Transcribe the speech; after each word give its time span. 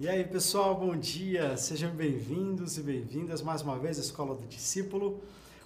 E 0.00 0.08
aí, 0.08 0.22
pessoal, 0.22 0.76
bom 0.76 0.96
dia. 0.96 1.56
Sejam 1.56 1.90
bem-vindos 1.90 2.78
e 2.78 2.82
bem-vindas 2.82 3.42
mais 3.42 3.62
uma 3.62 3.76
vez 3.76 3.98
à 3.98 4.00
Escola 4.00 4.32
do 4.32 4.46
Discípulo. 4.46 5.20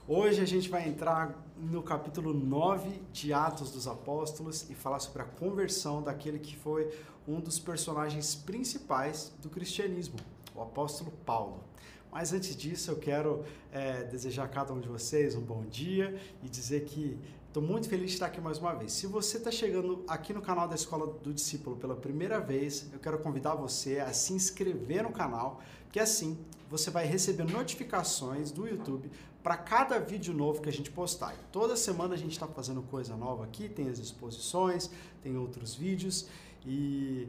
Hoje 0.09 0.41
a 0.41 0.47
gente 0.47 0.71
vai 0.71 0.89
entrar 0.89 1.39
no 1.55 1.83
capítulo 1.83 2.33
9 2.33 3.03
de 3.13 3.31
Atos 3.35 3.71
dos 3.71 3.87
Apóstolos 3.87 4.71
e 4.71 4.75
falar 4.75 5.01
sobre 5.01 5.21
a 5.21 5.27
conversão 5.27 6.03
daquele 6.03 6.39
que 6.39 6.57
foi 6.57 6.91
um 7.29 7.41
dos 7.41 7.59
personagens 7.59 8.35
principais 8.35 9.31
do 9.43 9.51
cristianismo, 9.51 10.17
o 10.55 10.63
apóstolo 10.63 11.13
Paulo. 11.27 11.63
Mas 12.11 12.33
antes 12.33 12.57
disso, 12.57 12.91
eu 12.91 12.97
quero 12.97 13.45
é, 13.71 14.03
desejar 14.05 14.45
a 14.45 14.49
cada 14.49 14.73
um 14.73 14.81
de 14.81 14.89
vocês 14.89 15.35
um 15.35 15.43
bom 15.43 15.63
dia 15.67 16.19
e 16.43 16.49
dizer 16.49 16.87
que 16.87 17.19
Estou 17.53 17.63
muito 17.63 17.87
feliz 17.87 18.07
de 18.07 18.13
estar 18.15 18.29
aqui 18.29 18.41
mais 18.41 18.57
uma 18.57 18.73
vez. 18.73 18.95
Se 18.95 19.07
você 19.07 19.37
está 19.37 19.51
chegando 19.51 20.03
aqui 20.09 20.33
no 20.33 20.41
canal 20.41 20.67
da 20.67 20.75
Escola 20.75 21.07
do 21.07 21.35
Discípulo 21.35 21.77
pela 21.77 21.95
primeira 21.95 22.41
vez, 22.41 22.87
eu 22.91 22.99
quero 22.99 23.19
convidar 23.19 23.55
você 23.55 23.99
a 23.99 24.11
se 24.15 24.33
inscrever 24.33 25.03
no 25.03 25.13
canal, 25.13 25.61
que 25.91 26.01
assim 26.01 26.39
você 26.71 26.91
vai 26.91 27.05
receber 27.05 27.45
notificações 27.45 28.51
do 28.51 28.67
YouTube 28.67 29.11
para 29.43 29.59
cada 29.59 29.99
vídeo 29.99 30.33
novo 30.33 30.63
que 30.63 30.69
a 30.71 30.73
gente 30.73 30.91
postar. 30.91 31.37
Toda 31.53 31.77
semana 31.77 32.15
a 32.15 32.17
gente 32.17 32.33
está 32.33 32.47
fazendo 32.47 32.81
coisa 32.85 33.15
nova 33.19 33.45
aqui, 33.45 33.69
tem 33.69 33.91
as 33.91 33.99
exposições, 33.99 34.91
tem 35.23 35.37
outros 35.37 35.75
vídeos 35.75 36.29
e 36.65 37.29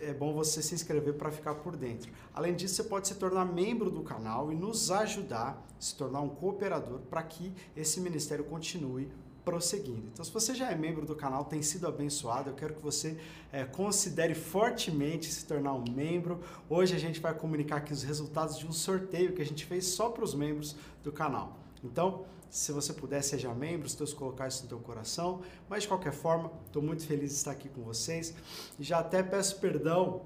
é 0.00 0.12
bom 0.12 0.34
você 0.34 0.60
se 0.62 0.74
inscrever 0.74 1.14
para 1.14 1.30
ficar 1.30 1.54
por 1.54 1.76
dentro. 1.76 2.10
Além 2.34 2.56
disso, 2.56 2.74
você 2.74 2.82
pode 2.82 3.06
se 3.06 3.14
tornar 3.14 3.44
membro 3.44 3.88
do 3.88 4.02
canal 4.02 4.50
e 4.50 4.56
nos 4.56 4.90
ajudar, 4.90 5.64
se 5.78 5.94
tornar 5.94 6.22
um 6.22 6.28
cooperador 6.28 6.98
para 7.08 7.22
que 7.22 7.52
esse 7.76 8.00
ministério 8.00 8.44
continue 8.46 9.08
prosseguindo. 9.50 10.06
Então, 10.12 10.24
se 10.24 10.30
você 10.30 10.54
já 10.54 10.70
é 10.70 10.76
membro 10.76 11.04
do 11.04 11.16
canal, 11.16 11.44
tem 11.44 11.60
sido 11.60 11.88
abençoado, 11.88 12.50
eu 12.50 12.54
quero 12.54 12.74
que 12.74 12.80
você 12.80 13.18
é, 13.52 13.64
considere 13.64 14.32
fortemente 14.32 15.26
se 15.26 15.44
tornar 15.44 15.74
um 15.74 15.84
membro. 15.90 16.40
Hoje 16.68 16.94
a 16.94 16.98
gente 16.98 17.18
vai 17.18 17.34
comunicar 17.34 17.78
aqui 17.78 17.92
os 17.92 18.04
resultados 18.04 18.56
de 18.56 18.64
um 18.64 18.72
sorteio 18.72 19.32
que 19.32 19.42
a 19.42 19.44
gente 19.44 19.66
fez 19.66 19.86
só 19.86 20.08
para 20.08 20.22
os 20.22 20.34
membros 20.34 20.76
do 21.02 21.10
canal. 21.10 21.58
Então, 21.82 22.24
se 22.48 22.70
você 22.70 22.92
puder, 22.92 23.22
seja 23.22 23.52
membro, 23.52 23.88
se 23.88 23.98
Deus 23.98 24.12
colocar 24.12 24.46
isso 24.46 24.62
no 24.62 24.68
teu 24.68 24.78
coração. 24.78 25.40
Mas, 25.68 25.82
de 25.82 25.88
qualquer 25.88 26.12
forma, 26.12 26.52
estou 26.66 26.80
muito 26.82 27.04
feliz 27.04 27.30
de 27.30 27.36
estar 27.36 27.50
aqui 27.50 27.68
com 27.68 27.82
vocês. 27.82 28.32
Já 28.78 29.00
até 29.00 29.20
peço 29.20 29.58
perdão 29.58 30.22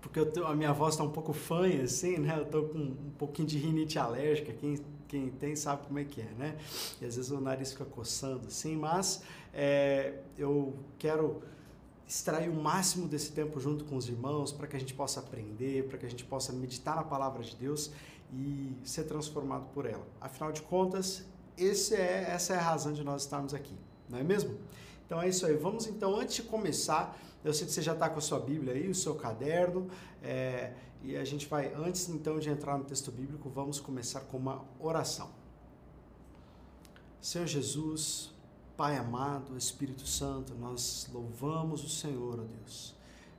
porque 0.00 0.24
tô, 0.24 0.44
a 0.44 0.56
minha 0.56 0.72
voz 0.72 0.94
está 0.94 1.04
um 1.04 1.10
pouco 1.10 1.32
fanha, 1.32 1.82
assim, 1.84 2.16
né? 2.18 2.34
Eu 2.38 2.46
tô 2.46 2.62
com 2.64 2.78
um 2.78 3.12
pouquinho 3.18 3.46
de 3.46 3.58
rinite 3.58 3.98
alérgica, 3.98 4.52
quem, 4.52 4.78
quem 5.10 5.28
tem 5.28 5.56
sabe 5.56 5.86
como 5.88 5.98
é 5.98 6.04
que 6.04 6.20
é, 6.20 6.32
né? 6.38 6.56
E 7.00 7.04
às 7.04 7.16
vezes 7.16 7.32
o 7.32 7.40
nariz 7.40 7.72
fica 7.72 7.84
coçando, 7.84 8.46
assim, 8.46 8.76
mas 8.76 9.22
é, 9.52 10.20
eu 10.38 10.78
quero 10.98 11.42
extrair 12.06 12.48
o 12.48 12.54
máximo 12.54 13.08
desse 13.08 13.32
tempo 13.32 13.58
junto 13.58 13.84
com 13.84 13.96
os 13.96 14.08
irmãos 14.08 14.52
para 14.52 14.68
que 14.68 14.76
a 14.76 14.78
gente 14.78 14.94
possa 14.94 15.18
aprender, 15.18 15.88
para 15.88 15.98
que 15.98 16.06
a 16.06 16.08
gente 16.08 16.24
possa 16.24 16.52
meditar 16.52 16.94
na 16.94 17.02
palavra 17.02 17.42
de 17.42 17.56
Deus 17.56 17.90
e 18.32 18.72
ser 18.84 19.04
transformado 19.04 19.66
por 19.74 19.84
ela. 19.84 20.06
Afinal 20.20 20.52
de 20.52 20.62
contas, 20.62 21.24
esse 21.58 21.96
é, 21.96 22.30
essa 22.30 22.54
é 22.54 22.56
a 22.56 22.62
razão 22.62 22.92
de 22.92 23.02
nós 23.02 23.22
estarmos 23.22 23.52
aqui, 23.52 23.74
não 24.08 24.18
é 24.18 24.22
mesmo? 24.22 24.56
Então 25.10 25.20
é 25.20 25.28
isso 25.28 25.44
aí. 25.44 25.56
Vamos 25.56 25.88
então, 25.88 26.14
antes 26.14 26.36
de 26.36 26.44
começar, 26.44 27.18
eu 27.42 27.52
sei 27.52 27.66
que 27.66 27.72
você 27.72 27.82
já 27.82 27.94
está 27.94 28.08
com 28.08 28.18
a 28.18 28.22
sua 28.22 28.38
Bíblia 28.38 28.74
aí, 28.74 28.88
o 28.88 28.94
seu 28.94 29.16
caderno, 29.16 29.90
é, 30.22 30.72
e 31.02 31.16
a 31.16 31.24
gente 31.24 31.48
vai, 31.48 31.74
antes 31.74 32.08
então 32.08 32.38
de 32.38 32.48
entrar 32.48 32.78
no 32.78 32.84
texto 32.84 33.10
bíblico, 33.10 33.50
vamos 33.50 33.80
começar 33.80 34.20
com 34.20 34.36
uma 34.36 34.64
oração. 34.78 35.28
Senhor 37.20 37.44
Jesus, 37.48 38.30
Pai 38.76 38.96
amado, 38.98 39.58
Espírito 39.58 40.06
Santo, 40.06 40.54
nós 40.54 41.08
louvamos 41.12 41.82
o 41.82 41.88
Senhor, 41.88 42.38
ó 42.38 42.44
Deus. 42.44 42.94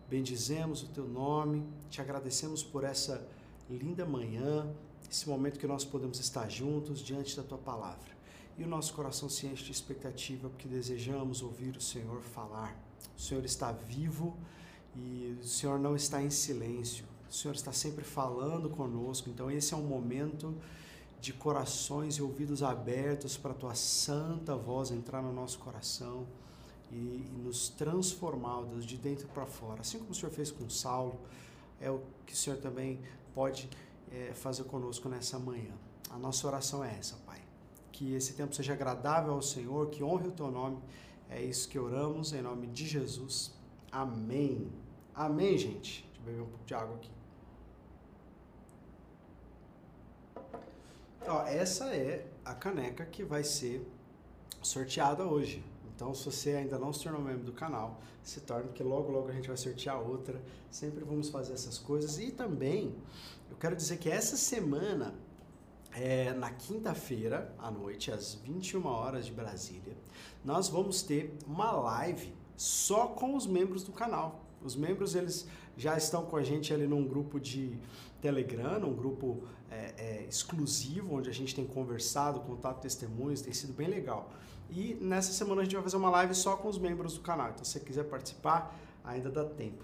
Bendizemos 0.09 0.83
o 0.83 0.87
teu 0.87 1.07
nome, 1.07 1.65
te 1.89 2.01
agradecemos 2.01 2.61
por 2.61 2.83
essa 2.83 3.25
linda 3.69 4.05
manhã, 4.05 4.69
esse 5.09 5.29
momento 5.29 5.57
que 5.57 5.67
nós 5.67 5.85
podemos 5.85 6.19
estar 6.19 6.49
juntos 6.49 6.99
diante 6.99 7.37
da 7.37 7.43
tua 7.43 7.57
palavra. 7.57 8.19
E 8.61 8.63
o 8.63 8.67
nosso 8.67 8.93
coração 8.93 9.27
se 9.27 9.47
enche 9.47 9.65
de 9.65 9.71
expectativa 9.71 10.47
porque 10.47 10.67
desejamos 10.67 11.41
ouvir 11.41 11.75
o 11.75 11.81
Senhor 11.81 12.21
falar 12.21 12.77
o 13.17 13.23
Senhor 13.23 13.45
está 13.45 13.71
vivo 13.71 14.35
e 14.95 15.37
o 15.39 15.43
Senhor 15.43 15.79
não 15.79 15.95
está 15.95 16.21
em 16.21 16.29
silêncio. 16.29 17.05
O 17.29 17.33
Senhor 17.33 17.53
está 17.53 17.71
sempre 17.71 18.03
falando 18.03 18.69
conosco. 18.69 19.29
Então, 19.29 19.49
esse 19.49 19.73
é 19.73 19.77
um 19.77 19.83
momento 19.83 20.55
de 21.19 21.31
corações 21.33 22.15
e 22.15 22.21
ouvidos 22.21 22.63
abertos 22.63 23.37
para 23.37 23.51
a 23.51 23.53
tua 23.53 23.75
santa 23.75 24.55
voz 24.55 24.91
entrar 24.91 25.21
no 25.21 25.31
nosso 25.31 25.59
coração 25.59 26.25
e, 26.91 26.95
e 26.95 27.41
nos 27.43 27.69
transformar, 27.69 28.63
Deus, 28.63 28.85
de 28.85 28.97
dentro 28.97 29.27
para 29.27 29.45
fora. 29.45 29.81
Assim 29.81 29.99
como 29.99 30.11
o 30.11 30.15
Senhor 30.15 30.31
fez 30.31 30.51
com 30.51 30.69
Saulo, 30.69 31.19
é 31.79 31.89
o 31.89 32.01
que 32.25 32.33
o 32.33 32.37
Senhor 32.37 32.57
também 32.57 32.99
pode 33.33 33.69
é, 34.11 34.33
fazer 34.33 34.63
conosco 34.63 35.07
nessa 35.07 35.37
manhã. 35.39 35.73
A 36.09 36.17
nossa 36.17 36.45
oração 36.47 36.83
é 36.83 36.97
essa, 36.97 37.15
Pai. 37.17 37.40
Que 38.01 38.15
esse 38.15 38.33
tempo 38.33 38.55
seja 38.55 38.73
agradável 38.73 39.31
ao 39.31 39.43
Senhor, 39.43 39.91
que 39.91 40.03
honre 40.03 40.29
o 40.29 40.31
teu 40.31 40.49
nome 40.49 40.81
é 41.29 41.39
isso 41.39 41.69
que 41.69 41.77
oramos 41.77 42.33
em 42.33 42.41
nome 42.41 42.65
de 42.65 42.87
Jesus. 42.87 43.53
Amém. 43.91 44.71
Amém, 45.13 45.55
gente. 45.55 46.03
Deixa 46.07 46.19
eu 46.19 46.25
beber 46.25 46.41
um 46.41 46.47
pouco 46.47 46.65
de 46.65 46.73
água 46.73 46.95
aqui. 46.95 47.11
Ó, 51.27 51.43
essa 51.43 51.95
é 51.95 52.25
a 52.43 52.55
caneca 52.55 53.05
que 53.05 53.23
vai 53.23 53.43
ser 53.43 53.87
sorteada 54.63 55.23
hoje. 55.23 55.63
Então, 55.95 56.11
se 56.15 56.25
você 56.25 56.55
ainda 56.55 56.79
não 56.79 56.91
se 56.91 57.03
tornou 57.03 57.21
membro 57.21 57.43
do 57.43 57.53
canal, 57.53 58.01
se 58.23 58.41
torne, 58.41 58.69
porque 58.69 58.81
logo, 58.81 59.11
logo 59.11 59.27
a 59.29 59.31
gente 59.31 59.47
vai 59.47 59.57
sortear 59.57 60.01
outra. 60.01 60.41
Sempre 60.71 61.03
vamos 61.03 61.29
fazer 61.29 61.53
essas 61.53 61.77
coisas. 61.77 62.17
E 62.17 62.31
também, 62.31 62.95
eu 63.51 63.57
quero 63.57 63.75
dizer 63.75 63.99
que 63.99 64.09
essa 64.09 64.35
semana 64.35 65.13
é, 65.93 66.33
na 66.33 66.49
quinta-feira 66.51 67.53
à 67.59 67.69
noite, 67.69 68.11
às 68.11 68.35
21 68.35 68.85
horas 68.85 69.25
de 69.25 69.31
Brasília, 69.31 69.95
nós 70.43 70.69
vamos 70.69 71.01
ter 71.01 71.37
uma 71.45 71.71
live 71.71 72.33
só 72.55 73.07
com 73.07 73.35
os 73.35 73.45
membros 73.45 73.83
do 73.83 73.91
canal. 73.91 74.45
Os 74.63 74.75
membros 74.75 75.15
eles 75.15 75.47
já 75.75 75.97
estão 75.97 76.25
com 76.25 76.37
a 76.37 76.43
gente 76.43 76.73
ali 76.73 76.87
num 76.87 77.05
grupo 77.05 77.39
de 77.39 77.77
Telegram, 78.21 78.87
um 78.87 78.93
grupo 78.93 79.43
é, 79.69 79.93
é, 79.97 80.25
exclusivo 80.29 81.15
onde 81.15 81.29
a 81.29 81.33
gente 81.33 81.55
tem 81.55 81.65
conversado, 81.65 82.39
contado 82.41 82.79
testemunhos, 82.79 83.41
tem 83.41 83.53
sido 83.53 83.73
bem 83.73 83.87
legal. 83.87 84.29
E 84.69 84.95
nessa 85.01 85.33
semana 85.33 85.61
a 85.61 85.63
gente 85.63 85.73
vai 85.73 85.83
fazer 85.83 85.97
uma 85.97 86.09
live 86.09 86.33
só 86.35 86.55
com 86.55 86.67
os 86.67 86.77
membros 86.77 87.15
do 87.15 87.21
canal. 87.21 87.49
Então, 87.49 87.65
se 87.65 87.71
você 87.71 87.79
quiser 87.79 88.03
participar, 88.03 88.77
ainda 89.03 89.29
dá 89.29 89.43
tempo. 89.43 89.83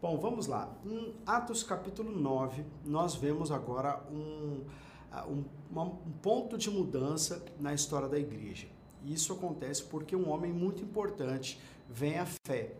Bom, 0.00 0.16
vamos 0.18 0.46
lá. 0.46 0.70
Em 0.84 1.12
Atos 1.26 1.64
capítulo 1.64 2.12
9, 2.12 2.64
nós 2.84 3.16
vemos 3.16 3.50
agora 3.50 4.00
um 4.12 4.64
um, 5.28 5.44
um 5.74 6.12
ponto 6.22 6.56
de 6.56 6.70
mudança 6.70 7.44
na 7.58 7.74
história 7.74 8.08
da 8.08 8.18
igreja. 8.18 8.66
Isso 9.04 9.32
acontece 9.32 9.84
porque 9.84 10.14
um 10.14 10.28
homem 10.28 10.52
muito 10.52 10.82
importante 10.82 11.58
vem 11.88 12.18
à 12.18 12.26
fé. 12.46 12.74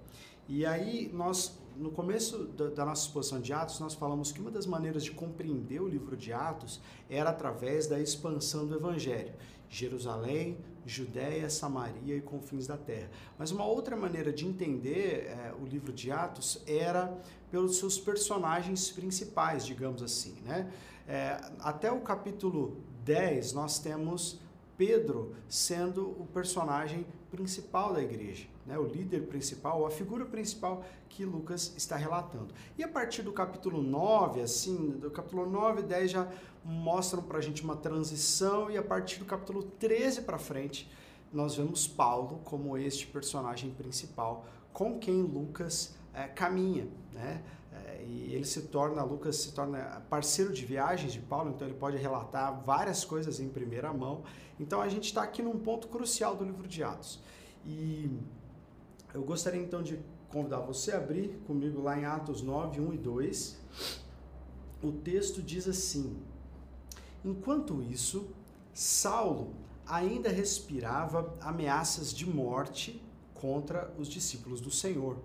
E 0.49 0.65
aí 0.65 1.11
nós, 1.13 1.59
no 1.77 1.91
começo 1.91 2.45
da, 2.45 2.85
nossa 2.85 3.07
exposição 3.07 3.41
de 3.41 3.53
Atos, 3.53 3.81
nós 3.81 3.95
falamos 3.95 4.33
que 4.33 4.41
uma 4.41 4.51
das 4.51 4.67
maneiras 4.67 5.05
de 5.05 5.11
compreender 5.11 5.81
o 5.81 5.89
livro 5.89 6.17
de 6.17 6.33
Atos 6.33 6.81
era 7.09 7.31
através 7.31 7.87
da 7.87 8.01
expansão 8.01 8.67
do 8.67 8.75
Evangelho. 8.75 9.35
Jerusalém, 9.69 10.57
Judéia, 10.87 11.51
Samaria 11.51 12.17
e 12.17 12.23
confins 12.23 12.67
da 12.67 12.79
terra. 12.79 13.11
Mas 13.39 13.51
uma 13.51 13.67
outra 13.67 13.95
maneira 13.95 14.33
de 14.33 14.47
entender 14.47 15.27
é, 15.27 15.53
o 15.61 15.67
livro 15.67 15.93
de 15.93 16.11
Atos 16.11 16.63
era 16.67 17.15
pelos 17.51 17.77
seus 17.77 17.99
personagens 17.99 18.91
principais, 18.91 19.67
digamos 19.67 20.03
assim, 20.03 20.37
né? 20.47 20.73
É, 21.09 21.41
até 21.61 21.91
o 21.91 22.01
capítulo 22.01 22.77
10, 23.05 23.55
nós 23.55 23.79
temos 23.79 24.39
Pedro 24.77 25.35
sendo 25.49 26.11
o 26.21 26.27
personagem 26.27 27.07
principal 27.31 27.95
da 27.95 28.03
igreja, 28.03 28.47
né? 28.67 28.79
o 28.79 28.85
líder 28.85 29.23
principal, 29.27 29.87
a 29.87 29.91
figura 29.91 30.27
principal 30.27 30.85
que 31.09 31.25
Lucas 31.25 31.73
está 31.79 31.97
relatando. 31.97 32.53
E 32.77 32.85
a 32.85 32.89
partir 32.89 33.23
do 33.23 33.33
capítulo 33.33 33.83
9, 33.83 34.43
assim, 34.43 34.91
do 34.91 35.11
capítulo 35.11 35.49
9 35.49 35.81
e 35.81 35.85
10 35.85 36.11
já 36.11 36.29
mostram 36.63 37.23
para 37.23 37.39
a 37.39 37.41
gente 37.41 37.63
uma 37.63 37.75
transição, 37.75 38.71
e 38.71 38.77
a 38.77 38.83
partir 38.83 39.19
do 39.19 39.25
capítulo 39.25 39.63
13 39.63 40.23
para 40.23 40.39
frente, 40.39 40.91
nós 41.33 41.57
vemos 41.57 41.89
Paulo 41.89 42.41
como 42.45 42.77
este 42.77 43.07
personagem 43.07 43.71
principal 43.71 44.45
com 44.75 44.99
quem 44.99 45.23
Lucas 45.23 45.97
é, 46.13 46.25
caminha. 46.29 46.87
Né? 47.13 47.43
E 48.07 48.35
ele 48.35 48.45
se 48.45 48.63
torna, 48.63 49.03
Lucas 49.03 49.37
se 49.37 49.53
torna 49.53 50.03
parceiro 50.09 50.53
de 50.53 50.65
viagens 50.65 51.13
de 51.13 51.21
Paulo, 51.21 51.51
então 51.51 51.67
ele 51.67 51.77
pode 51.77 51.97
relatar 51.97 52.63
várias 52.65 53.05
coisas 53.05 53.41
em 53.41 53.49
primeira 53.49 53.93
mão. 53.93 54.23
Então 54.59 54.81
a 54.81 54.89
gente 54.89 55.05
está 55.05 55.23
aqui 55.23 55.43
num 55.43 55.59
ponto 55.59 55.89
crucial 55.89 56.37
do 56.37 56.45
livro 56.45 56.67
de 56.67 56.83
Atos. 56.83 57.21
E 57.65 58.11
eu 59.15 59.23
gostaria 59.23 59.61
então 59.61 59.83
de 59.83 59.99
convidar 60.29 60.61
você 60.61 60.93
a 60.93 60.99
abrir 60.99 61.41
comigo 61.47 61.81
lá 61.81 61.99
em 61.99 62.05
Atos 62.05 62.43
9, 62.43 62.81
1 62.81 62.93
e 62.93 62.99
2. 62.99 63.59
O 64.83 64.93
texto 64.93 65.43
diz 65.43 65.67
assim: 65.67 66.17
Enquanto 67.25 67.83
isso, 67.83 68.31
Saulo 68.73 69.55
ainda 69.87 70.29
respirava 70.29 71.35
ameaças 71.41 72.15
de 72.15 72.29
morte 72.29 73.03
contra 73.35 73.93
os 73.99 74.09
discípulos 74.09 74.61
do 74.61 74.71
Senhor. 74.71 75.17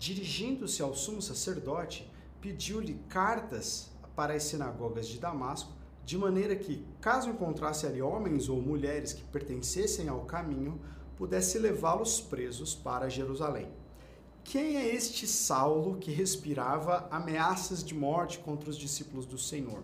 Dirigindo-se 0.00 0.80
ao 0.80 0.94
sumo 0.94 1.20
sacerdote, 1.20 2.10
pediu-lhe 2.40 2.94
cartas 3.06 3.90
para 4.16 4.32
as 4.32 4.44
sinagogas 4.44 5.06
de 5.06 5.18
Damasco, 5.18 5.74
de 6.06 6.16
maneira 6.16 6.56
que, 6.56 6.82
caso 7.02 7.28
encontrasse 7.28 7.84
ali 7.86 8.00
homens 8.00 8.48
ou 8.48 8.62
mulheres 8.62 9.12
que 9.12 9.22
pertencessem 9.24 10.08
ao 10.08 10.20
caminho, 10.20 10.80
pudesse 11.18 11.58
levá-los 11.58 12.18
presos 12.18 12.74
para 12.74 13.10
Jerusalém. 13.10 13.68
Quem 14.42 14.78
é 14.78 14.94
este 14.94 15.26
Saulo 15.26 15.98
que 15.98 16.10
respirava 16.10 17.06
ameaças 17.10 17.84
de 17.84 17.94
morte 17.94 18.38
contra 18.38 18.70
os 18.70 18.78
discípulos 18.78 19.26
do 19.26 19.36
Senhor? 19.36 19.82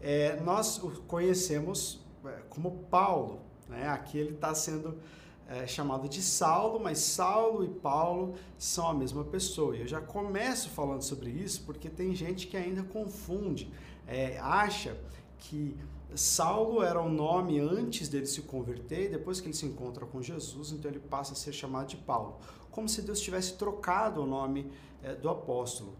É, 0.00 0.40
nós 0.40 0.82
o 0.82 0.90
conhecemos 1.02 2.04
é, 2.24 2.42
como 2.50 2.84
Paulo, 2.90 3.42
né? 3.68 3.86
aqui 3.88 4.18
ele 4.18 4.34
está 4.34 4.52
sendo 4.52 4.98
é, 5.48 5.66
chamado 5.66 6.08
de 6.08 6.22
Saulo, 6.22 6.78
mas 6.78 6.98
Saulo 6.98 7.64
e 7.64 7.68
Paulo 7.68 8.34
são 8.58 8.86
a 8.86 8.94
mesma 8.94 9.24
pessoa. 9.24 9.74
E 9.74 9.80
eu 9.80 9.86
já 9.88 10.00
começo 10.00 10.68
falando 10.68 11.02
sobre 11.02 11.30
isso 11.30 11.62
porque 11.64 11.88
tem 11.88 12.14
gente 12.14 12.46
que 12.46 12.56
ainda 12.56 12.82
confunde, 12.82 13.72
é, 14.06 14.38
acha 14.38 14.96
que 15.38 15.74
Saulo 16.14 16.82
era 16.82 17.00
o 17.00 17.08
nome 17.08 17.58
antes 17.58 18.08
dele 18.08 18.26
se 18.26 18.42
converter 18.42 19.06
e 19.06 19.08
depois 19.08 19.40
que 19.40 19.46
ele 19.46 19.54
se 19.54 19.66
encontra 19.66 20.04
com 20.04 20.20
Jesus, 20.22 20.72
então 20.72 20.90
ele 20.90 21.00
passa 21.00 21.32
a 21.32 21.36
ser 21.36 21.52
chamado 21.52 21.88
de 21.88 21.96
Paulo, 21.96 22.38
como 22.70 22.88
se 22.88 23.00
Deus 23.02 23.20
tivesse 23.20 23.54
trocado 23.56 24.22
o 24.22 24.26
nome 24.26 24.70
é, 25.02 25.14
do 25.14 25.28
apóstolo. 25.28 25.96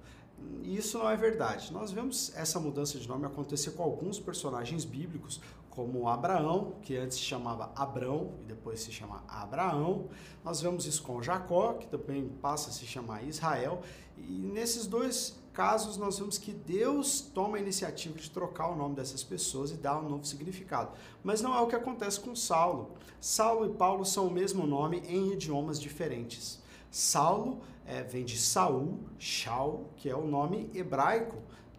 Isso 0.62 0.98
não 0.98 1.10
é 1.10 1.16
verdade. 1.16 1.72
Nós 1.72 1.90
vemos 1.90 2.32
essa 2.36 2.60
mudança 2.60 2.98
de 2.98 3.08
nome 3.08 3.26
acontecer 3.26 3.72
com 3.72 3.82
alguns 3.82 4.20
personagens 4.20 4.84
bíblicos, 4.84 5.40
como 5.78 6.08
Abraão, 6.08 6.72
que 6.82 6.96
antes 6.96 7.18
se 7.18 7.22
chamava 7.22 7.70
Abrão 7.76 8.32
e 8.42 8.44
depois 8.46 8.80
se 8.80 8.90
chama 8.90 9.22
Abraão. 9.28 10.08
Nós 10.44 10.60
vemos 10.60 10.86
isso 10.86 11.00
com 11.04 11.22
Jacó, 11.22 11.74
que 11.74 11.86
também 11.86 12.28
passa 12.42 12.70
a 12.70 12.72
se 12.72 12.84
chamar 12.84 13.22
Israel. 13.22 13.80
E 14.16 14.40
nesses 14.52 14.88
dois 14.88 15.38
casos 15.52 15.96
nós 15.96 16.18
vemos 16.18 16.36
que 16.36 16.52
Deus 16.52 17.20
toma 17.20 17.58
a 17.58 17.60
iniciativa 17.60 18.18
de 18.18 18.28
trocar 18.28 18.70
o 18.70 18.74
nome 18.74 18.96
dessas 18.96 19.22
pessoas 19.22 19.70
e 19.70 19.76
dar 19.76 20.00
um 20.00 20.08
novo 20.08 20.24
significado. 20.24 20.90
Mas 21.22 21.40
não 21.40 21.54
é 21.54 21.60
o 21.60 21.68
que 21.68 21.76
acontece 21.76 22.18
com 22.18 22.34
Saulo. 22.34 22.96
Saulo 23.20 23.66
e 23.66 23.76
Paulo 23.76 24.04
são 24.04 24.26
o 24.26 24.32
mesmo 24.32 24.66
nome 24.66 25.00
em 25.06 25.32
idiomas 25.32 25.80
diferentes. 25.80 26.60
Saulo 26.90 27.60
é, 27.86 28.02
vem 28.02 28.24
de 28.24 28.36
Saul, 28.36 28.98
Shaul, 29.16 29.86
que 29.96 30.08
é 30.08 30.16
o 30.16 30.26
nome 30.26 30.72
hebraico 30.74 31.36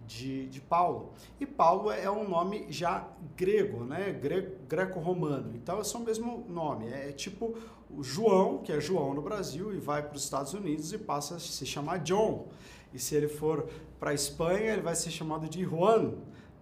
de, 0.09 0.47
de 0.47 0.59
Paulo. 0.59 1.13
E 1.39 1.45
Paulo 1.45 1.91
é 1.91 2.09
um 2.09 2.27
nome 2.27 2.65
já 2.69 3.07
grego, 3.37 3.83
né? 3.83 4.11
Gre 4.11 4.57
Greco-romano. 4.67 5.55
Então 5.55 5.79
é 5.79 5.83
só 5.83 5.99
o 5.99 6.03
mesmo 6.03 6.43
nome. 6.49 6.87
É, 6.91 7.09
é 7.09 7.11
tipo 7.11 7.55
o 7.89 8.03
João, 8.03 8.57
que 8.57 8.71
é 8.71 8.81
João 8.81 9.13
no 9.13 9.21
Brasil, 9.21 9.71
e 9.71 9.77
vai 9.77 10.01
para 10.01 10.15
os 10.15 10.23
Estados 10.23 10.53
Unidos 10.53 10.91
e 10.91 10.97
passa 10.97 11.35
a 11.35 11.39
se 11.39 11.63
chamar 11.65 11.99
John. 11.99 12.47
E 12.91 12.97
se 12.97 13.15
ele 13.15 13.27
for 13.27 13.69
para 13.99 14.09
a 14.09 14.13
Espanha, 14.13 14.73
ele 14.73 14.81
vai 14.81 14.95
ser 14.95 15.11
chamado 15.11 15.47
de 15.47 15.63
Juan. 15.63 16.13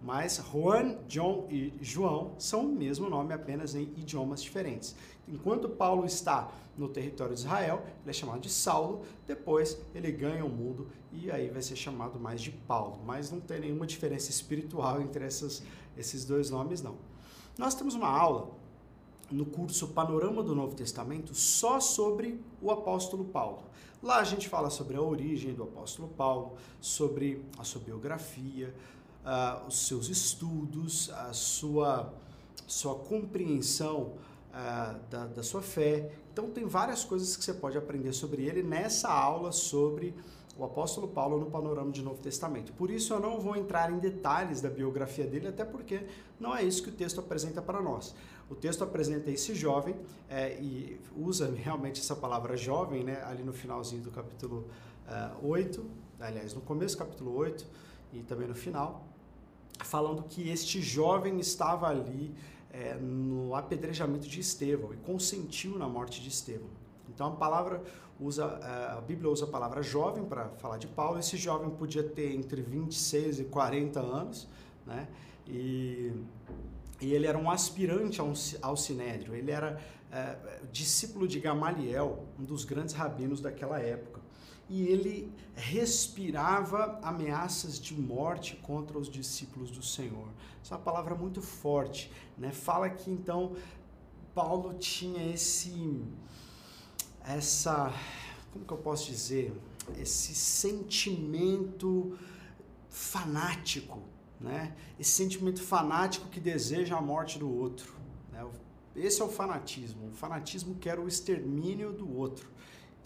Mas 0.02 0.40
Juan, 0.52 0.96
John 1.08 1.46
e 1.50 1.72
João 1.80 2.32
são 2.38 2.66
o 2.66 2.68
mesmo 2.68 3.08
nome, 3.08 3.32
apenas 3.32 3.74
em 3.74 3.82
idiomas 3.96 4.42
diferentes. 4.42 4.94
Enquanto 5.26 5.70
Paulo 5.70 6.04
está 6.04 6.50
no 6.78 6.88
território 6.88 7.34
de 7.34 7.40
Israel, 7.40 7.84
ele 8.02 8.10
é 8.10 8.12
chamado 8.12 8.40
de 8.40 8.48
Saulo, 8.48 9.02
depois 9.26 9.78
ele 9.94 10.10
ganha 10.12 10.44
o 10.44 10.48
mundo 10.48 10.88
e 11.12 11.30
aí 11.30 11.50
vai 11.50 11.60
ser 11.60 11.76
chamado 11.76 12.18
mais 12.18 12.40
de 12.40 12.50
Paulo. 12.50 13.00
Mas 13.04 13.30
não 13.30 13.40
tem 13.40 13.60
nenhuma 13.60 13.86
diferença 13.86 14.30
espiritual 14.30 15.00
entre 15.02 15.24
essas, 15.24 15.62
esses 15.96 16.24
dois 16.24 16.50
nomes, 16.50 16.80
não. 16.80 16.96
Nós 17.58 17.74
temos 17.74 17.94
uma 17.94 18.08
aula 18.08 18.50
no 19.30 19.44
curso 19.44 19.88
Panorama 19.88 20.42
do 20.42 20.54
Novo 20.54 20.74
Testamento 20.74 21.34
só 21.34 21.80
sobre 21.80 22.40
o 22.62 22.70
apóstolo 22.70 23.24
Paulo. 23.24 23.62
Lá 24.02 24.20
a 24.20 24.24
gente 24.24 24.48
fala 24.48 24.70
sobre 24.70 24.96
a 24.96 25.02
origem 25.02 25.52
do 25.52 25.64
apóstolo 25.64 26.08
Paulo, 26.08 26.54
sobre 26.80 27.44
a 27.58 27.64
sua 27.64 27.80
biografia, 27.80 28.72
uh, 29.24 29.66
os 29.66 29.86
seus 29.86 30.08
estudos, 30.08 31.10
a 31.10 31.32
sua, 31.32 32.14
sua 32.66 32.94
compreensão 32.94 34.12
uh, 34.58 34.98
da, 35.08 35.26
da 35.26 35.42
sua 35.42 35.62
fé. 35.62 36.10
Então 36.32 36.50
tem 36.50 36.66
várias 36.66 37.04
coisas 37.04 37.36
que 37.36 37.44
você 37.44 37.54
pode 37.54 37.78
aprender 37.78 38.12
sobre 38.12 38.42
ele 38.42 38.62
nessa 38.62 39.08
aula 39.08 39.52
sobre 39.52 40.14
o 40.56 40.64
apóstolo 40.64 41.06
Paulo 41.06 41.38
no 41.38 41.46
panorama 41.46 41.92
de 41.92 42.02
Novo 42.02 42.20
Testamento. 42.20 42.72
Por 42.72 42.90
isso 42.90 43.14
eu 43.14 43.20
não 43.20 43.38
vou 43.38 43.54
entrar 43.54 43.92
em 43.92 43.98
detalhes 43.98 44.60
da 44.60 44.68
biografia 44.68 45.24
dele, 45.24 45.46
até 45.46 45.64
porque 45.64 46.04
não 46.40 46.54
é 46.54 46.64
isso 46.64 46.82
que 46.82 46.88
o 46.88 46.92
texto 46.92 47.20
apresenta 47.20 47.62
para 47.62 47.80
nós. 47.80 48.12
O 48.50 48.56
texto 48.56 48.82
apresenta 48.82 49.30
esse 49.30 49.54
jovem 49.54 49.94
é, 50.28 50.58
e 50.60 51.00
usa 51.16 51.54
realmente 51.54 52.00
essa 52.00 52.16
palavra 52.16 52.56
jovem, 52.56 53.04
né, 53.04 53.22
ali 53.24 53.44
no 53.44 53.52
finalzinho 53.52 54.02
do 54.02 54.10
capítulo 54.10 54.66
uh, 55.06 55.46
8, 55.46 55.84
aliás, 56.18 56.54
no 56.54 56.60
começo 56.60 56.96
do 56.96 56.98
capítulo 56.98 57.36
8 57.36 57.64
e 58.12 58.22
também 58.22 58.48
no 58.48 58.54
final, 58.54 59.06
falando 59.84 60.24
que 60.24 60.48
este 60.48 60.80
jovem 60.80 61.38
estava 61.38 61.86
ali 61.86 62.34
é, 62.70 62.94
no 62.94 63.54
apedrejamento 63.54 64.28
de 64.28 64.40
Estevão 64.40 64.92
e 64.92 64.96
consentiu 64.98 65.78
na 65.78 65.88
morte 65.88 66.20
de 66.20 66.28
Estevão. 66.28 66.68
Então 67.08 67.28
a 67.28 67.30
palavra 67.36 67.82
usa, 68.20 68.58
é, 68.62 68.96
a 68.96 69.00
Bíblia 69.00 69.30
usa 69.30 69.44
a 69.44 69.48
palavra 69.48 69.82
jovem 69.82 70.24
para 70.24 70.48
falar 70.50 70.78
de 70.78 70.86
Paulo. 70.86 71.18
Esse 71.18 71.36
jovem 71.36 71.70
podia 71.70 72.02
ter 72.02 72.34
entre 72.34 72.60
26 72.60 73.40
e 73.40 73.44
40 73.44 74.00
anos, 74.00 74.48
né? 74.86 75.08
E, 75.46 76.12
e 77.00 77.14
ele 77.14 77.26
era 77.26 77.38
um 77.38 77.50
aspirante 77.50 78.20
ao, 78.20 78.32
ao 78.60 78.76
Sinédrio. 78.76 79.34
Ele 79.34 79.50
era 79.50 79.80
é, 80.12 80.36
discípulo 80.70 81.26
de 81.26 81.40
Gamaliel, 81.40 82.26
um 82.38 82.44
dos 82.44 82.64
grandes 82.64 82.94
rabinos 82.94 83.40
daquela 83.40 83.80
época 83.80 84.27
e 84.68 84.82
ele 84.82 85.32
respirava 85.54 86.98
ameaças 87.02 87.80
de 87.80 87.94
morte 87.94 88.56
contra 88.56 88.98
os 88.98 89.08
discípulos 89.08 89.70
do 89.70 89.82
Senhor. 89.82 90.28
Essa 90.62 90.74
é 90.74 90.76
uma 90.76 90.84
palavra 90.84 91.14
muito 91.14 91.40
forte, 91.40 92.10
né? 92.36 92.52
Fala 92.52 92.90
que 92.90 93.10
então 93.10 93.56
Paulo 94.34 94.74
tinha 94.74 95.32
esse 95.32 96.02
essa, 97.24 97.92
como 98.52 98.64
que 98.64 98.72
eu 98.72 98.78
posso 98.78 99.06
dizer, 99.10 99.52
esse 99.98 100.34
sentimento 100.34 102.16
fanático, 102.88 104.02
né? 104.40 104.74
Esse 104.98 105.10
sentimento 105.10 105.62
fanático 105.62 106.28
que 106.28 106.40
deseja 106.40 106.96
a 106.96 107.02
morte 107.02 107.38
do 107.38 107.50
outro. 107.50 107.94
Né? 108.32 108.46
Esse 108.96 109.20
é 109.20 109.24
o 109.24 109.28
fanatismo. 109.28 110.08
O 110.08 110.12
fanatismo 110.12 110.74
quer 110.76 110.98
o 110.98 111.06
extermínio 111.06 111.92
do 111.92 112.16
outro. 112.16 112.48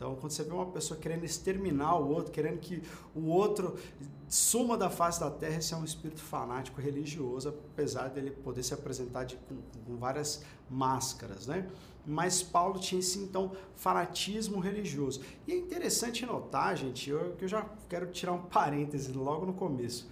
Então, 0.02 0.16
quando 0.16 0.32
você 0.32 0.42
vê 0.42 0.52
uma 0.52 0.66
pessoa 0.66 0.98
querendo 0.98 1.22
exterminar 1.22 1.96
o 1.96 2.08
outro, 2.08 2.32
querendo 2.32 2.58
que 2.58 2.82
o 3.14 3.28
outro 3.28 3.78
suma 4.26 4.76
da 4.76 4.90
face 4.90 5.20
da 5.20 5.30
terra, 5.30 5.58
esse 5.58 5.72
é 5.72 5.76
um 5.76 5.84
espírito 5.84 6.20
fanático 6.20 6.80
religioso, 6.80 7.50
apesar 7.50 8.08
dele 8.08 8.32
poder 8.32 8.64
se 8.64 8.74
apresentar 8.74 9.22
de, 9.22 9.36
com, 9.36 9.54
com 9.86 9.96
várias 9.96 10.44
máscaras, 10.68 11.46
né? 11.46 11.70
Mas 12.04 12.42
Paulo 12.42 12.80
tinha 12.80 12.98
esse, 12.98 13.20
então, 13.20 13.52
fanatismo 13.76 14.58
religioso. 14.58 15.20
E 15.46 15.52
é 15.52 15.56
interessante 15.56 16.26
notar, 16.26 16.76
gente, 16.76 17.08
eu, 17.08 17.36
eu 17.40 17.46
já 17.46 17.64
quero 17.88 18.10
tirar 18.10 18.32
um 18.32 18.42
parêntese 18.50 19.12
logo 19.12 19.46
no 19.46 19.52
começo, 19.52 20.10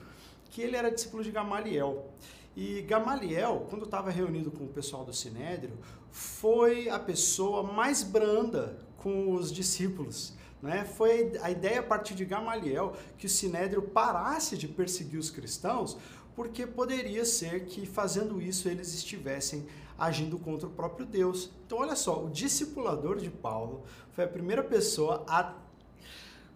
que 0.51 0.63
ele 0.63 0.77
era 0.77 0.89
discípulo 0.89 1.25
de 1.25 1.33
Gamaliel. 1.33 2.13
E 2.57 2.83
Gamaliel, 2.83 3.67
quando 3.69 3.87
estava 3.87 4.09
reunido 4.09 4.53
com 4.53 4.67
o 4.67 4.69
pessoal 4.69 5.05
do 5.05 5.13
Sinédrio, 5.13 5.77
foi 6.13 6.89
a 6.89 6.99
pessoa 6.99 7.65
mais 7.65 8.05
branda 8.05 8.89
com 9.03 9.33
os 9.33 9.51
discípulos. 9.53 10.35
Né? 10.63 10.85
Foi 10.85 11.33
a 11.43 11.51
ideia 11.51 11.81
a 11.81 11.83
partir 11.83 12.15
de 12.15 12.25
Gamaliel 12.25 12.95
que 13.19 13.27
o 13.27 13.31
Sinédrio 13.31 13.83
parasse 13.83 14.57
de 14.57 14.69
perseguir 14.69 15.19
os 15.19 15.31
cristãos, 15.31 15.97
porque 16.35 16.67
poderia 16.67 17.25
ser 17.25 17.65
que 17.65 17.87
fazendo 17.87 18.41
isso 18.41 18.69
eles 18.69 18.95
estivessem 18.95 19.67
agindo 19.99 20.39
contra 20.39 20.67
o 20.67 20.71
próprio 20.71 21.05
Deus. 21.05 21.51
Então, 21.67 21.79
olha 21.79 21.97
só, 21.97 22.25
o 22.25 22.31
discipulador 22.31 23.19
de 23.19 23.31
Paulo 23.31 23.83
foi 24.13 24.25
a 24.25 24.29
primeira 24.29 24.63
pessoa 24.63 25.25
a 25.29 25.55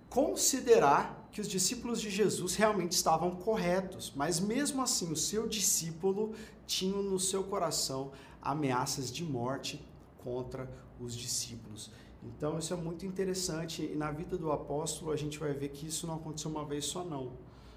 considerar 0.09 1.29
que 1.33 1.41
os 1.41 1.49
discípulos 1.49 2.01
de 2.01 2.09
Jesus 2.09 2.55
realmente 2.55 2.93
estavam 2.93 3.33
corretos, 3.33 4.13
mas 4.15 4.39
mesmo 4.39 4.81
assim 4.81 5.11
o 5.11 5.17
seu 5.17 5.49
discípulo 5.49 6.33
tinha 6.67 6.97
no 6.97 7.19
seu 7.19 7.43
coração 7.43 8.13
ameaças 8.41 9.11
de 9.13 9.25
morte 9.25 9.85
contra 10.23 10.71
os 11.01 11.15
discípulos. 11.17 11.91
Então 12.25 12.59
isso 12.59 12.73
é 12.73 12.77
muito 12.77 13.05
interessante 13.05 13.83
e 13.83 13.95
na 13.95 14.11
vida 14.11 14.37
do 14.37 14.51
apóstolo 14.51 15.13
a 15.13 15.17
gente 15.17 15.39
vai 15.39 15.53
ver 15.53 15.69
que 15.69 15.87
isso 15.87 16.07
não 16.07 16.15
aconteceu 16.15 16.51
uma 16.51 16.65
vez 16.65 16.85
só 16.85 17.05
não. 17.05 17.33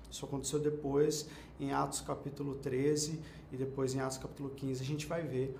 Isso 0.09 0.25
aconteceu 0.25 0.59
depois 0.59 1.27
em 1.59 1.73
Atos 1.73 2.01
capítulo 2.01 2.55
13 2.55 3.19
e 3.51 3.57
depois 3.57 3.93
em 3.93 3.99
Atos 3.99 4.17
capítulo 4.17 4.49
15 4.49 4.81
a 4.81 4.85
gente 4.85 5.05
vai 5.05 5.23
ver 5.23 5.57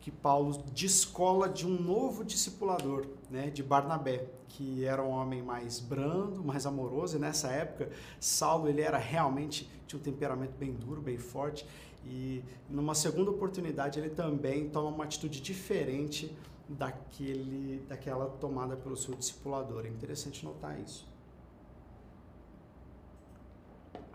que 0.00 0.10
Paulo 0.10 0.62
descola 0.72 1.48
de 1.48 1.66
um 1.66 1.82
novo 1.82 2.24
discipulador, 2.24 3.06
né, 3.28 3.50
de 3.50 3.60
Barnabé, 3.60 4.28
que 4.46 4.84
era 4.84 5.02
um 5.02 5.08
homem 5.08 5.42
mais 5.42 5.80
brando, 5.80 6.44
mais 6.44 6.64
amoroso, 6.64 7.16
e 7.16 7.18
nessa 7.18 7.48
época 7.48 7.90
Saulo 8.20 8.68
ele 8.68 8.82
era 8.82 8.98
realmente 8.98 9.68
tinha 9.86 9.98
um 9.98 10.02
temperamento 10.02 10.56
bem 10.56 10.72
duro, 10.72 11.00
bem 11.00 11.18
forte, 11.18 11.66
e 12.04 12.44
numa 12.70 12.94
segunda 12.94 13.32
oportunidade 13.32 13.98
ele 13.98 14.10
também 14.10 14.68
toma 14.68 14.90
uma 14.90 15.04
atitude 15.04 15.40
diferente 15.40 16.32
daquele, 16.68 17.84
daquela 17.88 18.26
tomada 18.26 18.76
pelo 18.76 18.96
seu 18.96 19.14
discipulador. 19.14 19.86
É 19.86 19.88
interessante 19.88 20.44
notar 20.44 20.78
isso. 20.80 21.06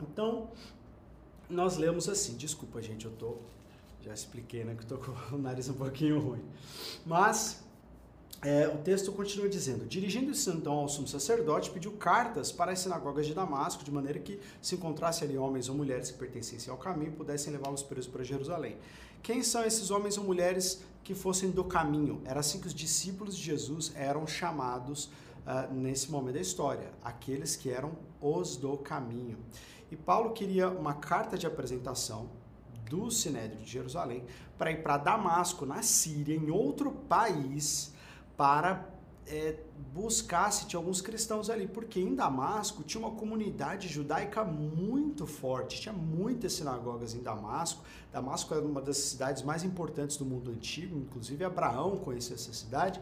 Então, 0.01 0.49
nós 1.49 1.77
lemos 1.77 2.09
assim, 2.09 2.35
desculpa 2.35 2.81
gente, 2.81 3.05
eu 3.05 3.11
tô, 3.11 3.37
já 4.01 4.13
expliquei, 4.13 4.63
né, 4.63 4.75
que 4.75 4.83
eu 4.83 4.97
tô 4.97 4.97
com 4.97 5.35
o 5.35 5.37
nariz 5.37 5.69
um 5.69 5.73
pouquinho 5.73 6.19
ruim. 6.19 6.43
Mas, 7.05 7.63
é, 8.41 8.67
o 8.67 8.79
texto 8.79 9.11
continua 9.11 9.47
dizendo: 9.47 9.85
Dirigindo-se 9.85 10.49
então 10.49 10.73
ao 10.73 10.89
sumo 10.89 11.07
sacerdote, 11.07 11.69
pediu 11.69 11.91
cartas 11.91 12.51
para 12.51 12.71
as 12.71 12.79
sinagogas 12.79 13.27
de 13.27 13.35
Damasco, 13.35 13.83
de 13.83 13.91
maneira 13.91 14.19
que 14.19 14.39
se 14.59 14.75
encontrasse 14.75 15.23
ali 15.23 15.37
homens 15.37 15.69
ou 15.69 15.75
mulheres 15.75 16.09
que 16.09 16.17
pertencessem 16.17 16.71
ao 16.71 16.77
caminho, 16.77 17.11
pudessem 17.11 17.53
levá-los 17.53 17.83
presos 17.83 18.11
para 18.11 18.23
Jerusalém. 18.23 18.77
Quem 19.21 19.43
são 19.43 19.63
esses 19.63 19.91
homens 19.91 20.17
ou 20.17 20.23
mulheres 20.23 20.81
que 21.03 21.15
fossem 21.15 21.51
do 21.51 21.63
caminho? 21.63 22.21
Era 22.25 22.39
assim 22.39 22.59
que 22.59 22.67
os 22.67 22.73
discípulos 22.73 23.35
de 23.35 23.43
Jesus 23.43 23.91
eram 23.95 24.25
chamados 24.27 25.05
uh, 25.45 25.73
nesse 25.73 26.11
momento 26.11 26.35
da 26.35 26.41
história, 26.41 26.91
aqueles 27.03 27.55
que 27.55 27.69
eram 27.69 27.91
os 28.21 28.55
do 28.55 28.77
caminho. 28.77 29.37
E 29.89 29.95
Paulo 29.95 30.31
queria 30.31 30.69
uma 30.69 30.93
carta 30.93 31.37
de 31.37 31.45
apresentação 31.45 32.29
do 32.89 33.09
Sinédrio 33.09 33.61
de 33.61 33.69
Jerusalém 33.69 34.23
para 34.57 34.71
ir 34.71 34.83
para 34.83 34.97
Damasco, 34.97 35.65
na 35.65 35.81
Síria, 35.81 36.35
em 36.35 36.49
outro 36.49 36.91
país 36.91 37.93
para 38.37 38.87
é, 39.27 39.55
buscar 39.93 40.51
se 40.51 40.67
tinha 40.67 40.79
alguns 40.79 41.01
cristãos 41.01 41.49
ali, 41.49 41.67
porque 41.67 41.99
em 41.99 42.15
Damasco 42.15 42.83
tinha 42.83 43.05
uma 43.05 43.15
comunidade 43.15 43.87
judaica 43.87 44.43
muito 44.43 45.25
forte, 45.25 45.81
tinha 45.81 45.93
muitas 45.93 46.53
sinagogas 46.53 47.13
em 47.13 47.21
Damasco. 47.21 47.83
Damasco 48.11 48.53
era 48.53 48.63
uma 48.63 48.81
das 48.81 48.97
cidades 48.97 49.43
mais 49.43 49.63
importantes 49.63 50.17
do 50.17 50.25
mundo 50.25 50.51
antigo, 50.51 50.97
inclusive 50.97 51.43
Abraão 51.43 51.97
conhecia 51.97 52.35
essa 52.35 52.53
cidade, 52.53 53.01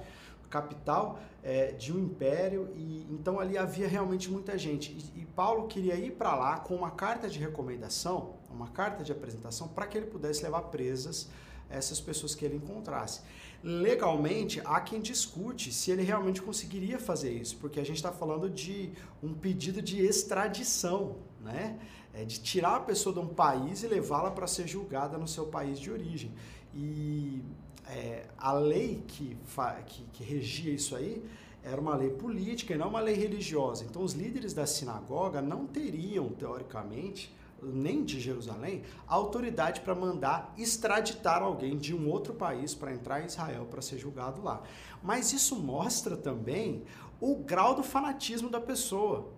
capital 0.49 1.19
é, 1.43 1.71
de 1.73 1.93
um 1.93 1.99
império, 1.99 2.69
e 2.75 3.07
então 3.11 3.39
ali 3.39 3.57
havia 3.57 3.87
realmente 3.87 4.29
muita 4.29 4.57
gente. 4.57 4.91
E, 4.91 5.21
e 5.21 5.25
Paulo 5.25 5.67
queria 5.67 5.95
ir 5.95 6.11
para 6.11 6.35
lá 6.35 6.59
com 6.59 6.75
uma 6.75 6.91
carta 6.91 7.29
de 7.29 7.39
recomendação, 7.39 8.33
uma 8.49 8.67
carta 8.67 9.03
de 9.03 9.11
apresentação, 9.11 9.67
para 9.67 9.85
que 9.85 9.97
ele 9.97 10.07
pudesse 10.07 10.43
levar 10.43 10.63
presas 10.63 11.29
essas 11.69 12.01
pessoas 12.01 12.33
que 12.33 12.43
ele 12.43 12.55
encontrasse. 12.55 13.21
Legalmente, 13.63 14.61
há 14.63 14.79
quem 14.79 15.01
discute 15.01 15.73
se 15.73 15.91
ele 15.91 16.01
realmente 16.01 16.41
conseguiria 16.41 16.97
fazer 16.97 17.31
isso, 17.31 17.57
porque 17.57 17.79
a 17.79 17.83
gente 17.83 17.97
está 17.97 18.11
falando 18.11 18.49
de 18.49 18.91
um 19.21 19.33
pedido 19.33 19.81
de 19.81 19.99
extradição, 19.99 21.17
né? 21.41 21.77
É 22.13 22.23
de 22.23 22.39
tirar 22.39 22.77
a 22.77 22.79
pessoa 22.79 23.13
de 23.13 23.19
um 23.19 23.27
país 23.27 23.83
e 23.83 23.87
levá-la 23.87 24.31
para 24.31 24.47
ser 24.47 24.67
julgada 24.67 25.17
no 25.17 25.27
seu 25.27 25.45
país 25.47 25.79
de 25.79 25.91
origem. 25.91 26.31
E 26.73 27.41
é, 27.87 28.25
a 28.37 28.53
lei 28.53 29.03
que, 29.07 29.37
que, 29.85 30.03
que 30.13 30.23
regia 30.23 30.73
isso 30.73 30.95
aí 30.95 31.23
era 31.63 31.79
uma 31.79 31.95
lei 31.95 32.09
política 32.09 32.73
e 32.73 32.77
não 32.77 32.87
uma 32.87 32.99
lei 32.99 33.15
religiosa. 33.15 33.83
Então, 33.83 34.01
os 34.01 34.13
líderes 34.13 34.53
da 34.53 34.65
sinagoga 34.65 35.41
não 35.41 35.67
teriam, 35.67 36.29
teoricamente, 36.29 37.33
nem 37.61 38.03
de 38.03 38.19
Jerusalém, 38.19 38.83
autoridade 39.07 39.81
para 39.81 39.95
mandar 39.95 40.53
extraditar 40.57 41.41
alguém 41.41 41.77
de 41.77 41.95
um 41.95 42.09
outro 42.09 42.33
país 42.33 42.73
para 42.73 42.93
entrar 42.93 43.21
em 43.21 43.25
Israel 43.25 43.65
para 43.65 43.81
ser 43.81 43.97
julgado 43.97 44.41
lá. 44.41 44.61
Mas 45.01 45.33
isso 45.33 45.55
mostra 45.55 46.15
também 46.15 46.83
o 47.19 47.35
grau 47.35 47.75
do 47.75 47.83
fanatismo 47.83 48.49
da 48.49 48.61
pessoa. 48.61 49.31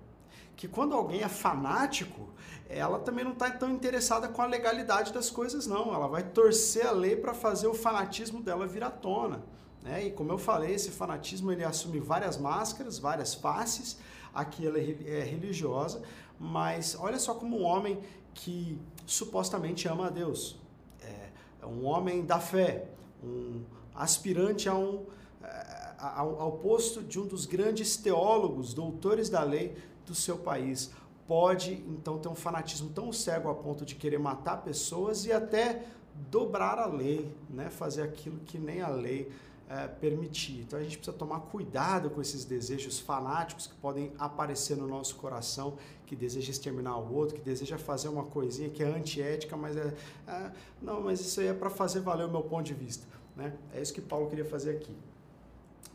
Que 0.55 0.67
quando 0.67 0.93
alguém 0.93 1.21
é 1.21 1.27
fanático, 1.27 2.29
ela 2.69 2.99
também 2.99 3.23
não 3.23 3.33
está 3.33 3.49
tão 3.49 3.69
interessada 3.69 4.27
com 4.27 4.41
a 4.41 4.45
legalidade 4.45 5.11
das 5.11 5.29
coisas, 5.29 5.65
não. 5.65 5.93
Ela 5.93 6.07
vai 6.07 6.23
torcer 6.23 6.85
a 6.85 6.91
lei 6.91 7.15
para 7.15 7.33
fazer 7.33 7.67
o 7.67 7.73
fanatismo 7.73 8.41
dela 8.41 8.67
vir 8.67 8.83
à 8.83 8.89
tona. 8.89 9.43
Né? 9.81 10.05
E 10.07 10.11
como 10.11 10.31
eu 10.31 10.37
falei, 10.37 10.73
esse 10.75 10.91
fanatismo 10.91 11.51
ele 11.51 11.63
assume 11.63 11.99
várias 11.99 12.37
máscaras, 12.37 12.99
várias 12.99 13.33
faces. 13.33 13.97
Aqui 14.33 14.65
ela 14.65 14.77
é, 14.77 15.19
é 15.19 15.23
religiosa, 15.23 16.01
mas 16.41 16.97
olha 16.99 17.19
só 17.19 17.35
como 17.35 17.59
um 17.59 17.63
homem 17.63 17.99
que 18.33 18.79
supostamente 19.05 19.87
ama 19.87 20.07
a 20.07 20.09
Deus, 20.09 20.57
é, 20.99 21.29
é 21.61 21.65
um 21.67 21.85
homem 21.85 22.25
da 22.25 22.39
fé, 22.39 22.87
um 23.23 23.61
aspirante 23.93 24.67
a 24.67 24.73
um, 24.73 25.05
é, 25.43 25.93
ao, 25.99 26.41
ao 26.41 26.51
posto 26.53 27.03
de 27.03 27.19
um 27.19 27.27
dos 27.27 27.45
grandes 27.45 27.95
teólogos, 27.95 28.73
doutores 28.73 29.29
da 29.29 29.43
lei 29.43 29.77
do 30.03 30.15
seu 30.15 30.35
país, 30.35 30.89
pode 31.27 31.73
então 31.87 32.17
ter 32.17 32.27
um 32.27 32.35
fanatismo 32.35 32.89
tão 32.89 33.13
cego 33.13 33.47
a 33.47 33.53
ponto 33.53 33.85
de 33.85 33.93
querer 33.93 34.17
matar 34.17 34.63
pessoas 34.63 35.25
e 35.25 35.31
até 35.31 35.83
dobrar 36.31 36.79
a 36.79 36.87
lei, 36.87 37.31
né? 37.51 37.69
fazer 37.69 38.01
aquilo 38.01 38.39
que 38.39 38.57
nem 38.57 38.81
a 38.81 38.89
lei 38.89 39.31
é, 39.71 39.87
permitir. 39.87 40.59
Então 40.61 40.77
a 40.77 40.83
gente 40.83 40.97
precisa 40.97 41.17
tomar 41.17 41.39
cuidado 41.41 42.09
com 42.09 42.19
esses 42.19 42.43
desejos 42.43 42.99
fanáticos 42.99 43.67
que 43.67 43.75
podem 43.75 44.11
aparecer 44.19 44.75
no 44.75 44.85
nosso 44.85 45.15
coração, 45.15 45.77
que 46.05 46.13
deseja 46.13 46.51
exterminar 46.51 46.97
o 46.97 47.13
outro, 47.13 47.35
que 47.35 47.41
deseja 47.41 47.77
fazer 47.77 48.09
uma 48.09 48.25
coisinha 48.25 48.69
que 48.69 48.83
é 48.83 48.87
antiética, 48.87 49.55
mas 49.55 49.77
é, 49.77 49.93
é 50.27 50.51
não, 50.81 50.99
mas 50.99 51.21
isso 51.21 51.39
aí 51.39 51.47
é 51.47 51.53
para 51.53 51.69
fazer 51.69 52.01
valer 52.01 52.25
o 52.25 52.31
meu 52.31 52.43
ponto 52.43 52.65
de 52.65 52.73
vista. 52.73 53.07
Né? 53.33 53.53
É 53.73 53.81
isso 53.81 53.93
que 53.93 54.01
Paulo 54.01 54.29
queria 54.29 54.43
fazer 54.43 54.71
aqui. 54.71 54.93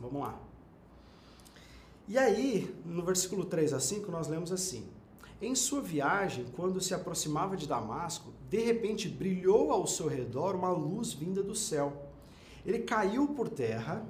Vamos 0.01 0.23
lá. 0.23 0.41
E 2.09 2.17
aí, 2.17 2.75
no 2.85 3.05
versículo 3.05 3.45
3 3.45 3.75
a 3.75 3.81
5, 3.81 4.11
nós 4.11 4.27
lemos 4.27 4.53
assim: 4.53 4.87
Em 5.43 5.55
sua 5.55 5.83
viagem, 5.83 6.47
quando 6.57 6.81
se 6.81 6.95
aproximava 6.95 7.57
de 7.57 7.67
Damasco, 7.67 8.33
de 8.49 8.61
repente 8.61 9.07
brilhou 9.07 9.71
ao 9.71 9.87
seu 9.87 10.07
redor 10.07 10.55
uma 10.55 10.71
luz 10.71 11.13
vinda 11.13 11.43
do 11.43 11.55
céu 11.55 12.06
ele 12.67 12.81
caiu 12.81 13.29
por 13.29 13.49
terra 13.49 14.05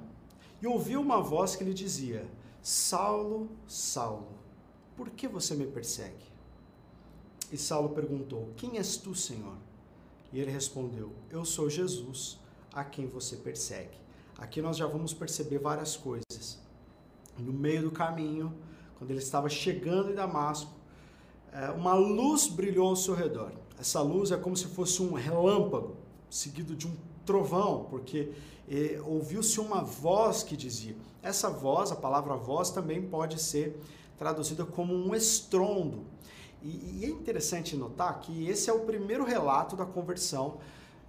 e 0.59 0.65
ouviu 0.65 0.99
uma 0.99 1.21
voz 1.21 1.55
que 1.55 1.63
lhe 1.63 1.73
dizia: 1.73 2.27
Saulo, 2.61 3.49
Saulo, 3.67 4.27
por 4.95 5.11
que 5.11 5.27
você 5.27 5.55
me 5.55 5.67
persegue? 5.67 6.25
E 7.51 7.57
Saulo 7.57 7.89
perguntou: 7.89 8.49
Quem 8.57 8.77
és 8.77 8.97
tu, 8.97 9.13
Senhor? 9.13 9.55
E 10.33 10.39
ele 10.39 10.51
respondeu: 10.51 11.13
Eu 11.29 11.45
sou 11.45 11.69
Jesus, 11.69 12.39
a 12.73 12.83
quem 12.83 13.05
você 13.05 13.37
persegue. 13.37 13.97
Aqui 14.37 14.61
nós 14.61 14.75
já 14.75 14.87
vamos 14.87 15.13
perceber 15.13 15.59
várias 15.59 15.95
coisas. 15.95 16.59
No 17.37 17.53
meio 17.53 17.83
do 17.83 17.91
caminho, 17.91 18.53
quando 18.97 19.11
ele 19.11 19.19
estava 19.19 19.47
chegando 19.47 20.11
em 20.11 20.15
Damasco, 20.15 20.71
é, 21.51 21.69
uma 21.69 21.93
luz 21.93 22.47
brilhou 22.47 22.89
ao 22.89 22.95
seu 22.95 23.13
redor. 23.13 23.51
Essa 23.79 24.01
luz 24.01 24.31
é 24.31 24.37
como 24.37 24.57
se 24.57 24.65
fosse 24.65 25.01
um 25.01 25.13
relâmpago, 25.13 25.95
seguido 26.29 26.75
de 26.75 26.87
um 26.87 26.95
trovão, 27.27 27.85
porque 27.89 28.31
eh, 28.67 28.99
ouviu-se 29.05 29.59
uma 29.59 29.83
voz 29.83 30.41
que 30.41 30.57
dizia. 30.57 30.95
Essa 31.21 31.49
voz, 31.49 31.91
a 31.91 31.95
palavra 31.95 32.35
voz, 32.35 32.71
também 32.71 33.01
pode 33.01 33.39
ser 33.39 33.79
traduzida 34.17 34.65
como 34.65 34.95
um 34.95 35.13
estrondo. 35.13 36.05
E, 36.63 37.01
e 37.01 37.05
é 37.05 37.09
interessante 37.09 37.75
notar 37.75 38.19
que 38.21 38.47
esse 38.47 38.69
é 38.69 38.73
o 38.73 38.79
primeiro 38.79 39.23
relato 39.23 39.75
da 39.75 39.85
conversão 39.85 40.57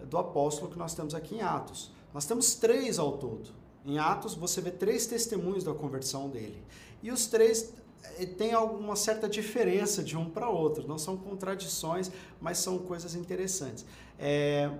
do 0.05 0.19
apóstolo 0.19 0.71
que 0.71 0.79
nós 0.79 0.93
temos 0.93 1.15
aqui 1.15 1.37
em 1.37 1.41
Atos. 1.41 1.91
Nós 2.13 2.27
temos 2.27 2.55
três 2.55 2.99
ao 2.99 3.13
todo. 3.13 3.51
Em 3.87 3.99
Atos 3.99 4.35
você 4.35 4.61
vê 4.61 4.71
três 4.71 5.07
testemunhos 5.07 5.65
da 5.65 5.73
conversão 5.73 6.29
dele. 6.29 6.63
E 7.03 7.11
os 7.11 7.27
três 7.27 7.73
eh, 8.19 8.27
têm 8.27 8.53
alguma 8.53 8.97
certa 8.97 9.29
diferença 9.29 10.03
de 10.03 10.17
um 10.17 10.29
para 10.29 10.49
outro. 10.49 10.87
Não 10.87 10.99
são 10.99 11.17
contradições, 11.17 12.11
mas 12.41 12.59
são 12.59 12.79
coisas 12.79 13.15
interessantes. 13.15 13.87
É, 14.19 14.71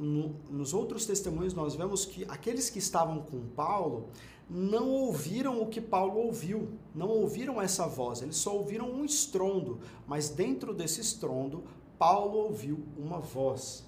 no, 0.00 0.34
nos 0.50 0.72
outros 0.72 1.04
testemunhos 1.06 1.54
nós 1.54 1.74
vemos 1.74 2.04
que 2.04 2.24
aqueles 2.28 2.70
que 2.70 2.78
estavam 2.78 3.20
com 3.22 3.40
Paulo 3.48 4.08
não 4.48 4.88
ouviram 4.88 5.62
o 5.62 5.66
que 5.66 5.80
Paulo 5.80 6.18
ouviu, 6.18 6.70
não 6.92 7.08
ouviram 7.08 7.62
essa 7.62 7.86
voz, 7.86 8.20
eles 8.20 8.36
só 8.36 8.56
ouviram 8.56 8.90
um 8.90 9.04
estrondo, 9.04 9.78
mas 10.08 10.28
dentro 10.28 10.74
desse 10.74 11.00
estrondo, 11.00 11.62
Paulo 11.96 12.38
ouviu 12.38 12.80
uma 12.98 13.20
voz. 13.20 13.84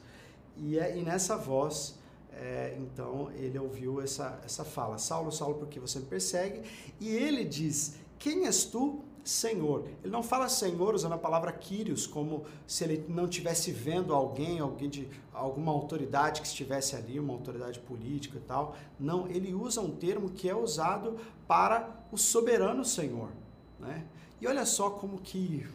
E, 0.56 0.78
é, 0.78 0.96
e 0.96 1.02
nessa 1.02 1.36
voz, 1.36 1.98
é, 2.32 2.76
então, 2.78 3.30
ele 3.32 3.58
ouviu 3.58 4.00
essa, 4.00 4.40
essa 4.44 4.64
fala: 4.64 4.98
Saulo, 4.98 5.32
Saulo, 5.32 5.56
por 5.56 5.68
que 5.68 5.80
você 5.80 5.98
me 5.98 6.06
persegue? 6.06 6.62
E 7.00 7.08
ele 7.08 7.44
diz: 7.44 7.96
Quem 8.18 8.46
és 8.46 8.64
tu? 8.64 9.00
Senhor. 9.24 9.84
Ele 10.02 10.12
não 10.12 10.22
fala 10.22 10.48
Senhor 10.48 10.94
usando 10.94 11.12
a 11.12 11.18
palavra 11.18 11.52
Kyrios, 11.52 12.06
como 12.06 12.44
se 12.66 12.84
ele 12.84 13.04
não 13.08 13.24
estivesse 13.24 13.70
vendo 13.70 14.14
alguém, 14.14 14.58
alguém 14.58 14.88
de 14.88 15.08
alguma 15.32 15.70
autoridade 15.70 16.40
que 16.40 16.46
estivesse 16.46 16.96
ali, 16.96 17.20
uma 17.20 17.32
autoridade 17.32 17.78
política 17.80 18.38
e 18.38 18.40
tal. 18.40 18.76
Não, 18.98 19.28
ele 19.28 19.54
usa 19.54 19.80
um 19.80 19.90
termo 19.90 20.30
que 20.30 20.48
é 20.48 20.54
usado 20.54 21.16
para 21.46 22.04
o 22.10 22.18
soberano 22.18 22.84
Senhor. 22.84 23.30
Né? 23.78 24.04
E 24.40 24.46
olha 24.46 24.66
só 24.66 24.90
como 24.90 25.18
que 25.18 25.66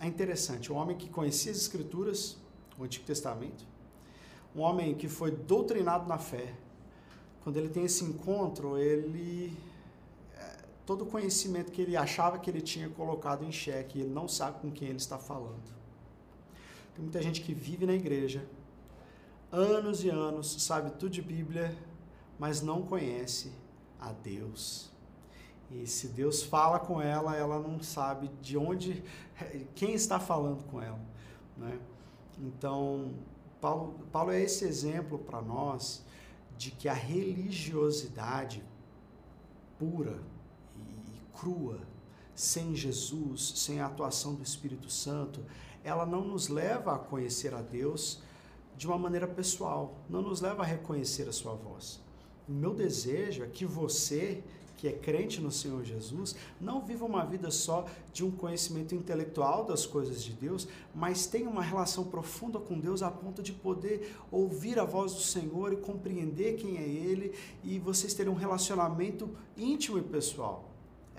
é 0.00 0.06
interessante. 0.06 0.72
Um 0.72 0.76
homem 0.76 0.96
que 0.96 1.08
conhecia 1.08 1.50
as 1.50 1.58
Escrituras, 1.58 2.36
o 2.78 2.84
Antigo 2.84 3.04
Testamento, 3.04 3.66
um 4.54 4.60
homem 4.60 4.94
que 4.94 5.08
foi 5.08 5.30
doutrinado 5.30 6.08
na 6.08 6.18
fé, 6.18 6.54
quando 7.42 7.56
ele 7.56 7.68
tem 7.68 7.84
esse 7.84 8.04
encontro, 8.04 8.78
ele 8.78 9.56
todo 10.86 11.02
o 11.02 11.06
conhecimento 11.06 11.70
que 11.70 11.82
ele 11.82 11.96
achava 11.96 12.38
que 12.38 12.50
ele 12.50 12.60
tinha 12.60 12.88
colocado 12.88 13.44
em 13.44 13.52
xeque, 13.52 14.00
ele 14.00 14.10
não 14.10 14.26
sabe 14.26 14.60
com 14.60 14.70
quem 14.70 14.88
ele 14.88 14.96
está 14.96 15.18
falando. 15.18 15.70
Tem 16.94 17.02
muita 17.02 17.22
gente 17.22 17.40
que 17.42 17.54
vive 17.54 17.86
na 17.86 17.92
igreja, 17.92 18.44
anos 19.52 20.04
e 20.04 20.08
anos, 20.08 20.62
sabe 20.62 20.90
tudo 20.92 21.10
de 21.10 21.22
Bíblia, 21.22 21.76
mas 22.38 22.62
não 22.62 22.82
conhece 22.82 23.52
a 23.98 24.12
Deus. 24.12 24.90
E 25.70 25.86
se 25.86 26.08
Deus 26.08 26.42
fala 26.42 26.80
com 26.80 27.00
ela, 27.00 27.36
ela 27.36 27.60
não 27.60 27.80
sabe 27.80 28.28
de 28.40 28.56
onde, 28.56 29.04
quem 29.74 29.94
está 29.94 30.18
falando 30.18 30.64
com 30.64 30.82
ela. 30.82 31.00
Né? 31.56 31.78
Então, 32.38 33.14
Paulo, 33.60 33.94
Paulo 34.10 34.32
é 34.32 34.40
esse 34.40 34.64
exemplo 34.64 35.18
para 35.18 35.40
nós 35.40 36.04
de 36.56 36.70
que 36.70 36.88
a 36.88 36.92
religiosidade 36.92 38.64
pura 39.78 40.20
crua, 41.40 41.80
sem 42.34 42.76
Jesus, 42.76 43.54
sem 43.56 43.80
a 43.80 43.86
atuação 43.86 44.34
do 44.34 44.42
Espírito 44.42 44.90
Santo, 44.90 45.42
ela 45.82 46.04
não 46.04 46.22
nos 46.22 46.48
leva 46.48 46.94
a 46.94 46.98
conhecer 46.98 47.54
a 47.54 47.62
Deus 47.62 48.22
de 48.76 48.86
uma 48.86 48.98
maneira 48.98 49.26
pessoal, 49.26 49.96
não 50.08 50.20
nos 50.20 50.42
leva 50.42 50.62
a 50.62 50.66
reconhecer 50.66 51.26
a 51.28 51.32
sua 51.32 51.54
voz. 51.54 51.98
O 52.46 52.52
meu 52.52 52.74
desejo 52.74 53.42
é 53.42 53.46
que 53.46 53.64
você, 53.64 54.44
que 54.76 54.86
é 54.86 54.92
crente 54.92 55.40
no 55.40 55.50
Senhor 55.50 55.82
Jesus, 55.82 56.36
não 56.60 56.84
viva 56.84 57.06
uma 57.06 57.24
vida 57.24 57.50
só 57.50 57.86
de 58.12 58.22
um 58.22 58.30
conhecimento 58.30 58.94
intelectual 58.94 59.64
das 59.64 59.86
coisas 59.86 60.22
de 60.22 60.34
Deus, 60.34 60.68
mas 60.94 61.26
tenha 61.26 61.48
uma 61.48 61.62
relação 61.62 62.04
profunda 62.04 62.58
com 62.58 62.78
Deus 62.78 63.02
a 63.02 63.10
ponto 63.10 63.42
de 63.42 63.52
poder 63.52 64.14
ouvir 64.30 64.78
a 64.78 64.84
voz 64.84 65.14
do 65.14 65.20
Senhor 65.20 65.72
e 65.72 65.76
compreender 65.76 66.56
quem 66.56 66.76
é 66.76 66.86
Ele 66.86 67.34
e 67.64 67.78
vocês 67.78 68.12
terem 68.12 68.30
um 68.30 68.36
relacionamento 68.36 69.30
íntimo 69.56 69.98
e 69.98 70.02
pessoal. 70.02 70.69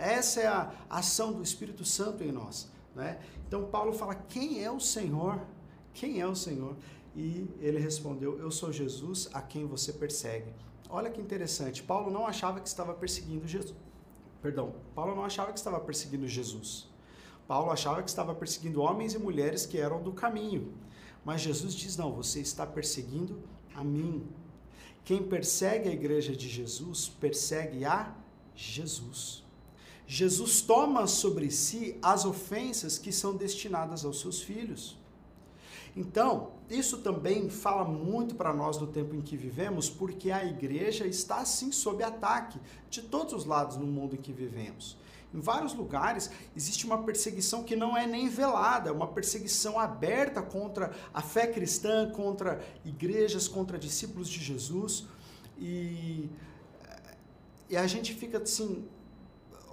Essa 0.01 0.41
é 0.41 0.48
a 0.48 0.72
ação 0.89 1.31
do 1.31 1.43
Espírito 1.43 1.86
Santo 1.86 2.24
em 2.24 2.31
nós. 2.31 2.72
Né? 2.96 3.20
Então 3.48 3.65
Paulo 3.65 3.93
fala: 3.93 4.15
quem 4.15 4.63
é 4.63 4.72
o 4.72 4.79
Senhor? 4.79 5.39
Quem 5.93 6.20
é 6.20 6.27
o 6.27 6.36
Senhor? 6.36 6.75
E 7.15 7.48
ele 7.60 7.79
respondeu: 7.79 8.39
Eu 8.39 8.50
sou 8.51 8.72
Jesus 8.72 9.29
a 9.34 9.41
quem 9.41 9.65
você 9.65 9.93
persegue. 9.93 10.53
Olha 10.89 11.10
que 11.10 11.22
interessante. 11.22 11.84
Paulo 11.84 12.10
não 12.10 12.25
achava 12.25 12.60
que 12.60 12.67
estava 12.67 12.93
perseguindo 12.93 13.48
Jesus. 13.48 13.75
Perdão, 14.41 14.74
Paulo 14.96 15.15
não 15.15 15.24
achava 15.24 15.51
que 15.53 15.60
estava 15.60 15.79
perseguindo 15.79 16.27
Jesus. 16.27 16.89
Paulo 17.48 17.72
achava 17.72 18.01
que 18.01 18.10
estava 18.10 18.34
perseguindo 18.34 18.81
homens 18.81 19.13
e 19.13 19.20
mulheres 19.20 19.65
que 19.65 19.77
eram 19.77 20.01
do 20.01 20.12
caminho. 20.12 20.74
Mas 21.24 21.41
Jesus 21.41 21.74
diz: 21.74 21.96
Não, 21.96 22.12
você 22.12 22.39
está 22.39 22.65
perseguindo 22.65 23.39
a 23.75 23.84
mim. 23.84 24.27
Quem 25.03 25.24
persegue 25.24 25.89
a 25.89 25.91
igreja 25.91 26.36
de 26.36 26.48
Jesus, 26.48 27.10
persegue 27.10 27.86
a 27.86 28.15
Jesus. 28.55 29.40
Jesus 30.13 30.60
toma 30.60 31.08
sobre 31.08 31.50
si 31.50 31.98
as 32.01 32.25
ofensas 32.25 32.98
que 32.98 33.13
são 33.13 33.34
destinadas 33.34 34.03
aos 34.03 34.20
seus 34.20 34.41
filhos. 34.41 35.00
Então, 35.96 36.51
isso 36.70 36.98
também 36.98 37.50
fala 37.50 37.86
muito 37.86 38.36
para 38.36 38.53
nós 38.53 38.77
no 38.77 38.88
tempo 38.88 39.15
em 39.15 39.22
que 39.22 39.38
vivemos, 39.38 39.89
porque 39.89 40.30
a 40.30 40.44
igreja 40.44 41.08
está 41.08 41.38
assim 41.38 41.72
sob 41.72 42.03
ataque 42.03 42.60
de 42.89 43.03
todos 43.03 43.34
os 43.34 43.46
lados 43.46 43.77
no 43.77 43.88
mundo 43.88 44.13
em 44.13 44.22
que 44.22 44.34
vivemos. 44.34 44.98
Em 45.34 45.39
vários 45.39 45.74
lugares 45.74 46.30
existe 46.53 46.86
uma 46.86 47.03
perseguição 47.03 47.63
que 47.63 47.77
não 47.77 47.96
é 47.96 48.06
nem 48.06 48.27
velada, 48.27 48.89
é 48.89 48.91
uma 48.91 49.08
perseguição 49.08 49.80
aberta 49.80 50.41
contra 50.41 50.91
a 51.13 51.22
fé 51.22 51.48
cristã, 51.48 52.12
contra 52.12 52.62
igrejas, 52.84 53.48
contra 53.48 53.80
discípulos 53.80 54.27
de 54.27 54.44
Jesus. 54.44 55.06
E, 55.58 56.30
e 57.70 57.77
a 57.77 57.88
gente 57.88 58.13
fica 58.13 58.39
assim, 58.39 58.86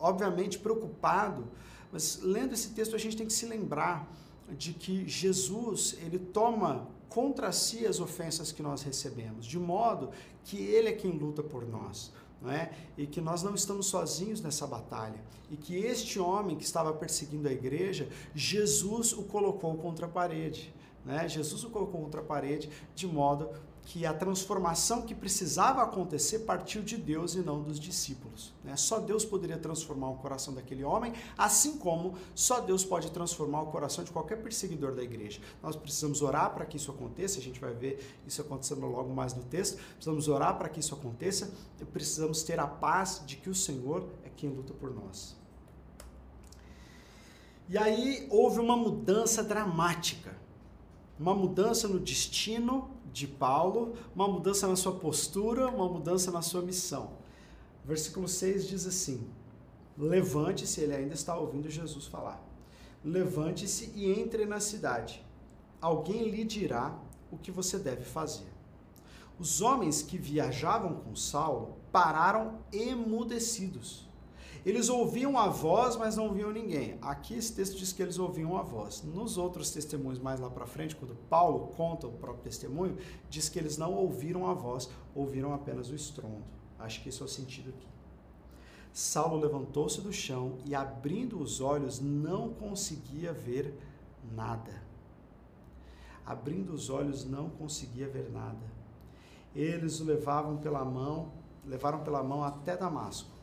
obviamente 0.00 0.58
preocupado, 0.58 1.48
mas 1.92 2.20
lendo 2.22 2.52
esse 2.54 2.70
texto 2.70 2.94
a 2.94 2.98
gente 2.98 3.16
tem 3.16 3.26
que 3.26 3.32
se 3.32 3.46
lembrar 3.46 4.10
de 4.56 4.72
que 4.72 5.06
Jesus, 5.08 5.96
ele 6.00 6.18
toma 6.18 6.88
contra 7.08 7.52
si 7.52 7.86
as 7.86 8.00
ofensas 8.00 8.52
que 8.52 8.62
nós 8.62 8.82
recebemos, 8.82 9.46
de 9.46 9.58
modo 9.58 10.10
que 10.44 10.58
ele 10.58 10.88
é 10.88 10.92
quem 10.92 11.12
luta 11.12 11.42
por 11.42 11.66
nós. 11.66 12.12
Não 12.40 12.52
é? 12.52 12.70
E 12.96 13.04
que 13.04 13.20
nós 13.20 13.42
não 13.42 13.52
estamos 13.54 13.86
sozinhos 13.86 14.40
nessa 14.40 14.64
batalha. 14.64 15.20
E 15.50 15.56
que 15.56 15.74
este 15.76 16.20
homem 16.20 16.56
que 16.56 16.62
estava 16.62 16.92
perseguindo 16.92 17.48
a 17.48 17.52
igreja, 17.52 18.08
Jesus 18.32 19.12
o 19.12 19.24
colocou 19.24 19.76
contra 19.76 20.06
a 20.06 20.08
parede. 20.08 20.72
Né? 21.04 21.28
Jesus 21.28 21.64
o 21.64 21.70
colocou 21.70 22.00
contra 22.00 22.20
a 22.20 22.24
parede 22.24 22.70
de 22.94 23.08
modo 23.08 23.50
que 23.88 24.04
a 24.04 24.12
transformação 24.12 25.00
que 25.00 25.14
precisava 25.14 25.82
acontecer 25.82 26.40
partiu 26.40 26.82
de 26.82 26.94
Deus 26.94 27.34
e 27.34 27.38
não 27.38 27.62
dos 27.62 27.80
discípulos. 27.80 28.52
Né? 28.62 28.76
Só 28.76 29.00
Deus 29.00 29.24
poderia 29.24 29.56
transformar 29.56 30.10
o 30.10 30.16
coração 30.16 30.52
daquele 30.52 30.84
homem, 30.84 31.14
assim 31.38 31.78
como 31.78 32.14
só 32.34 32.60
Deus 32.60 32.84
pode 32.84 33.10
transformar 33.10 33.62
o 33.62 33.68
coração 33.68 34.04
de 34.04 34.10
qualquer 34.10 34.42
perseguidor 34.42 34.94
da 34.94 35.02
igreja. 35.02 35.40
Nós 35.62 35.74
precisamos 35.74 36.20
orar 36.20 36.52
para 36.52 36.66
que 36.66 36.76
isso 36.76 36.90
aconteça, 36.90 37.38
a 37.38 37.42
gente 37.42 37.58
vai 37.58 37.72
ver 37.72 38.20
isso 38.26 38.42
acontecendo 38.42 38.84
logo 38.84 39.08
mais 39.14 39.32
no 39.32 39.42
texto. 39.44 39.78
Precisamos 39.94 40.28
orar 40.28 40.58
para 40.58 40.68
que 40.68 40.80
isso 40.80 40.94
aconteça 40.94 41.50
e 41.80 41.84
precisamos 41.86 42.42
ter 42.42 42.60
a 42.60 42.66
paz 42.66 43.22
de 43.26 43.36
que 43.36 43.48
o 43.48 43.54
Senhor 43.54 44.06
é 44.22 44.28
quem 44.28 44.50
luta 44.50 44.74
por 44.74 44.94
nós. 44.94 45.34
E 47.70 47.78
aí 47.78 48.28
houve 48.30 48.60
uma 48.60 48.76
mudança 48.76 49.42
dramática, 49.42 50.36
uma 51.18 51.34
mudança 51.34 51.88
no 51.88 51.98
destino 51.98 52.97
de 53.12 53.26
Paulo, 53.26 53.94
uma 54.14 54.28
mudança 54.28 54.66
na 54.66 54.76
sua 54.76 54.92
postura, 54.92 55.68
uma 55.68 55.88
mudança 55.88 56.30
na 56.30 56.42
sua 56.42 56.62
missão. 56.62 57.12
Versículo 57.84 58.28
6 58.28 58.66
diz 58.68 58.86
assim: 58.86 59.28
Levante-se, 59.96 60.80
ele 60.80 60.94
ainda 60.94 61.14
está 61.14 61.36
ouvindo 61.36 61.70
Jesus 61.70 62.06
falar. 62.06 62.42
Levante-se 63.04 63.92
e 63.94 64.10
entre 64.10 64.44
na 64.44 64.60
cidade. 64.60 65.24
Alguém 65.80 66.28
lhe 66.28 66.44
dirá 66.44 66.98
o 67.30 67.38
que 67.38 67.50
você 67.50 67.78
deve 67.78 68.02
fazer. 68.02 68.46
Os 69.38 69.60
homens 69.60 70.02
que 70.02 70.18
viajavam 70.18 70.94
com 70.94 71.14
Saulo 71.14 71.76
pararam 71.92 72.58
emudecidos 72.72 74.07
eles 74.64 74.88
ouviam 74.88 75.38
a 75.38 75.48
voz, 75.48 75.96
mas 75.96 76.16
não 76.16 76.32
viam 76.32 76.50
ninguém. 76.50 76.98
Aqui 77.00 77.34
esse 77.34 77.54
texto 77.54 77.76
diz 77.76 77.92
que 77.92 78.02
eles 78.02 78.18
ouviam 78.18 78.56
a 78.56 78.62
voz. 78.62 79.02
Nos 79.02 79.38
outros 79.38 79.70
testemunhos 79.70 80.18
mais 80.18 80.40
lá 80.40 80.50
para 80.50 80.66
frente, 80.66 80.96
quando 80.96 81.14
Paulo 81.28 81.68
conta 81.76 82.06
o 82.06 82.12
próprio 82.12 82.44
testemunho, 82.44 82.96
diz 83.30 83.48
que 83.48 83.58
eles 83.58 83.78
não 83.78 83.94
ouviram 83.94 84.46
a 84.46 84.54
voz, 84.54 84.90
ouviram 85.14 85.54
apenas 85.54 85.90
o 85.90 85.94
estrondo. 85.94 86.44
Acho 86.78 87.02
que 87.02 87.08
esse 87.08 87.22
é 87.22 87.24
o 87.24 87.28
sentido 87.28 87.70
aqui. 87.70 87.86
Saulo 88.92 89.38
levantou-se 89.38 90.00
do 90.00 90.12
chão 90.12 90.58
e, 90.64 90.74
abrindo 90.74 91.40
os 91.40 91.60
olhos, 91.60 92.00
não 92.00 92.50
conseguia 92.50 93.32
ver 93.32 93.78
nada. 94.34 94.82
Abrindo 96.26 96.72
os 96.72 96.90
olhos, 96.90 97.24
não 97.24 97.48
conseguia 97.48 98.08
ver 98.08 98.30
nada. 98.30 98.78
Eles 99.54 100.00
o 100.00 100.04
levavam 100.04 100.56
pela 100.56 100.84
mão, 100.84 101.32
levaram 101.64 102.00
pela 102.00 102.22
mão 102.22 102.42
até 102.42 102.76
Damasco 102.76 103.37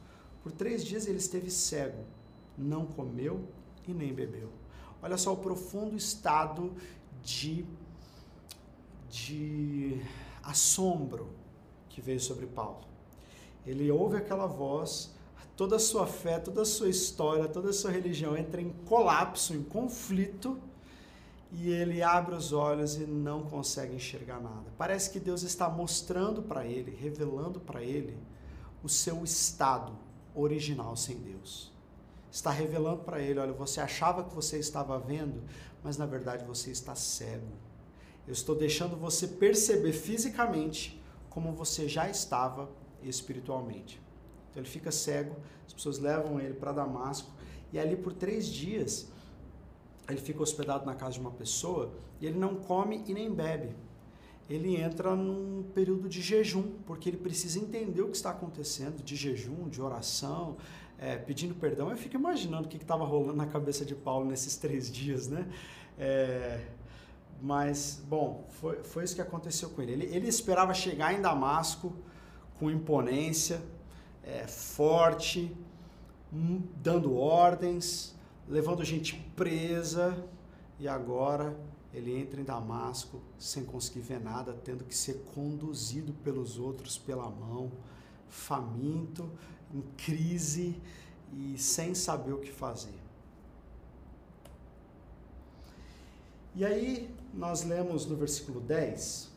por 0.46 0.52
três 0.52 0.86
dias 0.86 1.08
ele 1.08 1.18
esteve 1.18 1.50
cego, 1.50 2.04
não 2.56 2.86
comeu 2.86 3.50
e 3.88 3.92
nem 3.92 4.14
bebeu. 4.14 4.52
Olha 5.02 5.18
só 5.18 5.34
o 5.34 5.38
profundo 5.38 5.96
estado 5.96 6.72
de, 7.24 7.66
de 9.10 10.00
assombro 10.44 11.30
que 11.90 12.00
veio 12.00 12.20
sobre 12.20 12.46
Paulo. 12.46 12.82
Ele 13.66 13.90
ouve 13.90 14.18
aquela 14.18 14.46
voz, 14.46 15.16
toda 15.58 15.78
a 15.78 15.80
sua 15.80 16.06
fé, 16.06 16.38
toda 16.38 16.62
a 16.62 16.66
sua 16.66 16.90
história, 16.90 17.48
toda 17.48 17.72
a 17.72 17.74
sua 17.74 17.90
religião 17.90 18.38
entra 18.38 18.62
em 18.62 18.70
colapso, 18.86 19.56
em 19.56 19.64
conflito, 19.64 20.60
e 21.52 21.72
ele 21.72 22.04
abre 22.04 22.36
os 22.36 22.54
olhos 22.54 22.98
e 22.98 23.08
não 23.08 23.42
consegue 23.42 23.96
enxergar 23.96 24.40
nada. 24.40 24.72
Parece 24.78 25.10
que 25.10 25.20
Deus 25.20 25.42
está 25.42 25.68
mostrando 25.68 26.44
para 26.44 26.68
ele, 26.68 26.96
revelando 26.96 27.60
para 27.60 27.82
ele 27.82 28.16
o 28.84 28.88
seu 28.88 29.24
estado 29.24 30.05
original 30.36 30.96
sem 30.96 31.18
Deus. 31.18 31.72
Está 32.32 32.52
revelando 32.52 33.04
para 33.04 33.22
ele: 33.22 33.40
olha, 33.40 33.54
você 33.54 33.80
achava 33.80 34.24
que 34.24 34.34
você 34.34 34.60
estava 34.60 35.00
vendo, 35.00 35.44
mas 35.84 35.98
na 35.98 36.06
verdade 36.06 36.44
você 36.46 36.72
está 36.72 36.96
cego. 36.96 37.48
Eu 38.28 38.34
estou 38.34 38.56
deixando 38.56 38.96
você 38.98 39.28
perceber 39.28 39.94
fisicamente 39.94 41.02
como 41.30 41.52
você 41.54 41.88
já 41.88 42.10
estava 42.10 42.70
espiritualmente. 43.04 44.02
Então 44.50 44.62
ele 44.62 44.70
fica 44.70 44.92
cego, 44.92 45.36
as 45.66 45.74
pessoas 45.74 46.00
levam 46.00 46.40
ele 46.40 46.54
para 46.54 46.72
Damasco 46.72 47.30
e 47.72 47.80
ali 47.80 47.96
por 47.96 48.14
três 48.14 48.48
dias 48.48 49.10
ele 50.08 50.20
fica 50.20 50.42
hospedado 50.42 50.86
na 50.86 50.96
casa 50.96 51.14
de 51.14 51.20
uma 51.20 51.32
pessoa 51.32 51.94
e 52.20 52.26
ele 52.26 52.38
não 52.38 52.56
come 52.56 53.04
e 53.08 53.14
nem 53.14 53.34
bebe 53.34 53.76
ele 54.50 54.76
entra 54.76 55.16
num 55.16 55.64
período 55.74 56.08
de 56.08 56.22
jejum, 56.22 56.64
porque 56.86 57.10
ele 57.10 57.18
precisa 57.18 57.60
entender 57.60 58.02
o 58.02 58.10
que 58.10 58.16
está 58.16 58.30
acontecendo, 58.30 59.04
de 59.04 59.16
jejum, 59.16 59.68
de 59.68 59.82
oração, 59.82 60.58
é, 61.00 61.16
pedindo 61.18 61.56
perdão. 61.56 61.90
Eu 61.90 61.98
fico 61.98 62.16
imaginando 62.16 62.68
o 62.68 62.70
que 62.70 62.78
estava 62.78 63.04
rolando 63.04 63.36
na 63.36 63.48
cabeça 63.48 63.84
de 63.84 63.96
Paulo 63.96 64.26
nesses 64.26 64.56
três 64.56 64.92
dias, 64.92 65.28
né? 65.28 65.48
É, 65.98 66.64
mas, 67.42 68.02
bom, 68.08 68.46
foi, 68.50 68.84
foi 68.84 69.04
isso 69.04 69.16
que 69.16 69.22
aconteceu 69.22 69.70
com 69.70 69.82
ele. 69.82 69.94
Ele, 69.94 70.16
ele 70.16 70.28
esperava 70.28 70.74
chegar 70.74 71.14
em 71.14 71.22
Damasco 71.22 71.94
com 72.60 72.70
imponência, 72.70 73.62
é, 74.24 74.48
forte, 74.48 75.56
hum, 76.32 76.62
dando 76.78 77.16
ordens, 77.16 78.16
levando 78.48 78.84
gente 78.84 79.16
presa, 79.36 80.24
e 80.80 80.88
agora 80.88 81.58
ele 81.96 82.14
entra 82.14 82.42
em 82.42 82.44
Damasco 82.44 83.22
sem 83.40 83.64
conseguir 83.64 84.02
ver 84.02 84.20
nada, 84.20 84.54
tendo 84.54 84.84
que 84.84 84.94
ser 84.96 85.24
conduzido 85.34 86.14
pelos 86.14 86.60
outros 86.60 86.98
pela 86.98 87.30
mão, 87.30 87.72
faminto, 88.28 89.30
em 89.74 89.82
crise, 89.96 90.80
e 91.34 91.58
sem 91.58 91.96
saber 91.96 92.34
o 92.34 92.40
que 92.40 92.52
fazer. 92.52 92.94
E 96.54 96.64
aí 96.64 97.14
nós 97.34 97.64
lemos 97.64 98.06
no 98.06 98.16
versículo 98.16 98.60
10 98.62 99.34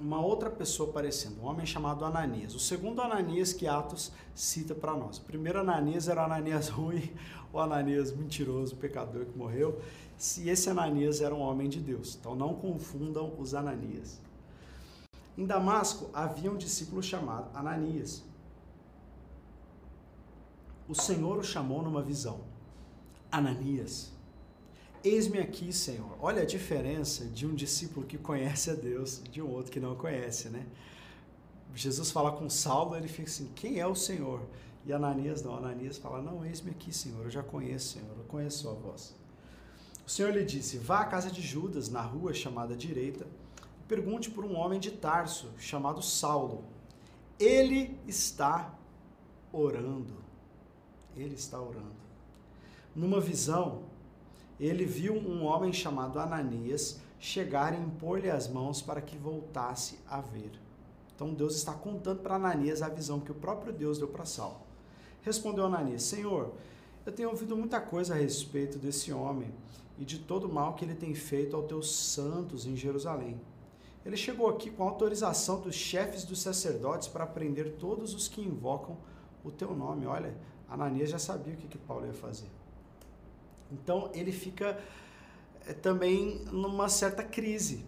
uma 0.00 0.20
outra 0.20 0.48
pessoa 0.48 0.88
aparecendo, 0.88 1.42
um 1.42 1.44
homem 1.44 1.66
chamado 1.66 2.04
Ananias. 2.06 2.54
O 2.54 2.58
segundo 2.58 3.02
Ananias 3.02 3.52
que 3.52 3.66
Atos 3.66 4.10
cita 4.34 4.74
para 4.74 4.94
nós. 4.94 5.18
O 5.18 5.22
primeiro 5.22 5.60
Ananias 5.60 6.08
era 6.08 6.22
o 6.22 6.24
Ananias 6.24 6.68
ruim, 6.70 7.12
o 7.52 7.58
Ananias 7.58 8.10
mentiroso, 8.10 8.76
pecador 8.76 9.26
que 9.26 9.36
morreu. 9.36 9.78
E 10.38 10.50
esse 10.50 10.68
Ananias 10.68 11.22
era 11.22 11.34
um 11.34 11.40
homem 11.40 11.68
de 11.68 11.80
Deus. 11.80 12.16
Então 12.18 12.34
não 12.34 12.54
confundam 12.54 13.34
os 13.38 13.54
Ananias. 13.54 14.20
Em 15.36 15.46
Damasco 15.46 16.10
havia 16.12 16.52
um 16.52 16.56
discípulo 16.56 17.02
chamado 17.02 17.48
Ananias. 17.56 18.22
O 20.86 20.94
Senhor 20.94 21.38
o 21.38 21.42
chamou 21.42 21.82
numa 21.82 22.02
visão. 22.02 22.40
Ananias. 23.32 24.12
Eis-me 25.02 25.38
aqui, 25.38 25.72
Senhor. 25.72 26.18
Olha 26.20 26.42
a 26.42 26.44
diferença 26.44 27.24
de 27.24 27.46
um 27.46 27.54
discípulo 27.54 28.04
que 28.04 28.18
conhece 28.18 28.70
a 28.70 28.74
Deus 28.74 29.22
de 29.30 29.40
um 29.40 29.48
outro 29.48 29.72
que 29.72 29.80
não 29.80 29.96
conhece, 29.96 30.50
né? 30.50 30.66
Jesus 31.74 32.10
fala 32.10 32.32
com 32.32 32.50
Saulo, 32.50 32.96
ele 32.96 33.08
fica 33.08 33.30
assim: 33.30 33.50
Quem 33.54 33.78
é 33.78 33.86
o 33.86 33.94
Senhor? 33.94 34.42
E 34.84 34.92
Ananias 34.92 35.42
não. 35.42 35.56
Ananias 35.56 35.96
fala: 35.96 36.20
Não, 36.20 36.44
eis-me 36.44 36.72
aqui, 36.72 36.92
Senhor. 36.92 37.24
Eu 37.24 37.30
já 37.30 37.42
conheço, 37.42 37.94
Senhor. 37.94 38.14
Eu 38.18 38.24
conheço 38.24 38.68
a 38.68 38.72
voz. 38.74 39.19
O 40.10 40.12
Senhor 40.12 40.32
lhe 40.32 40.44
disse: 40.44 40.76
Vá 40.76 41.02
à 41.02 41.04
casa 41.04 41.30
de 41.30 41.40
Judas, 41.40 41.88
na 41.88 42.02
rua 42.02 42.34
chamada 42.34 42.74
direita, 42.74 43.28
e 43.80 43.84
pergunte 43.86 44.28
por 44.28 44.44
um 44.44 44.56
homem 44.56 44.80
de 44.80 44.90
Tarso, 44.90 45.52
chamado 45.56 46.02
Saulo. 46.02 46.64
Ele 47.38 47.96
está 48.08 48.74
orando. 49.52 50.16
Ele 51.16 51.36
está 51.36 51.60
orando. 51.60 51.94
Numa 52.92 53.20
visão, 53.20 53.84
ele 54.58 54.84
viu 54.84 55.14
um 55.14 55.44
homem 55.44 55.72
chamado 55.72 56.18
Ananias 56.18 57.00
chegar 57.20 57.72
e 57.72 57.80
impor-lhe 57.80 58.28
as 58.28 58.48
mãos 58.48 58.82
para 58.82 59.00
que 59.00 59.16
voltasse 59.16 60.00
a 60.08 60.20
ver. 60.20 60.50
Então 61.14 61.32
Deus 61.32 61.54
está 61.54 61.72
contando 61.72 62.20
para 62.20 62.34
Ananias 62.34 62.82
a 62.82 62.88
visão 62.88 63.20
que 63.20 63.30
o 63.30 63.36
próprio 63.36 63.72
Deus 63.72 63.96
deu 63.96 64.08
para 64.08 64.24
Saulo. 64.24 64.60
Respondeu 65.22 65.66
Ananias: 65.66 66.02
Senhor, 66.02 66.52
eu 67.06 67.12
tenho 67.12 67.30
ouvido 67.30 67.56
muita 67.56 67.80
coisa 67.80 68.14
a 68.14 68.18
respeito 68.18 68.76
desse 68.76 69.12
homem 69.12 69.54
e 70.00 70.04
de 70.04 70.18
todo 70.18 70.44
o 70.44 70.52
mal 70.52 70.74
que 70.74 70.84
ele 70.84 70.94
tem 70.94 71.14
feito 71.14 71.54
aos 71.54 71.66
teus 71.66 71.94
santos 71.94 72.66
em 72.66 72.74
Jerusalém. 72.74 73.38
Ele 74.04 74.16
chegou 74.16 74.48
aqui 74.48 74.70
com 74.70 74.82
autorização 74.82 75.60
dos 75.60 75.74
chefes 75.74 76.24
dos 76.24 76.40
sacerdotes 76.40 77.06
para 77.06 77.26
prender 77.26 77.72
todos 77.72 78.14
os 78.14 78.26
que 78.26 78.40
invocam 78.40 78.96
o 79.44 79.50
teu 79.50 79.74
nome. 79.74 80.06
Olha, 80.06 80.34
Ananias 80.70 81.10
já 81.10 81.18
sabia 81.18 81.52
o 81.52 81.56
que, 81.58 81.68
que 81.68 81.76
Paulo 81.76 82.06
ia 82.06 82.14
fazer. 82.14 82.48
Então 83.70 84.10
ele 84.14 84.32
fica 84.32 84.82
é, 85.66 85.74
também 85.74 86.40
numa 86.50 86.88
certa 86.88 87.22
crise. 87.22 87.84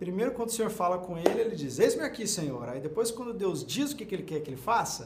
Primeiro, 0.00 0.32
quando 0.32 0.48
o 0.48 0.52
Senhor 0.52 0.70
fala 0.70 0.98
com 0.98 1.16
ele, 1.16 1.40
ele 1.40 1.54
diz: 1.54 1.78
Eis-me 1.78 2.02
aqui, 2.02 2.26
Senhor. 2.26 2.68
Aí 2.68 2.80
depois, 2.80 3.12
quando 3.12 3.32
Deus 3.32 3.64
diz 3.64 3.92
o 3.92 3.96
que 3.96 4.12
ele 4.12 4.24
quer 4.24 4.40
que 4.40 4.50
ele 4.50 4.56
faça, 4.56 5.04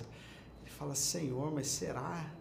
ele 0.62 0.70
fala: 0.70 0.94
Senhor, 0.94 1.52
mas 1.52 1.68
será? 1.68 2.32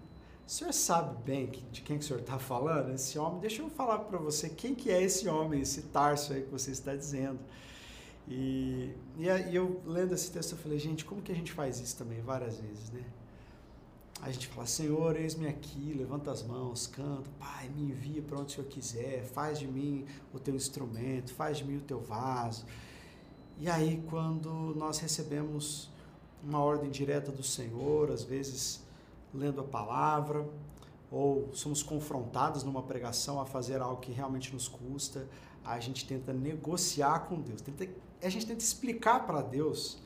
O 0.48 0.50
Senhor 0.50 0.72
sabe 0.72 1.22
bem 1.24 1.52
de 1.74 1.82
quem 1.82 1.98
que 1.98 2.06
o 2.06 2.08
Senhor 2.08 2.22
está 2.22 2.40
falando? 2.40 2.94
Esse 2.94 3.20
homem, 3.20 3.42
deixa 3.42 3.62
eu 3.62 3.70
falar 3.70 4.00
para 4.00 4.18
você 4.18 4.48
quem 4.48 4.74
que 4.74 4.90
é 4.90 5.04
esse 5.04 5.28
homem, 5.28 5.62
esse 5.62 5.82
Tarso 5.84 6.32
aí 6.32 6.42
que 6.42 6.50
você 6.50 6.72
está 6.72 6.96
dizendo. 6.96 7.40
E, 8.30 8.94
e, 9.18 9.28
eu 9.54 9.82
lendo 9.86 10.14
esse 10.14 10.32
texto, 10.32 10.54
eu 10.54 10.58
falei, 10.58 10.80
gente, 10.80 11.04
como 11.04 11.22
que 11.22 11.34
a 11.34 11.36
gente 11.36 11.52
faz 11.52 11.82
isso 11.82 11.98
também 11.98 12.22
várias 12.22 12.60
vezes, 12.60 12.90
né? 12.92 13.04
a 14.22 14.32
gente 14.32 14.48
fala, 14.48 14.66
Senhor, 14.66 15.16
eis-me 15.16 15.48
aqui, 15.48 15.94
levanta 15.96 16.32
as 16.32 16.42
mãos, 16.42 16.88
canta, 16.88 17.30
Pai, 17.38 17.70
me 17.70 17.84
envia 17.84 18.22
para 18.22 18.40
onde 18.40 18.54
o 18.54 18.56
Senhor 18.56 18.68
quiser, 18.68 19.24
faz 19.26 19.60
de 19.60 19.68
mim 19.68 20.06
o 20.34 20.40
teu 20.40 20.56
instrumento, 20.56 21.34
faz 21.34 21.58
de 21.58 21.66
mim 21.66 21.78
o 21.78 21.82
teu 21.82 22.00
vaso. 22.00 22.66
E 23.60 23.70
aí, 23.70 24.02
quando 24.10 24.74
nós 24.76 24.98
recebemos 25.00 25.90
uma 26.44 26.60
ordem 26.60 26.90
direta 26.90 27.32
do 27.32 27.44
Senhor, 27.44 28.12
às 28.12 28.24
vezes 28.24 28.87
lendo 29.34 29.62
a 29.62 29.64
palavra, 29.64 30.48
ou 31.12 31.50
somos 31.54 31.82
confrontados 31.82 32.64
numa 32.64 32.84
pregação 32.84 33.40
a 33.40 33.46
fazer 33.46 33.82
algo 33.82 34.02
que 34.02 34.12
realmente 34.12 34.54
nos 34.54 34.68
custa, 34.68 35.28
a 35.64 35.80
gente 35.80 36.06
tenta 36.06 36.34
negociar 36.34 37.28
com 37.28 37.40
Deus, 37.40 37.62
tenta, 37.62 37.88
a 38.22 38.30
gente 38.30 38.46
tenta 38.46 38.64
explicar 38.64 39.26
para 39.26 39.42
Deus 39.42 39.98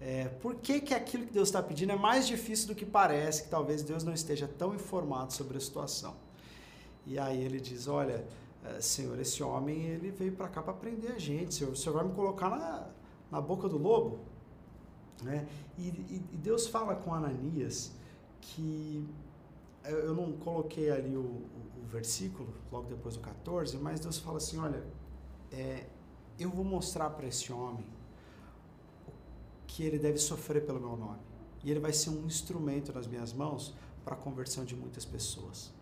é, 0.00 0.28
por 0.28 0.56
que, 0.56 0.80
que 0.80 0.94
aquilo 0.94 1.26
que 1.26 1.32
Deus 1.32 1.48
está 1.48 1.62
pedindo 1.62 1.92
é 1.92 1.96
mais 1.96 2.26
difícil 2.26 2.68
do 2.68 2.74
que 2.74 2.86
parece, 2.86 3.44
que 3.44 3.48
talvez 3.48 3.82
Deus 3.82 4.02
não 4.02 4.14
esteja 4.14 4.48
tão 4.48 4.74
informado 4.74 5.32
sobre 5.32 5.58
a 5.58 5.60
situação. 5.60 6.14
E 7.06 7.18
aí 7.18 7.42
ele 7.42 7.60
diz, 7.60 7.86
olha, 7.86 8.24
é, 8.64 8.80
Senhor, 8.80 9.18
esse 9.18 9.42
homem 9.42 9.82
ele 9.82 10.10
veio 10.10 10.32
para 10.32 10.48
cá 10.48 10.62
para 10.62 10.72
prender 10.72 11.12
a 11.12 11.18
gente, 11.18 11.54
Senhor, 11.54 11.72
o 11.72 11.76
Senhor 11.76 11.94
vai 11.94 12.04
me 12.04 12.14
colocar 12.14 12.48
na, 12.50 12.86
na 13.30 13.40
boca 13.40 13.68
do 13.68 13.78
lobo? 13.78 14.20
Né? 15.22 15.46
E, 15.76 15.88
e, 15.88 16.22
e 16.32 16.36
Deus 16.36 16.66
fala 16.66 16.94
com 16.94 17.12
Ananias 17.12 17.92
que 18.40 19.06
eu 19.84 20.14
não 20.14 20.32
coloquei 20.32 20.90
ali 20.90 21.16
o, 21.16 21.20
o, 21.20 21.82
o, 21.82 21.86
versículo, 21.86 22.52
logo 22.70 22.88
depois 22.88 23.16
do 23.16 23.22
14, 23.22 23.78
mas 23.78 24.00
Deus 24.00 24.18
fala 24.18 24.36
assim: 24.38 24.58
olha, 24.58 24.84
é, 25.50 25.86
eu 26.38 26.50
vou 26.50 26.64
mostrar 26.64 27.10
para 27.10 27.26
esse 27.26 27.52
homem 27.52 27.86
que 29.66 29.82
ele 29.82 29.98
deve 29.98 30.18
sofrer 30.18 30.64
pelo 30.64 30.80
meu 30.80 30.96
nome. 30.96 31.20
E 31.62 31.70
ele 31.70 31.80
vai 31.80 31.92
ser 31.92 32.10
um 32.10 32.26
instrumento 32.26 32.92
nas 32.92 33.06
minhas 33.06 33.32
mãos 33.32 33.74
para 34.04 34.14
a 34.14 34.18
conversão 34.18 34.64
de 34.64 34.74
muitas 34.74 35.04
pessoas. 35.04 35.72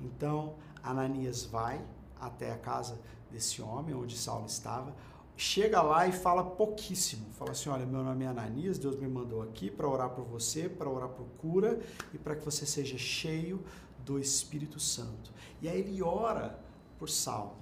Então, 0.00 0.54
Ananias 0.82 1.44
vai 1.44 1.84
até 2.18 2.52
a 2.52 2.58
casa 2.58 2.98
desse 3.30 3.62
homem, 3.62 3.94
onde 3.94 4.16
Saulo 4.16 4.46
estava, 4.46 4.94
chega 5.42 5.82
lá 5.82 6.06
e 6.06 6.12
fala 6.12 6.44
pouquíssimo. 6.44 7.26
Fala 7.32 7.50
assim: 7.50 7.68
Olha, 7.68 7.84
meu 7.84 8.02
nome 8.02 8.24
é 8.24 8.28
Ananias, 8.28 8.78
Deus 8.78 8.96
me 8.96 9.08
mandou 9.08 9.42
aqui 9.42 9.70
para 9.70 9.88
orar 9.88 10.10
por 10.10 10.24
você, 10.24 10.68
para 10.68 10.88
orar 10.88 11.08
por 11.08 11.26
cura 11.38 11.80
e 12.14 12.18
para 12.18 12.36
que 12.36 12.44
você 12.44 12.64
seja 12.64 12.96
cheio 12.96 13.62
do 14.04 14.18
Espírito 14.18 14.78
Santo. 14.78 15.32
E 15.60 15.68
aí 15.68 15.80
ele 15.80 16.00
ora 16.00 16.58
por 16.98 17.10
Saulo. 17.10 17.56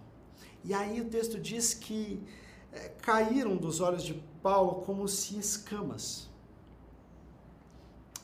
E 0.63 0.75
aí 0.75 1.01
o 1.01 1.07
texto 1.07 1.41
diz 1.41 1.73
que 1.73 2.23
é, 2.71 2.91
caíram 3.01 3.57
dos 3.57 3.81
olhos 3.81 4.03
de 4.03 4.15
Paulo 4.43 4.83
como 4.83 5.09
se 5.09 5.39
escamas. 5.39 6.29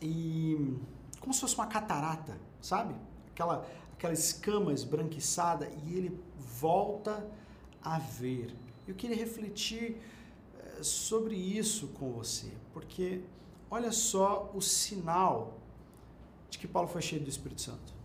E 0.03 0.77
como 1.19 1.33
se 1.33 1.41
fosse 1.41 1.55
uma 1.55 1.67
catarata, 1.67 2.39
sabe? 2.61 2.95
Aquela, 3.31 3.67
aquela 3.95 4.13
escama 4.13 4.73
esbranquiçada 4.75 5.71
e 5.83 5.95
ele 5.95 6.21
volta 6.61 7.27
a 7.83 7.99
ver. 7.99 8.66
Eu 8.87 8.95
queria 8.95 9.17
refletir 9.17 9.97
é, 10.59 10.83
sobre 10.83 11.35
isso 11.35 11.89
com 11.89 12.13
você, 12.13 12.51
porque 12.73 13.21
olha 13.71 13.93
só 13.93 14.51
o 14.55 14.61
sinal 14.61 15.59
de 16.49 16.59
que 16.59 16.69
Paulo 16.69 16.89
foi 16.89 17.03
cheio 17.03 17.23
do 17.23 17.29
Espírito 17.29 17.61
Santo 17.61 17.97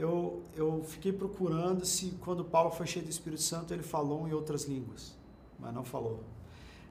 eu, 0.00 0.42
eu 0.56 0.82
fiquei 0.84 1.12
procurando 1.12 1.84
se 1.84 2.12
quando 2.20 2.42
Paulo 2.42 2.70
foi 2.70 2.86
cheio 2.86 3.04
do 3.04 3.10
Espírito 3.10 3.42
Santo 3.42 3.74
ele 3.74 3.82
falou 3.82 4.26
em 4.26 4.32
outras 4.32 4.64
línguas, 4.64 5.14
mas 5.58 5.74
não 5.74 5.84
falou. 5.84 6.20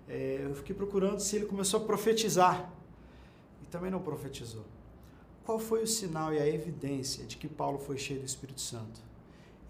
É, 0.07 0.41
eu 0.43 0.53
fiquei 0.53 0.75
procurando 0.75 1.19
se 1.19 1.35
ele 1.35 1.45
começou 1.45 1.81
a 1.81 1.83
profetizar 1.83 2.71
e 3.63 3.65
também 3.65 3.89
não 3.89 3.99
profetizou. 3.99 4.65
Qual 5.43 5.57
foi 5.57 5.81
o 5.81 5.87
sinal 5.87 6.31
e 6.31 6.39
a 6.39 6.47
evidência 6.47 7.25
de 7.25 7.37
que 7.37 7.47
Paulo 7.47 7.79
foi 7.79 7.97
cheio 7.97 8.19
do 8.19 8.25
Espírito 8.27 8.61
Santo? 8.61 9.01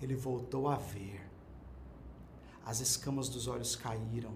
Ele 0.02 0.16
voltou 0.16 0.68
a 0.68 0.76
ver. 0.76 1.22
As 2.70 2.80
escamas 2.82 3.30
dos 3.30 3.48
olhos 3.48 3.76
caíram. 3.76 4.32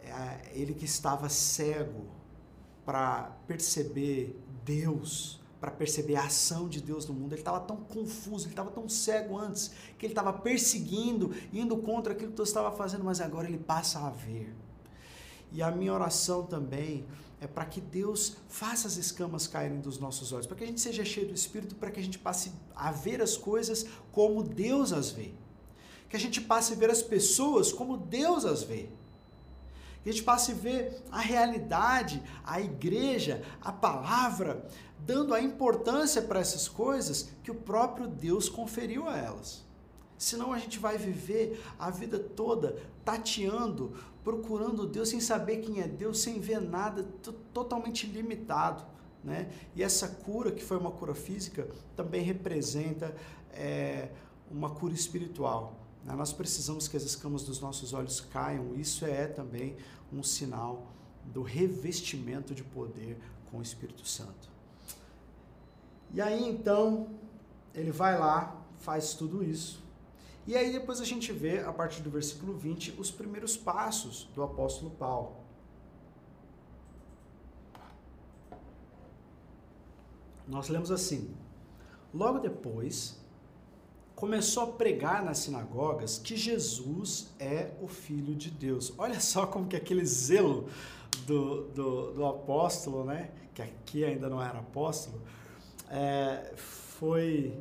É, 0.00 0.52
ele 0.54 0.74
que 0.74 0.84
estava 0.84 1.28
cego 1.28 2.06
para 2.84 3.36
perceber 3.48 4.40
Deus, 4.64 5.40
para 5.60 5.72
perceber 5.72 6.14
a 6.14 6.26
ação 6.26 6.68
de 6.68 6.80
Deus 6.80 7.04
no 7.04 7.14
mundo. 7.14 7.32
Ele 7.32 7.40
estava 7.40 7.58
tão 7.58 7.78
confuso, 7.78 8.44
ele 8.44 8.52
estava 8.52 8.70
tão 8.70 8.88
cego 8.88 9.36
antes, 9.36 9.72
que 9.98 10.06
ele 10.06 10.12
estava 10.12 10.32
perseguindo, 10.32 11.34
indo 11.52 11.76
contra 11.78 12.12
aquilo 12.12 12.30
que 12.30 12.36
Deus 12.36 12.48
estava 12.48 12.70
fazendo, 12.70 13.02
mas 13.02 13.20
agora 13.20 13.48
ele 13.48 13.58
passa 13.58 13.98
a 13.98 14.10
ver. 14.10 14.54
E 15.50 15.60
a 15.60 15.72
minha 15.72 15.92
oração 15.92 16.46
também 16.46 17.04
é 17.40 17.48
para 17.48 17.64
que 17.64 17.80
Deus 17.80 18.36
faça 18.48 18.86
as 18.86 18.96
escamas 18.96 19.48
caírem 19.48 19.80
dos 19.80 19.98
nossos 19.98 20.32
olhos, 20.32 20.46
para 20.46 20.56
que 20.56 20.62
a 20.62 20.66
gente 20.68 20.80
seja 20.80 21.04
cheio 21.04 21.26
do 21.26 21.34
Espírito, 21.34 21.74
para 21.74 21.90
que 21.90 21.98
a 21.98 22.02
gente 22.04 22.20
passe 22.20 22.52
a 22.76 22.92
ver 22.92 23.20
as 23.20 23.36
coisas 23.36 23.84
como 24.12 24.44
Deus 24.44 24.92
as 24.92 25.10
vê. 25.10 25.32
Que 26.08 26.16
a 26.16 26.20
gente 26.20 26.40
passe 26.40 26.72
a 26.72 26.76
ver 26.76 26.90
as 26.90 27.02
pessoas 27.02 27.72
como 27.72 27.96
Deus 27.96 28.44
as 28.44 28.62
vê. 28.62 28.88
Que 30.02 30.10
a 30.10 30.12
gente 30.12 30.24
passe 30.24 30.52
a 30.52 30.54
ver 30.54 31.02
a 31.10 31.20
realidade, 31.20 32.22
a 32.44 32.60
igreja, 32.60 33.42
a 33.60 33.72
palavra, 33.72 34.68
dando 35.00 35.34
a 35.34 35.40
importância 35.40 36.22
para 36.22 36.40
essas 36.40 36.68
coisas 36.68 37.30
que 37.42 37.50
o 37.50 37.54
próprio 37.54 38.06
Deus 38.06 38.48
conferiu 38.48 39.08
a 39.08 39.16
elas. 39.16 39.64
Senão 40.18 40.52
a 40.52 40.58
gente 40.58 40.78
vai 40.78 40.96
viver 40.96 41.62
a 41.78 41.90
vida 41.90 42.18
toda 42.18 42.76
tateando, 43.04 43.94
procurando 44.24 44.86
Deus 44.86 45.10
sem 45.10 45.20
saber 45.20 45.58
quem 45.58 45.80
é 45.80 45.86
Deus, 45.86 46.20
sem 46.20 46.40
ver 46.40 46.60
nada, 46.60 47.04
totalmente 47.52 48.06
limitado. 48.06 48.84
Né? 49.22 49.50
E 49.74 49.82
essa 49.82 50.08
cura, 50.08 50.50
que 50.50 50.64
foi 50.64 50.76
uma 50.76 50.90
cura 50.90 51.14
física, 51.14 51.68
também 51.94 52.22
representa 52.22 53.14
é, 53.52 54.08
uma 54.50 54.70
cura 54.70 54.94
espiritual. 54.94 55.85
Né? 56.06 56.14
Nós 56.14 56.32
precisamos 56.32 56.86
que 56.88 56.96
as 56.96 57.02
escamas 57.02 57.42
dos 57.42 57.60
nossos 57.60 57.92
olhos 57.92 58.20
caiam, 58.20 58.74
isso 58.76 59.04
é 59.04 59.26
também 59.26 59.76
um 60.12 60.22
sinal 60.22 60.86
do 61.24 61.42
revestimento 61.42 62.54
de 62.54 62.62
poder 62.62 63.18
com 63.50 63.58
o 63.58 63.62
Espírito 63.62 64.06
Santo. 64.06 64.48
E 66.12 66.20
aí 66.20 66.48
então, 66.48 67.08
ele 67.74 67.90
vai 67.90 68.18
lá, 68.18 68.64
faz 68.78 69.14
tudo 69.14 69.42
isso. 69.42 69.84
E 70.46 70.56
aí 70.56 70.72
depois 70.72 71.00
a 71.00 71.04
gente 71.04 71.32
vê, 71.32 71.58
a 71.58 71.72
partir 71.72 72.00
do 72.02 72.08
versículo 72.08 72.56
20, 72.56 72.94
os 73.00 73.10
primeiros 73.10 73.56
passos 73.56 74.28
do 74.32 74.44
apóstolo 74.44 74.92
Paulo. 74.92 75.36
Nós 80.46 80.68
lemos 80.68 80.92
assim: 80.92 81.34
Logo 82.14 82.38
depois, 82.38 83.20
começou 84.16 84.62
a 84.62 84.66
pregar 84.68 85.22
nas 85.22 85.38
sinagogas 85.38 86.18
que 86.18 86.36
Jesus 86.36 87.28
é 87.38 87.70
o 87.82 87.86
Filho 87.86 88.34
de 88.34 88.50
Deus. 88.50 88.92
Olha 88.96 89.20
só 89.20 89.46
como 89.46 89.68
que 89.68 89.76
aquele 89.76 90.04
zelo 90.06 90.68
do, 91.26 91.64
do, 91.68 92.14
do 92.14 92.26
apóstolo, 92.26 93.04
né? 93.04 93.30
Que 93.54 93.60
aqui 93.60 94.04
ainda 94.04 94.28
não 94.28 94.42
era 94.42 94.58
apóstolo, 94.58 95.20
é, 95.90 96.52
foi 96.56 97.56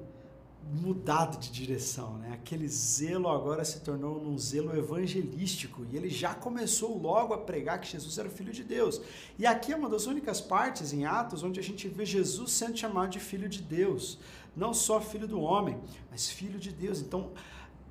mudado 0.74 1.38
de 1.38 1.52
direção, 1.52 2.18
né? 2.18 2.34
Aquele 2.34 2.68
zelo 2.68 3.30
agora 3.30 3.64
se 3.64 3.82
tornou 3.82 4.20
um 4.20 4.38
zelo 4.38 4.76
evangelístico 4.76 5.86
e 5.92 5.96
ele 5.96 6.10
já 6.10 6.34
começou 6.34 6.98
logo 6.98 7.34
a 7.34 7.38
pregar 7.38 7.80
que 7.80 7.92
Jesus 7.92 8.18
era 8.18 8.30
filho 8.30 8.52
de 8.52 8.64
Deus. 8.64 9.00
E 9.38 9.46
aqui 9.46 9.72
é 9.72 9.76
uma 9.76 9.90
das 9.90 10.08
únicas 10.08 10.42
partes 10.42 10.92
em 10.92 11.06
Atos 11.06 11.44
onde 11.44 11.60
a 11.60 11.64
gente 11.64 11.88
vê 11.88 12.04
Jesus 12.04 12.52
sendo 12.52 12.78
chamado 12.78 13.12
de 13.12 13.20
filho 13.20 13.48
de 13.48 13.62
Deus, 13.62 14.18
não 14.56 14.74
só 14.74 15.00
filho 15.00 15.28
do 15.28 15.40
homem, 15.40 15.80
mas 16.10 16.30
filho 16.30 16.58
de 16.58 16.72
Deus. 16.72 17.00
Então, 17.00 17.32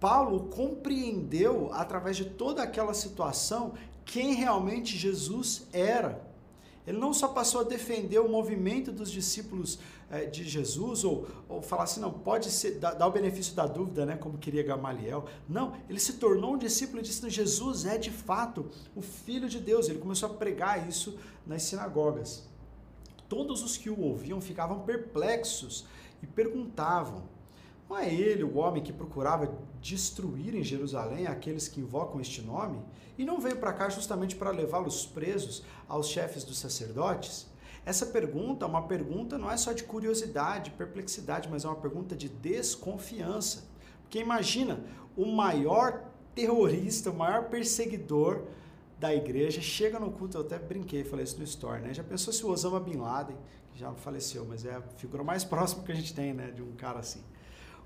Paulo 0.01 0.49
compreendeu 0.49 1.73
através 1.73 2.17
de 2.17 2.25
toda 2.25 2.63
aquela 2.63 2.93
situação 2.93 3.75
quem 4.05 4.35
realmente 4.35 4.99
Jesus 4.99 5.67
era. 5.73 6.34
Ele 6.87 6.99
não 6.99 7.15
só 7.15 7.29
passou 7.29 7.63
a 7.63 7.65
defender 7.65 8.19
o 8.19 8.29
movimento 8.29 8.93
dos 8.93 9.11
discípulos 9.11 9.79
é, 10.11 10.27
de 10.27 10.45
Jesus, 10.45 11.03
ou, 11.03 11.27
ou 11.49 11.63
falar 11.63 11.85
assim, 11.85 12.01
não, 12.01 12.13
pode 12.13 12.51
ser, 12.51 12.79
o 13.01 13.11
benefício 13.11 13.55
da 13.55 13.67
dúvida, 13.67 14.05
né, 14.05 14.17
como 14.17 14.37
queria 14.37 14.63
Gamaliel. 14.63 15.25
Não, 15.49 15.75
ele 15.89 15.99
se 15.99 16.15
tornou 16.15 16.55
um 16.55 16.59
discípulo 16.59 17.01
e 17.01 17.03
disse, 17.03 17.29
Jesus 17.31 17.87
é 17.87 17.97
de 17.97 18.11
fato 18.11 18.71
o 18.95 19.01
Filho 19.01 19.49
de 19.49 19.59
Deus. 19.59 19.89
Ele 19.89 19.99
começou 19.99 20.29
a 20.29 20.35
pregar 20.35 20.87
isso 20.87 21.19
nas 21.47 21.63
sinagogas. 21.63 22.47
Todos 23.29 23.63
os 23.63 23.79
que 23.79 23.89
o 23.89 23.99
ouviam 24.01 24.41
ficavam 24.41 24.81
perplexos 24.81 25.87
e 26.23 26.27
perguntavam, 26.27 27.23
não 27.89 27.99
é 27.99 28.13
ele 28.13 28.43
o 28.43 28.57
homem 28.57 28.83
que 28.83 28.93
procurava 28.93 29.53
destruir 29.81 30.55
em 30.55 30.63
Jerusalém 30.63 31.27
aqueles 31.27 31.69
que 31.69 31.81
invocam 31.81 32.21
este 32.21 32.41
nome? 32.43 32.81
E 33.17 33.25
não 33.25 33.41
veio 33.41 33.57
para 33.57 33.73
cá 33.73 33.89
justamente 33.89 34.35
para 34.35 34.51
levá-los 34.51 35.07
presos 35.07 35.63
aos 35.89 36.09
chefes 36.09 36.45
dos 36.45 36.59
sacerdotes? 36.59 37.47
Essa 37.85 38.07
pergunta, 38.07 38.67
uma 38.67 38.83
pergunta 38.83 39.37
não 39.37 39.51
é 39.51 39.57
só 39.57 39.73
de 39.73 39.85
curiosidade, 39.85 40.71
perplexidade, 40.71 41.49
mas 41.51 41.65
é 41.65 41.69
uma 41.69 41.77
pergunta 41.77 42.17
de 42.17 42.29
desconfiança. 42.29 43.65
Porque 44.03 44.19
imagina, 44.19 44.81
o 45.17 45.27
maior 45.27 46.05
terrorista, 46.35 47.11
o 47.11 47.15
maior 47.15 47.49
perseguidor 47.51 48.43
da 48.99 49.15
igreja 49.15 49.61
chega 49.61 50.01
no 50.01 50.11
culto, 50.11 50.39
eu 50.39 50.41
até 50.41 50.59
brinquei, 50.59 51.05
falei 51.05 51.25
isso 51.25 51.37
no 51.37 51.45
story, 51.45 51.83
né? 51.83 51.93
Já 51.93 52.03
pensou 52.03 52.33
se 52.33 52.45
o 52.45 52.49
Osama 52.49 52.81
Bin 52.81 52.97
Laden, 52.97 53.37
que 53.71 53.79
já 53.79 53.93
faleceu, 53.93 54.47
mas 54.49 54.65
é 54.65 54.75
a 54.75 54.81
figura 54.97 55.23
mais 55.23 55.45
próxima 55.45 55.83
que 55.83 55.93
a 55.93 55.95
gente 55.95 56.15
tem, 56.15 56.33
né, 56.33 56.51
de 56.51 56.63
um 56.63 56.73
cara 56.73 57.01
assim. 57.01 57.21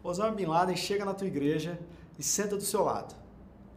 Osama 0.09 0.35
Bin 0.35 0.47
Laden 0.47 0.77
chega 0.77 1.05
na 1.05 1.15
tua 1.15 1.27
igreja 1.27 1.79
e 2.19 2.23
senta 2.23 2.57
do 2.57 2.63
seu 2.63 2.83
lado. 2.83 3.15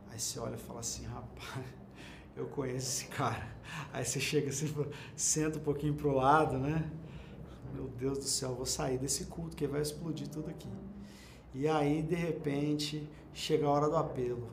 Aí 0.10 0.20
você 0.20 0.40
olha 0.40 0.56
e 0.56 0.58
fala 0.58 0.80
assim, 0.80 1.06
rapaz, 1.06 1.66
eu 2.36 2.46
conheço 2.48 2.78
esse 2.78 3.06
cara. 3.08 3.48
Aí 3.94 4.04
você 4.04 4.20
chega 4.20 4.50
assim, 4.50 4.74
senta 5.16 5.58
um 5.58 5.62
pouquinho 5.62 5.94
pro 5.94 6.14
lado, 6.14 6.58
né? 6.58 6.90
Meu 7.74 7.88
Deus 7.88 8.18
do 8.18 8.26
céu, 8.26 8.54
vou 8.54 8.66
sair 8.66 8.98
desse 8.98 9.26
culto 9.26 9.56
que 9.56 9.68
vai 9.68 9.82
explodir 9.82 10.28
tudo 10.28 10.50
aqui. 10.50 10.70
E 11.54 11.68
aí, 11.68 12.02
de 12.02 12.16
repente, 12.16 13.10
chega 13.34 13.66
a 13.66 13.70
hora 13.70 13.90
do 13.90 13.98
apelo. 13.98 14.48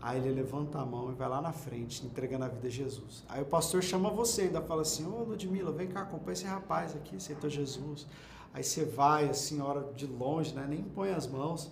Aí 0.00 0.18
ele 0.18 0.32
levanta 0.32 0.78
a 0.78 0.84
mão 0.84 1.12
e 1.12 1.14
vai 1.14 1.28
lá 1.28 1.40
na 1.40 1.52
frente, 1.52 2.04
entregando 2.04 2.44
a 2.44 2.48
vida 2.48 2.66
a 2.66 2.70
Jesus. 2.70 3.24
Aí 3.28 3.40
o 3.40 3.46
pastor 3.46 3.82
chama 3.82 4.10
você, 4.10 4.42
ainda 4.42 4.60
fala 4.60 4.82
assim: 4.82 5.06
Ô 5.06 5.22
Ludmila, 5.22 5.70
vem 5.70 5.86
cá, 5.86 6.02
acompanha 6.02 6.32
esse 6.32 6.44
rapaz 6.44 6.96
aqui, 6.96 7.16
aceitou 7.16 7.48
Jesus. 7.48 8.06
Aí 8.54 8.62
você 8.62 8.84
vai, 8.84 9.28
assim, 9.28 9.60
a 9.60 9.64
hora 9.64 9.92
de 9.94 10.06
longe, 10.06 10.54
né? 10.54 10.66
Nem 10.68 10.82
põe 10.82 11.10
as 11.10 11.26
mãos 11.26 11.70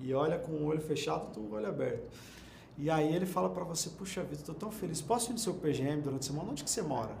e 0.00 0.14
olha 0.14 0.38
com 0.38 0.52
o 0.52 0.64
olho 0.64 0.80
fechado, 0.80 1.34
com 1.34 1.40
o 1.40 1.52
olho 1.52 1.68
aberto. 1.68 2.10
E 2.78 2.88
aí 2.88 3.14
ele 3.14 3.26
fala 3.26 3.50
para 3.50 3.64
você, 3.64 3.90
puxa 3.90 4.22
vida, 4.22 4.40
estou 4.40 4.54
tão 4.54 4.70
feliz, 4.70 5.00
posso 5.02 5.30
ir 5.30 5.34
no 5.34 5.38
seu 5.38 5.54
PGM 5.54 6.00
durante 6.00 6.22
a 6.22 6.32
semana? 6.32 6.50
Onde 6.50 6.64
que 6.64 6.70
você 6.70 6.80
mora? 6.80 7.14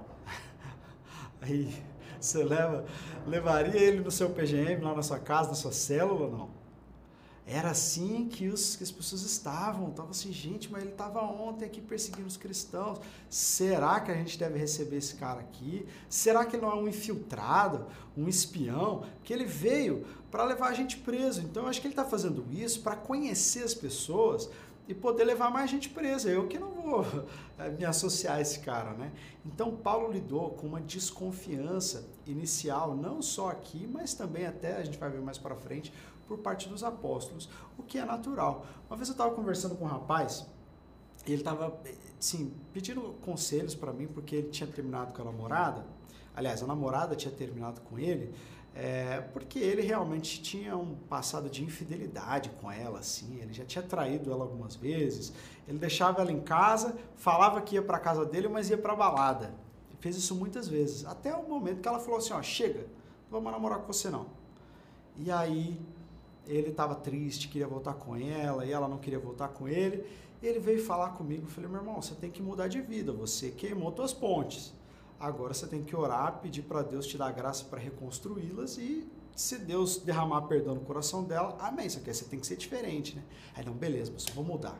Aí 1.42 1.74
você 2.18 2.42
leva, 2.42 2.84
levaria 3.26 3.78
ele 3.78 4.00
no 4.00 4.10
seu 4.10 4.30
PGM, 4.30 4.82
lá 4.82 4.94
na 4.94 5.02
sua 5.02 5.18
casa, 5.18 5.50
na 5.50 5.54
sua 5.54 5.72
célula 5.72 6.26
ou 6.26 6.30
não? 6.30 6.61
Era 7.46 7.70
assim 7.70 8.28
que, 8.28 8.46
os, 8.48 8.76
que 8.76 8.84
as 8.84 8.90
pessoas 8.90 9.22
estavam. 9.22 9.88
Estavam 9.88 10.12
assim, 10.12 10.32
gente, 10.32 10.70
mas 10.70 10.82
ele 10.82 10.92
estava 10.92 11.20
ontem 11.20 11.64
aqui 11.64 11.80
perseguindo 11.80 12.26
os 12.26 12.36
cristãos. 12.36 13.00
Será 13.28 14.00
que 14.00 14.10
a 14.12 14.14
gente 14.14 14.38
deve 14.38 14.58
receber 14.58 14.96
esse 14.96 15.16
cara 15.16 15.40
aqui? 15.40 15.86
Será 16.08 16.44
que 16.44 16.56
ele 16.56 16.62
não 16.62 16.70
é 16.72 16.76
um 16.76 16.88
infiltrado, 16.88 17.86
um 18.16 18.28
espião? 18.28 19.04
Que 19.24 19.32
ele 19.32 19.44
veio 19.44 20.06
para 20.30 20.44
levar 20.44 20.68
a 20.68 20.72
gente 20.72 20.96
preso. 20.98 21.40
Então, 21.40 21.64
eu 21.64 21.68
acho 21.68 21.80
que 21.80 21.86
ele 21.86 21.92
está 21.92 22.04
fazendo 22.04 22.46
isso 22.50 22.80
para 22.80 22.94
conhecer 22.94 23.64
as 23.64 23.74
pessoas 23.74 24.48
e 24.88 24.94
poder 24.94 25.24
levar 25.24 25.50
mais 25.50 25.70
gente 25.70 25.88
presa. 25.88 26.28
Eu 26.28 26.46
que 26.48 26.58
não 26.58 26.70
vou 26.70 27.04
eh, 27.58 27.70
me 27.70 27.84
associar 27.84 28.36
a 28.36 28.40
esse 28.40 28.60
cara, 28.60 28.92
né? 28.92 29.12
Então 29.44 29.76
Paulo 29.76 30.12
lidou 30.12 30.50
com 30.50 30.66
uma 30.66 30.80
desconfiança 30.80 32.04
inicial, 32.26 32.96
não 32.96 33.22
só 33.22 33.50
aqui, 33.50 33.88
mas 33.90 34.14
também 34.14 34.46
até 34.46 34.76
a 34.76 34.84
gente 34.84 34.98
vai 34.98 35.10
ver 35.10 35.20
mais 35.20 35.38
para 35.38 35.54
frente 35.54 35.92
por 36.26 36.38
parte 36.38 36.68
dos 36.68 36.82
apóstolos, 36.82 37.48
o 37.78 37.82
que 37.82 37.98
é 37.98 38.04
natural. 38.04 38.66
Uma 38.88 38.96
vez 38.96 39.08
eu 39.08 39.12
estava 39.12 39.34
conversando 39.34 39.76
com 39.76 39.84
um 39.84 39.88
rapaz, 39.88 40.46
ele 41.26 41.36
estava, 41.36 41.78
sim, 42.18 42.52
pedindo 42.72 43.00
conselhos 43.24 43.74
para 43.74 43.92
mim 43.92 44.06
porque 44.06 44.36
ele 44.36 44.48
tinha 44.48 44.66
terminado 44.66 45.12
com 45.12 45.22
a 45.22 45.24
namorada. 45.24 45.86
Aliás, 46.34 46.62
a 46.62 46.66
namorada 46.66 47.14
tinha 47.14 47.32
terminado 47.32 47.80
com 47.82 47.98
ele, 47.98 48.34
é, 48.74 49.20
porque 49.32 49.58
ele 49.58 49.82
realmente 49.82 50.42
tinha 50.42 50.76
um 50.76 50.94
passado 50.94 51.50
de 51.50 51.62
infidelidade 51.62 52.48
com 52.60 52.72
ela, 52.72 53.00
assim, 53.00 53.38
ele 53.40 53.52
já 53.52 53.64
tinha 53.64 53.82
traído 53.82 54.32
ela 54.32 54.42
algumas 54.42 54.74
vezes, 54.74 55.32
ele 55.68 55.78
deixava 55.78 56.22
ela 56.22 56.32
em 56.32 56.40
casa, 56.40 56.96
falava 57.16 57.60
que 57.60 57.74
ia 57.74 57.82
para 57.82 57.98
casa 57.98 58.24
dele, 58.24 58.48
mas 58.48 58.70
ia 58.70 58.78
para 58.78 58.96
balada. 58.96 59.54
Ele 59.90 59.98
fez 60.00 60.16
isso 60.16 60.34
muitas 60.34 60.66
vezes, 60.66 61.04
até 61.04 61.34
o 61.36 61.46
momento 61.46 61.82
que 61.82 61.88
ela 61.88 61.98
falou 61.98 62.18
assim, 62.18 62.32
ó, 62.32 62.42
chega, 62.42 62.86
não 63.30 63.42
vou 63.42 63.52
namorar 63.52 63.78
com 63.78 63.92
você 63.92 64.08
não. 64.08 64.26
E 65.18 65.30
aí 65.30 65.78
ele 66.46 66.70
estava 66.70 66.94
triste, 66.94 67.48
queria 67.48 67.66
voltar 67.66 67.94
com 67.94 68.16
ela, 68.16 68.64
e 68.64 68.72
ela 68.72 68.88
não 68.88 68.98
queria 68.98 69.18
voltar 69.18 69.48
com 69.48 69.68
ele. 69.68 70.04
Ele 70.42 70.58
veio 70.58 70.84
falar 70.84 71.10
comigo, 71.10 71.46
eu 71.46 71.50
falei, 71.50 71.70
meu 71.70 71.80
irmão, 71.80 72.02
você 72.02 72.14
tem 72.14 72.30
que 72.30 72.42
mudar 72.42 72.66
de 72.66 72.80
vida, 72.80 73.12
você 73.12 73.50
queimou 73.50 73.94
suas 73.94 74.12
pontes. 74.12 74.72
Agora 75.20 75.54
você 75.54 75.68
tem 75.68 75.84
que 75.84 75.94
orar, 75.94 76.40
pedir 76.40 76.62
para 76.62 76.82
Deus 76.82 77.06
te 77.06 77.16
dar 77.16 77.30
graça 77.30 77.64
para 77.64 77.78
reconstruí-las 77.78 78.76
e 78.76 79.08
se 79.36 79.56
Deus 79.58 79.98
derramar 79.98 80.42
perdão 80.42 80.74
no 80.74 80.80
coração 80.80 81.22
dela, 81.22 81.56
amém. 81.60 81.86
Isso 81.86 81.98
aqui 81.98 82.12
você 82.12 82.24
tem 82.24 82.40
que 82.40 82.46
ser 82.46 82.56
diferente, 82.56 83.14
né? 83.14 83.22
Aí 83.54 83.64
não, 83.64 83.72
beleza, 83.72 84.10
mas 84.12 84.26
vou 84.34 84.44
mudar. 84.44 84.78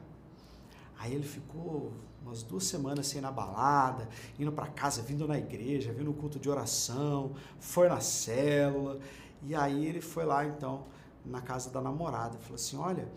Aí 0.99 1.15
ele 1.15 1.23
ficou 1.23 1.93
umas 2.25 2.43
duas 2.43 2.65
semanas 2.65 3.07
assim 3.07 3.21
na 3.21 3.31
balada, 3.31 4.09
indo 4.39 4.53
para 4.53 4.67
casa, 4.67 5.03
vindo 5.03 5.27
na 5.27 5.39
igreja, 5.39 5.93
vindo 5.93 6.07
no 6.07 6.15
culto 6.15 6.39
de 6.39 6.51
oração, 6.51 7.35
foi 7.59 7.89
na 7.89 8.01
célula. 8.01 8.99
E 9.43 9.55
aí 9.55 9.87
ele 9.87 10.01
foi 10.01 10.25
lá 10.25 10.45
então 10.45 10.85
na 11.25 11.41
casa 11.41 11.71
da 11.71 11.81
namorada. 11.81 12.39
Falou 12.39 12.55
assim, 12.55 12.77
olha, 12.77 13.09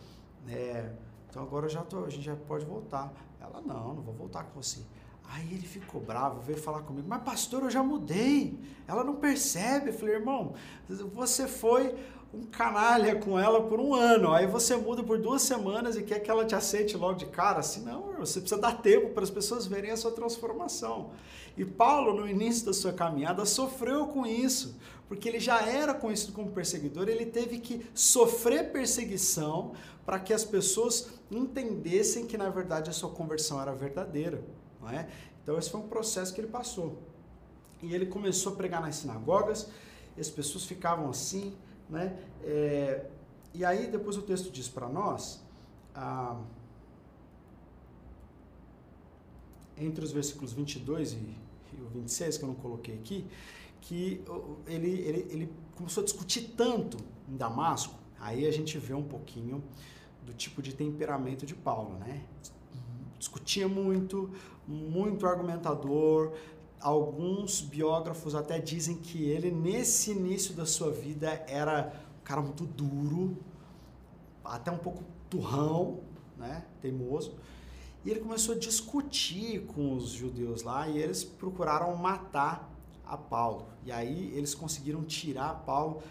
é, 0.47 0.91
então 1.29 1.43
agora 1.43 1.67
já 1.67 1.81
tô, 1.81 2.05
a 2.05 2.09
gente 2.09 2.23
já 2.23 2.35
pode 2.35 2.65
voltar. 2.65 3.13
Ela, 3.39 3.61
não, 3.61 3.93
não 3.93 4.01
vou 4.01 4.13
voltar 4.13 4.43
com 4.45 4.61
você. 4.61 4.81
Aí 5.27 5.53
ele 5.53 5.65
ficou 5.65 5.99
bravo, 5.99 6.39
veio 6.41 6.57
falar 6.57 6.81
comigo, 6.81 7.07
mas 7.07 7.23
pastor, 7.23 7.63
eu 7.63 7.71
já 7.71 7.83
mudei. 7.83 8.59
Ela 8.87 9.03
não 9.03 9.15
percebe. 9.15 9.89
Eu 9.89 9.93
falei, 9.93 10.15
irmão, 10.15 10.53
você 11.13 11.47
foi 11.47 11.95
um 12.33 12.43
canalha 12.43 13.15
com 13.15 13.39
ela 13.39 13.61
por 13.61 13.79
um 13.79 13.93
ano, 13.93 14.33
aí 14.33 14.45
você 14.45 14.75
muda 14.75 15.01
por 15.01 15.17
duas 15.17 15.41
semanas 15.41 15.95
e 15.95 16.03
quer 16.03 16.19
que 16.19 16.29
ela 16.29 16.45
te 16.45 16.53
aceite 16.53 16.97
logo 16.97 17.15
de 17.15 17.25
cara. 17.27 17.59
Assim, 17.59 17.81
não, 17.81 18.13
você 18.13 18.39
precisa 18.39 18.59
dar 18.59 18.81
tempo 18.81 19.09
para 19.11 19.23
as 19.23 19.29
pessoas 19.29 19.65
verem 19.65 19.91
a 19.91 19.97
sua 19.97 20.11
transformação. 20.11 21.11
E 21.57 21.63
Paulo, 21.63 22.13
no 22.13 22.27
início 22.27 22.65
da 22.65 22.73
sua 22.73 22.91
caminhada, 22.91 23.45
sofreu 23.45 24.07
com 24.07 24.25
isso, 24.25 24.77
porque 25.07 25.29
ele 25.29 25.39
já 25.39 25.61
era 25.61 25.93
conhecido 25.93 26.33
como 26.33 26.51
perseguidor, 26.51 27.07
ele 27.07 27.25
teve 27.25 27.59
que 27.59 27.85
sofrer 27.93 28.71
perseguição 28.71 29.73
para 30.05 30.19
que 30.19 30.33
as 30.33 30.43
pessoas 30.43 31.09
entendessem 31.29 32.25
que 32.25 32.37
na 32.37 32.49
verdade 32.49 32.89
a 32.89 32.93
sua 32.93 33.09
conversão 33.09 33.61
era 33.61 33.73
verdadeira, 33.73 34.43
não 34.81 34.89
é? 34.89 35.07
Então 35.43 35.57
esse 35.57 35.69
foi 35.69 35.81
um 35.81 35.87
processo 35.87 36.33
que 36.33 36.41
ele 36.41 36.47
passou. 36.47 36.97
E 37.81 37.93
ele 37.93 38.07
começou 38.07 38.53
a 38.53 38.55
pregar 38.55 38.81
nas 38.81 38.95
sinagogas, 38.95 39.69
e 40.17 40.21
as 40.21 40.29
pessoas 40.29 40.65
ficavam 40.65 41.09
assim, 41.09 41.55
né? 41.89 42.17
É, 42.43 43.05
e 43.53 43.63
aí 43.63 43.87
depois 43.87 44.17
o 44.17 44.21
texto 44.21 44.49
diz 44.51 44.67
para 44.67 44.89
nós, 44.89 45.43
ah, 45.93 46.39
entre 49.77 50.03
os 50.03 50.11
versículos 50.11 50.53
22 50.53 51.13
e, 51.13 51.15
e 51.15 51.81
o 51.81 51.87
26, 51.89 52.37
que 52.37 52.43
eu 52.43 52.47
não 52.47 52.55
coloquei 52.55 52.95
aqui, 52.95 53.25
que 53.85 54.23
ele, 54.65 54.89
ele, 54.89 55.27
ele 55.29 55.53
começou 55.75 56.01
a 56.01 56.05
discutir 56.05 56.53
tanto 56.57 56.97
em 57.29 57.37
Damasco, 57.37 57.93
aí 58.19 58.47
a 58.47 58.51
gente 58.51 58.77
vê 58.79 58.95
um 58.95 59.03
pouquinho 59.03 59.63
do 60.25 60.33
tipo 60.33 60.61
de 60.61 60.73
temperamento 60.73 61.45
de 61.45 61.53
Paulo, 61.53 61.97
né? 61.99 62.23
Discutia 63.19 63.67
muito, 63.67 64.31
muito 64.67 65.27
argumentador. 65.27 66.33
Alguns 66.79 67.61
biógrafos 67.61 68.33
até 68.33 68.57
dizem 68.59 68.97
que 68.97 69.23
ele, 69.23 69.51
nesse 69.51 70.11
início 70.11 70.55
da 70.55 70.65
sua 70.65 70.91
vida, 70.91 71.45
era 71.47 71.93
um 72.19 72.23
cara 72.23 72.41
muito 72.41 72.65
duro, 72.65 73.37
até 74.43 74.71
um 74.71 74.79
pouco 74.79 75.03
turrão, 75.29 75.99
né? 76.37 76.65
Teimoso. 76.81 77.35
E 78.03 78.09
ele 78.09 78.19
começou 78.19 78.55
a 78.55 78.57
discutir 78.57 79.65
com 79.67 79.93
os 79.93 80.09
judeus 80.09 80.63
lá 80.63 80.87
e 80.89 80.97
eles 80.97 81.23
procuraram 81.23 81.95
matar 81.95 82.74
a 83.07 83.17
Paulo. 83.17 83.67
E 83.83 83.91
aí 83.91 84.31
eles 84.35 84.53
conseguiram 84.55 85.03
tirar 85.03 85.63
Paulo 85.65 86.01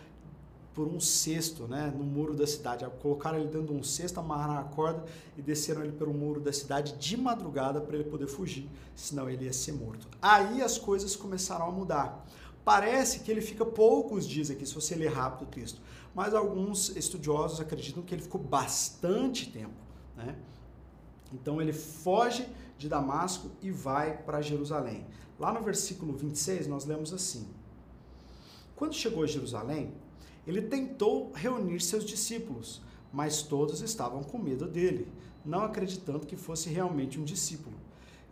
por 0.75 0.89
um 0.89 0.99
cesto, 0.99 1.69
né, 1.69 1.93
no 1.97 2.03
muro 2.03 2.35
da 2.35 2.47
cidade. 2.47 2.85
Colocaram 3.01 3.39
ele 3.39 3.47
dentro 3.47 3.69
de 3.69 3.73
um 3.73 3.83
cesto, 3.83 4.19
amarraram 4.19 4.59
a 4.59 4.65
corda 4.65 5.05
e 5.37 5.43
desceram 5.43 5.83
ele 5.83 5.93
pelo 5.93 6.13
muro 6.13 6.41
da 6.41 6.53
cidade 6.53 6.95
de 6.95 7.17
madrugada 7.17 7.81
para 7.81 7.95
ele 7.95 8.05
poder 8.05 8.27
fugir, 8.27 8.69
senão 8.95 9.31
ele 9.31 9.45
ia 9.45 9.53
ser 9.53 9.73
morto. 9.73 10.09
Aí 10.21 10.61
as 10.61 10.77
coisas 10.77 11.15
começaram 11.15 11.67
a 11.67 11.71
mudar. 11.71 12.27
Parece 12.65 13.21
que 13.21 13.31
ele 13.31 13.41
fica 13.41 13.65
poucos 13.65 14.27
dias 14.27 14.51
aqui, 14.51 14.67
se 14.67 14.75
você 14.75 14.97
ler 14.97 15.13
rápido 15.13 15.47
o 15.47 15.51
texto, 15.51 15.81
mas 16.15 16.35
alguns 16.35 16.97
estudiosos 16.97 17.61
acreditam 17.61 18.03
que 18.03 18.15
ele 18.15 18.23
ficou 18.23 18.41
bastante 18.41 19.51
tempo, 19.51 19.75
né? 20.17 20.35
Então 21.33 21.61
ele 21.61 21.73
foge 21.73 22.49
de 22.77 22.89
Damasco 22.89 23.51
e 23.63 23.71
vai 23.71 24.17
para 24.17 24.43
Jerusalém. 24.43 25.07
Lá 25.39 25.53
no 25.53 25.63
versículo 25.63 26.13
26 26.13 26.67
nós 26.67 26.85
lemos 26.85 27.13
assim: 27.13 27.49
Quando 28.77 28.95
chegou 28.95 29.25
a 29.25 29.27
Jerusalém, 29.27 29.93
ele 30.47 30.63
tentou 30.63 31.33
reunir 31.35 31.81
seus 31.81 32.05
discípulos, 32.05 32.83
mas 33.13 33.43
todos 33.43 33.81
estavam 33.81 34.23
com 34.23 34.39
medo 34.39 34.67
dele, 34.67 35.11
não 35.45 35.65
acreditando 35.65 36.27
que 36.27 36.37
fosse 36.37 36.69
realmente 36.69 37.19
um 37.19 37.25
discípulo. 37.25 37.77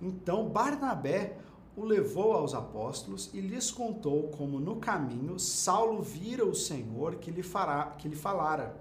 Então 0.00 0.48
Barnabé 0.48 1.38
o 1.76 1.84
levou 1.84 2.32
aos 2.32 2.54
apóstolos 2.54 3.30
e 3.32 3.40
lhes 3.40 3.70
contou 3.70 4.28
como 4.28 4.60
no 4.60 4.76
caminho 4.76 5.38
Saulo 5.38 6.02
vira 6.02 6.44
o 6.44 6.54
Senhor 6.54 7.14
que 7.14 7.30
lhe, 7.30 7.42
fará, 7.42 7.86
que 7.98 8.08
lhe 8.08 8.16
falara, 8.16 8.76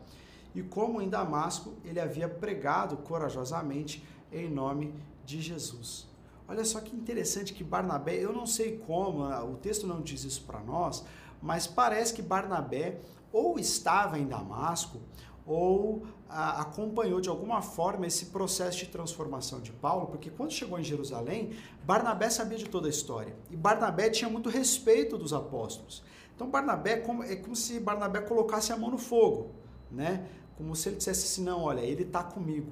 e 0.53 0.61
como 0.61 1.01
em 1.01 1.07
Damasco 1.07 1.73
ele 1.85 1.99
havia 1.99 2.27
pregado 2.27 2.97
corajosamente 2.97 4.03
em 4.31 4.49
nome 4.49 4.93
de 5.31 5.41
Jesus. 5.41 6.07
Olha 6.47 6.65
só 6.65 6.81
que 6.81 6.95
interessante 6.95 7.53
que 7.53 7.63
Barnabé, 7.63 8.15
eu 8.15 8.33
não 8.33 8.45
sei 8.45 8.77
como, 8.79 9.23
o 9.23 9.55
texto 9.55 9.87
não 9.87 10.01
diz 10.01 10.25
isso 10.25 10.43
para 10.43 10.59
nós, 10.59 11.05
mas 11.41 11.65
parece 11.65 12.13
que 12.13 12.21
Barnabé 12.21 12.99
ou 13.31 13.57
estava 13.57 14.19
em 14.19 14.27
Damasco 14.27 14.99
ou 15.45 16.03
a, 16.29 16.61
acompanhou 16.61 17.21
de 17.21 17.29
alguma 17.29 17.61
forma 17.61 18.05
esse 18.05 18.27
processo 18.27 18.79
de 18.79 18.87
transformação 18.87 19.61
de 19.61 19.71
Paulo, 19.71 20.07
porque 20.07 20.29
quando 20.29 20.51
chegou 20.51 20.77
em 20.77 20.83
Jerusalém, 20.83 21.51
Barnabé 21.85 22.29
sabia 22.29 22.57
de 22.57 22.65
toda 22.65 22.87
a 22.87 22.89
história 22.89 23.33
e 23.49 23.55
Barnabé 23.55 24.09
tinha 24.09 24.29
muito 24.29 24.49
respeito 24.49 25.17
dos 25.17 25.31
apóstolos. 25.33 26.03
Então 26.35 26.49
Barnabé 26.49 27.03
é 27.29 27.35
como 27.37 27.55
se 27.55 27.79
Barnabé 27.79 28.21
colocasse 28.21 28.73
a 28.73 28.77
mão 28.77 28.91
no 28.91 28.97
fogo, 28.97 29.51
né? 29.89 30.27
Como 30.57 30.75
se 30.75 30.89
ele 30.89 30.97
dissesse 30.97 31.25
assim, 31.25 31.43
não, 31.43 31.61
olha, 31.61 31.79
ele 31.79 32.03
está 32.03 32.23
comigo, 32.23 32.71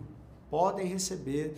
podem 0.50 0.86
receber, 0.86 1.56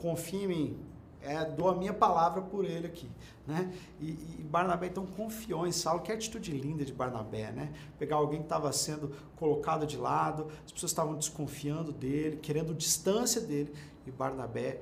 confiem 0.00 0.44
em 0.44 0.48
mim, 0.48 0.78
é, 1.22 1.44
dou 1.44 1.68
a 1.68 1.74
minha 1.74 1.92
palavra 1.92 2.40
por 2.40 2.64
ele 2.64 2.86
aqui. 2.86 3.08
Né? 3.46 3.72
E, 4.00 4.10
e, 4.10 4.42
Barnabé 4.42 4.86
então 4.86 5.04
confiou 5.04 5.66
em 5.66 5.72
Saulo, 5.72 6.00
que 6.00 6.10
atitude 6.10 6.52
linda 6.52 6.84
de 6.84 6.92
Barnabé, 6.92 7.50
né? 7.50 7.72
Pegar 7.98 8.16
alguém 8.16 8.38
que 8.38 8.46
estava 8.46 8.72
sendo 8.72 9.12
colocado 9.36 9.86
de 9.86 9.96
lado, 9.96 10.46
as 10.64 10.72
pessoas 10.72 10.92
estavam 10.92 11.14
desconfiando 11.14 11.92
dele, 11.92 12.36
querendo 12.36 12.74
distância 12.74 13.40
dele, 13.40 13.72
e 14.06 14.10
Barnabé 14.10 14.80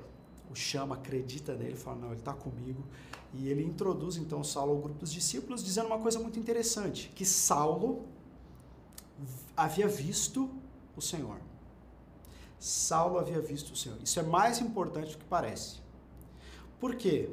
o 0.51 0.55
chama, 0.55 0.95
acredita 0.95 1.53
nele, 1.55 1.75
fala: 1.75 1.97
Não, 1.97 2.07
ele 2.09 2.19
está 2.19 2.33
comigo. 2.33 2.83
E 3.33 3.47
ele 3.47 3.63
introduz 3.63 4.17
então 4.17 4.43
Saulo 4.43 4.71
ao 4.73 4.77
grupo 4.79 4.99
dos 4.99 5.11
discípulos, 5.11 5.63
dizendo 5.63 5.87
uma 5.87 5.99
coisa 5.99 6.19
muito 6.19 6.39
interessante: 6.39 7.11
que 7.15 7.25
Saulo 7.25 8.05
havia 9.55 9.87
visto 9.87 10.49
o 10.95 11.01
Senhor. 11.01 11.37
Saulo 12.59 13.17
havia 13.17 13.39
visto 13.39 13.71
o 13.71 13.75
Senhor. 13.75 13.97
Isso 14.03 14.19
é 14.19 14.23
mais 14.23 14.59
importante 14.59 15.13
do 15.13 15.17
que 15.17 15.25
parece. 15.25 15.79
Por 16.79 16.95
quê? 16.95 17.31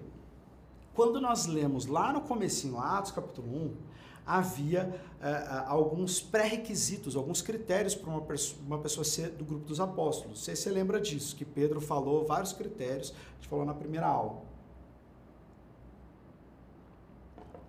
Quando 0.95 1.21
nós 1.21 1.47
lemos 1.47 1.87
lá 1.87 2.13
no 2.13 2.23
comecinho, 2.23 2.79
Atos 2.79 3.11
capítulo 3.11 3.49
1, 3.49 3.77
havia 4.25 5.01
uh, 5.21 5.69
alguns 5.69 6.21
pré-requisitos, 6.21 7.15
alguns 7.15 7.43
critérios 7.43 7.95
para 7.95 8.11
uma, 8.11 8.23
uma, 8.67 8.79
pessoa 8.79 9.05
ser 9.05 9.31
do 9.31 9.45
grupo 9.45 9.67
dos 9.67 9.79
apóstolos. 9.79 10.43
Você 10.43 10.57
se 10.57 10.69
lembra 10.71 11.01
disso, 11.01 11.37
que 11.37 11.45
Pedro 11.45 11.81
falou 11.81 12.25
vários 12.25 12.53
critérios, 12.53 13.13
a 13.13 13.35
gente 13.37 13.49
falou 13.49 13.65
na 13.65 13.75
primeira 13.75 14.07
aula. 14.07 14.43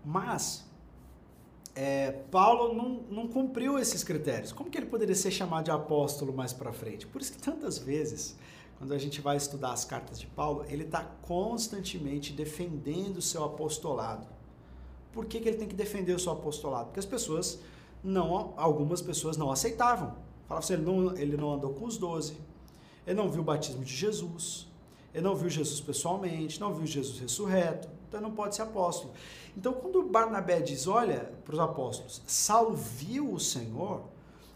Mas 0.04 0.67
é, 1.78 2.12
Paulo 2.32 2.74
não, 2.74 2.90
não 3.08 3.28
cumpriu 3.28 3.78
esses 3.78 4.04
critérios. 4.04 4.52
Como 4.52 4.68
que 4.68 4.76
ele 4.80 4.88
poderia 4.88 5.14
ser 5.14 5.30
chamado 5.30 5.66
de 5.66 5.72
apóstolo 5.72 6.34
mais 6.34 6.52
para 6.52 6.74
frente? 6.74 7.06
Por 7.06 7.22
isso 7.22 7.32
que 7.32 7.38
tantas 7.38 7.78
vezes 7.78 8.36
quando 8.80 8.94
a 8.94 8.98
gente 8.98 9.22
vai 9.22 9.38
estudar 9.38 9.74
as 9.74 9.86
cartas 9.86 10.20
de 10.20 10.26
Paulo, 10.26 10.66
ele 10.68 10.84
está 10.84 11.04
constantemente 11.04 12.34
defendendo 12.34 13.18
o 13.18 13.22
seu 13.22 13.44
apostolado. 13.44 14.28
Por 15.14 15.26
que, 15.26 15.40
que 15.40 15.48
ele 15.48 15.58
tem 15.58 15.68
que 15.68 15.76
defender 15.76 16.14
o 16.14 16.20
seu 16.20 16.32
apostolado? 16.32 16.86
Porque 16.86 17.00
as 17.00 17.06
pessoas 17.06 17.60
não, 18.04 18.54
algumas 18.58 19.00
pessoas 19.00 19.38
não 19.38 19.52
aceitavam. 19.52 20.16
Falavam 20.48 20.66
assim, 20.66 20.74
ele 20.74 20.84
não, 20.84 21.16
ele 21.16 21.38
não 21.38 21.54
andou 21.54 21.74
com 21.74 21.86
os 21.86 21.98
doze, 21.98 22.38
ele 23.06 23.16
não 23.16 23.30
viu 23.30 23.42
o 23.42 23.46
batismo 23.46 23.84
de 23.84 23.94
Jesus, 23.94 24.68
ele 25.14 25.24
não 25.24 25.36
viu 25.36 25.50
Jesus 25.50 25.80
pessoalmente, 25.80 26.60
não 26.60 26.74
viu 26.74 26.88
Jesus 26.88 27.20
ressurreto, 27.20 27.88
então 28.08 28.22
não 28.22 28.32
pode 28.32 28.56
ser 28.56 28.62
apóstolo. 28.64 29.14
Então, 29.56 29.74
quando 29.74 30.04
Barnabé 30.04 30.62
diz, 30.62 30.88
olha 30.88 31.32
para 31.44 31.54
os 31.54 31.60
apóstolos, 31.60 32.22
Saulo 32.26 32.76
viu 32.76 33.34
o 33.34 33.40
Senhor, 33.40 34.04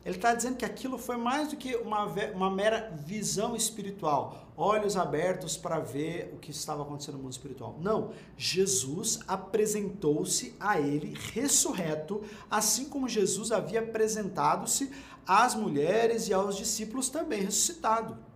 ele 0.04 0.16
está 0.16 0.34
dizendo 0.34 0.58
que 0.58 0.66
aquilo 0.66 0.98
foi 0.98 1.16
mais 1.16 1.50
do 1.50 1.56
que 1.56 1.76
uma, 1.76 2.06
uma 2.34 2.50
mera 2.50 2.92
visão 3.06 3.56
espiritual, 3.56 4.48
olhos 4.58 4.98
abertos 4.98 5.56
para 5.56 5.80
ver 5.80 6.34
o 6.34 6.38
que 6.38 6.50
estava 6.50 6.82
acontecendo 6.82 7.18
no 7.18 7.24
mundo 7.24 7.34
espiritual. 7.34 7.78
Não, 7.80 8.12
Jesus 8.36 9.20
apresentou-se 9.28 10.56
a 10.60 10.80
ele 10.80 11.16
ressurreto, 11.34 12.24
assim 12.50 12.86
como 12.86 13.08
Jesus 13.08 13.52
havia 13.52 13.82
apresentado-se 13.82 14.92
às 15.26 15.54
mulheres 15.54 16.28
e 16.28 16.34
aos 16.34 16.58
discípulos 16.58 17.10
também 17.10 17.42
ressuscitado. 17.44 18.31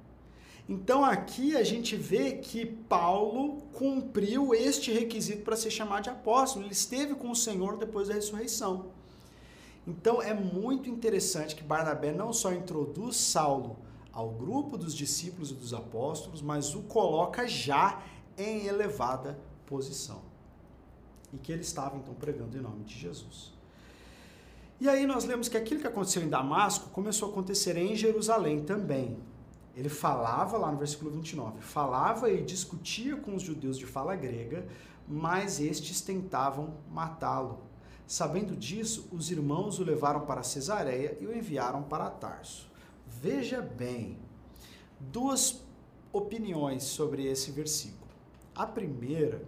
Então 0.68 1.06
aqui 1.06 1.56
a 1.56 1.64
gente 1.64 1.96
vê 1.96 2.34
que 2.34 2.66
Paulo 2.66 3.62
cumpriu 3.74 4.54
este 4.56 4.92
requisito 4.92 5.44
para 5.44 5.56
ser 5.56 5.70
chamado 5.70 6.04
de 6.04 6.10
apóstolo. 6.10 6.66
Ele 6.66 6.74
esteve 6.74 7.14
com 7.14 7.30
o 7.30 7.36
Senhor 7.36 7.78
depois 7.78 8.08
da 8.08 8.16
ressurreição. 8.16 8.88
Então 9.88 10.20
é 10.22 10.34
muito 10.34 10.90
interessante 10.90 11.56
que 11.56 11.64
Barnabé 11.64 12.12
não 12.12 12.34
só 12.34 12.52
introduz 12.52 13.16
Saulo 13.18 13.78
ao 14.12 14.30
grupo 14.30 14.78
dos 14.78 14.96
discípulos 14.96 15.52
e 15.52 15.54
dos 15.54 15.74
apóstolos, 15.74 16.42
mas 16.42 16.74
o 16.74 16.82
coloca 16.84 17.48
já 17.48 18.02
em 18.36 18.66
elevada 18.66 19.38
posição. 19.68 20.22
E 21.32 21.38
que 21.38 21.52
ele 21.52 21.62
estava 21.62 21.96
então 21.98 22.14
pregando 22.16 22.58
em 22.58 22.62
nome 22.62 22.84
de 22.86 22.98
Jesus. 22.98 23.54
E 24.80 24.90
aí 24.90 25.06
nós 25.06 25.26
lemos 25.26 25.48
que 25.48 25.58
aquilo 25.58 25.82
que 25.82 25.88
aconteceu 25.88 26.24
em 26.24 26.30
Damasco 26.30 26.90
começou 26.90 27.30
a 27.30 27.32
acontecer 27.32 27.78
em 27.78 27.96
Jerusalém 27.96 28.64
também. 28.64 29.18
Ele 29.76 29.90
falava 29.90 30.58
lá 30.58 30.72
no 30.72 30.78
versículo 30.78 31.12
29, 31.12 31.60
falava 31.62 32.32
e 32.32 32.42
discutia 32.42 33.18
com 33.18 33.36
os 33.36 33.44
judeus 33.44 33.78
de 33.78 33.86
fala 33.86 34.16
grega, 34.16 34.66
mas 35.06 35.60
estes 35.60 36.00
tentavam 36.00 36.76
matá-lo. 36.90 37.60
Sabendo 38.08 38.56
disso, 38.56 39.10
os 39.12 39.30
irmãos 39.30 39.78
o 39.78 39.84
levaram 39.84 40.22
para 40.22 40.44
Cesareia 40.44 41.18
e 41.20 41.26
o 41.26 41.36
enviaram 41.36 41.84
para 41.84 42.10
Tarso. 42.10 42.72
Veja 43.06 43.62
bem, 43.62 44.18
duas 45.00 45.62
opiniões 46.14 46.84
sobre 46.84 47.26
esse 47.26 47.52
versículo. 47.52 48.12
A 48.56 48.66
primeira 48.66 49.44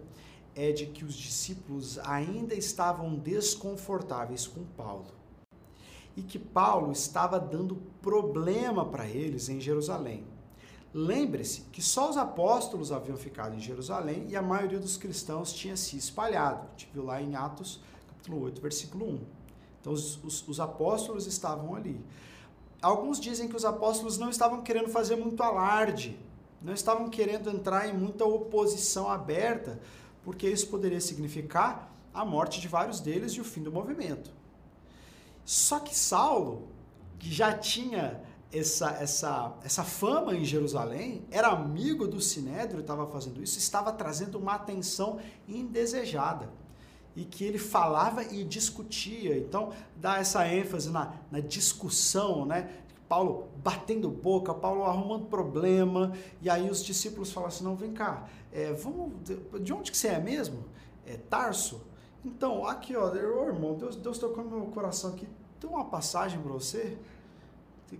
é 0.54 0.72
de 0.72 0.86
que 0.86 1.04
os 1.04 1.14
discípulos 1.14 1.98
ainda 2.00 2.54
estavam 2.54 3.14
desconfortáveis 3.14 4.46
com 4.46 4.64
Paulo 4.64 5.17
e 6.18 6.22
que 6.22 6.38
Paulo 6.38 6.90
estava 6.90 7.38
dando 7.38 7.76
problema 8.02 8.84
para 8.84 9.06
eles 9.06 9.48
em 9.48 9.60
Jerusalém. 9.60 10.24
Lembre-se 10.92 11.60
que 11.70 11.80
só 11.80 12.10
os 12.10 12.16
apóstolos 12.16 12.90
haviam 12.90 13.16
ficado 13.16 13.54
em 13.54 13.60
Jerusalém 13.60 14.26
e 14.28 14.34
a 14.34 14.42
maioria 14.42 14.80
dos 14.80 14.96
cristãos 14.96 15.52
tinha 15.52 15.76
se 15.76 15.96
espalhado. 15.96 16.66
A 16.66 16.70
gente 16.70 16.90
viu 16.92 17.04
lá 17.04 17.22
em 17.22 17.36
Atos 17.36 17.80
capítulo 18.08 18.42
8, 18.42 18.60
versículo 18.60 19.06
1. 19.06 19.20
Então 19.80 19.92
os, 19.92 20.22
os, 20.24 20.48
os 20.48 20.58
apóstolos 20.58 21.28
estavam 21.28 21.76
ali. 21.76 22.04
Alguns 22.82 23.20
dizem 23.20 23.46
que 23.46 23.54
os 23.54 23.64
apóstolos 23.64 24.18
não 24.18 24.28
estavam 24.28 24.62
querendo 24.62 24.88
fazer 24.88 25.14
muito 25.14 25.40
alarde, 25.40 26.18
não 26.60 26.72
estavam 26.72 27.08
querendo 27.08 27.48
entrar 27.48 27.88
em 27.88 27.96
muita 27.96 28.24
oposição 28.24 29.08
aberta, 29.08 29.78
porque 30.24 30.48
isso 30.48 30.66
poderia 30.66 31.00
significar 31.00 31.94
a 32.12 32.24
morte 32.24 32.60
de 32.60 32.66
vários 32.66 32.98
deles 32.98 33.32
e 33.34 33.40
o 33.40 33.44
fim 33.44 33.62
do 33.62 33.70
movimento. 33.70 34.37
Só 35.48 35.80
que 35.80 35.96
Saulo, 35.96 36.68
que 37.18 37.32
já 37.32 37.56
tinha 37.56 38.20
essa, 38.52 38.90
essa, 39.00 39.56
essa 39.64 39.82
fama 39.82 40.34
em 40.34 40.44
Jerusalém, 40.44 41.24
era 41.30 41.48
amigo 41.48 42.06
do 42.06 42.20
Sinédrio, 42.20 42.82
estava 42.82 43.06
fazendo 43.06 43.42
isso, 43.42 43.56
estava 43.56 43.90
trazendo 43.90 44.38
uma 44.38 44.56
atenção 44.56 45.18
indesejada. 45.48 46.50
E 47.16 47.24
que 47.24 47.44
ele 47.44 47.56
falava 47.56 48.24
e 48.24 48.44
discutia. 48.44 49.38
Então, 49.38 49.72
dá 49.96 50.18
essa 50.18 50.46
ênfase 50.46 50.90
na, 50.90 51.14
na 51.30 51.40
discussão, 51.40 52.44
né? 52.44 52.68
Paulo 53.08 53.48
batendo 53.64 54.10
boca, 54.10 54.52
Paulo 54.52 54.84
arrumando 54.84 55.28
problema, 55.28 56.12
e 56.42 56.50
aí 56.50 56.68
os 56.68 56.84
discípulos 56.84 57.32
falam 57.32 57.48
assim: 57.48 57.64
não, 57.64 57.74
vem 57.74 57.94
cá, 57.94 58.28
é, 58.52 58.74
vamos, 58.74 59.14
de 59.62 59.72
onde 59.72 59.90
que 59.90 59.96
você 59.96 60.08
é 60.08 60.20
mesmo? 60.20 60.66
É 61.06 61.16
Tarso? 61.16 61.87
Então, 62.24 62.66
aqui, 62.66 62.96
ó, 62.96 63.14
irmão, 63.14 63.74
Deus, 63.74 63.96
Deus 63.96 64.18
tocou 64.18 64.44
no 64.44 64.50
meu 64.50 64.66
coração 64.66 65.10
aqui. 65.10 65.28
Tem 65.60 65.68
uma 65.68 65.84
passagem 65.84 66.40
para 66.40 66.52
você, 66.52 66.98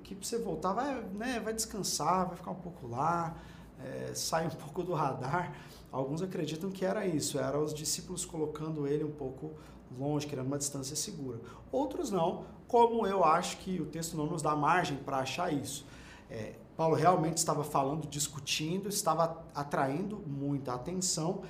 que 0.03 0.15
para 0.15 0.27
você 0.27 0.39
voltar, 0.39 0.73
vai, 0.73 1.03
né, 1.15 1.41
vai 1.41 1.55
descansar, 1.55 2.27
vai 2.27 2.37
ficar 2.37 2.51
um 2.51 2.57
pouco 2.57 2.87
lá, 2.87 3.37
é, 3.83 4.13
sai 4.15 4.47
um 4.47 4.51
pouco 4.57 4.83
do 4.83 4.93
radar. 4.93 5.53
Alguns 5.91 6.21
acreditam 6.21 6.71
que 6.71 6.85
era 6.85 7.07
isso, 7.07 7.39
era 7.39 7.59
os 7.59 7.73
discípulos 7.73 8.25
colocando 8.25 8.87
ele 8.87 9.05
um 9.05 9.11
pouco 9.11 9.53
longe, 9.97 10.27
querendo 10.27 10.47
uma 10.47 10.59
distância 10.59 10.95
segura. 10.95 11.41
Outros 11.73 12.11
não, 12.11 12.45
como 12.67 13.07
eu 13.07 13.25
acho 13.25 13.57
que 13.59 13.81
o 13.81 13.87
texto 13.87 14.17
não 14.17 14.27
nos 14.27 14.43
dá 14.43 14.55
margem 14.55 14.99
para 14.99 15.19
achar 15.19 15.53
isso. 15.53 15.87
É, 16.31 16.55
Paulo 16.77 16.95
realmente 16.95 17.39
estava 17.39 17.65
falando, 17.65 18.07
discutindo, 18.07 18.89
estava 18.89 19.45
atraindo 19.55 20.23
muita 20.27 20.75
atenção 20.75 21.43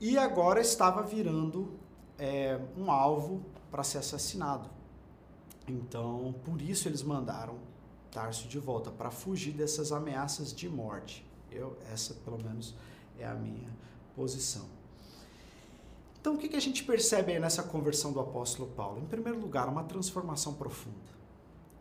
e 0.00 0.18
agora 0.18 0.60
estava 0.60 1.02
virando 1.02 1.72
é, 2.22 2.60
um 2.76 2.90
alvo 2.90 3.42
para 3.70 3.82
ser 3.82 3.98
assassinado. 3.98 4.70
Então, 5.66 6.34
por 6.44 6.62
isso 6.62 6.88
eles 6.88 7.02
mandaram 7.02 7.58
Tarso 8.12 8.46
de 8.46 8.58
volta, 8.58 8.90
para 8.90 9.10
fugir 9.10 9.54
dessas 9.54 9.90
ameaças 9.90 10.52
de 10.52 10.68
morte. 10.68 11.26
Eu, 11.50 11.78
essa, 11.90 12.12
pelo 12.12 12.36
menos, 12.36 12.74
é 13.18 13.26
a 13.26 13.34
minha 13.34 13.70
posição. 14.14 14.66
Então, 16.20 16.34
o 16.34 16.38
que, 16.38 16.50
que 16.50 16.56
a 16.56 16.60
gente 16.60 16.84
percebe 16.84 17.32
aí 17.32 17.40
nessa 17.40 17.62
conversão 17.62 18.12
do 18.12 18.20
apóstolo 18.20 18.68
Paulo? 18.72 19.00
Em 19.00 19.06
primeiro 19.06 19.40
lugar, 19.40 19.66
uma 19.66 19.82
transformação 19.84 20.52
profunda. 20.52 21.10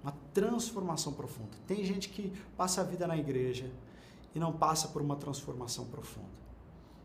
Uma 0.02 0.14
transformação 0.34 1.12
profunda. 1.12 1.52
Tem 1.68 1.84
gente 1.84 2.08
que 2.08 2.32
passa 2.56 2.80
a 2.80 2.84
vida 2.86 3.06
na 3.06 3.18
igreja 3.18 3.70
e 4.34 4.40
não 4.40 4.54
passa 4.54 4.88
por 4.88 5.02
uma 5.02 5.18
transformação 5.18 5.86
profunda. 5.88 6.41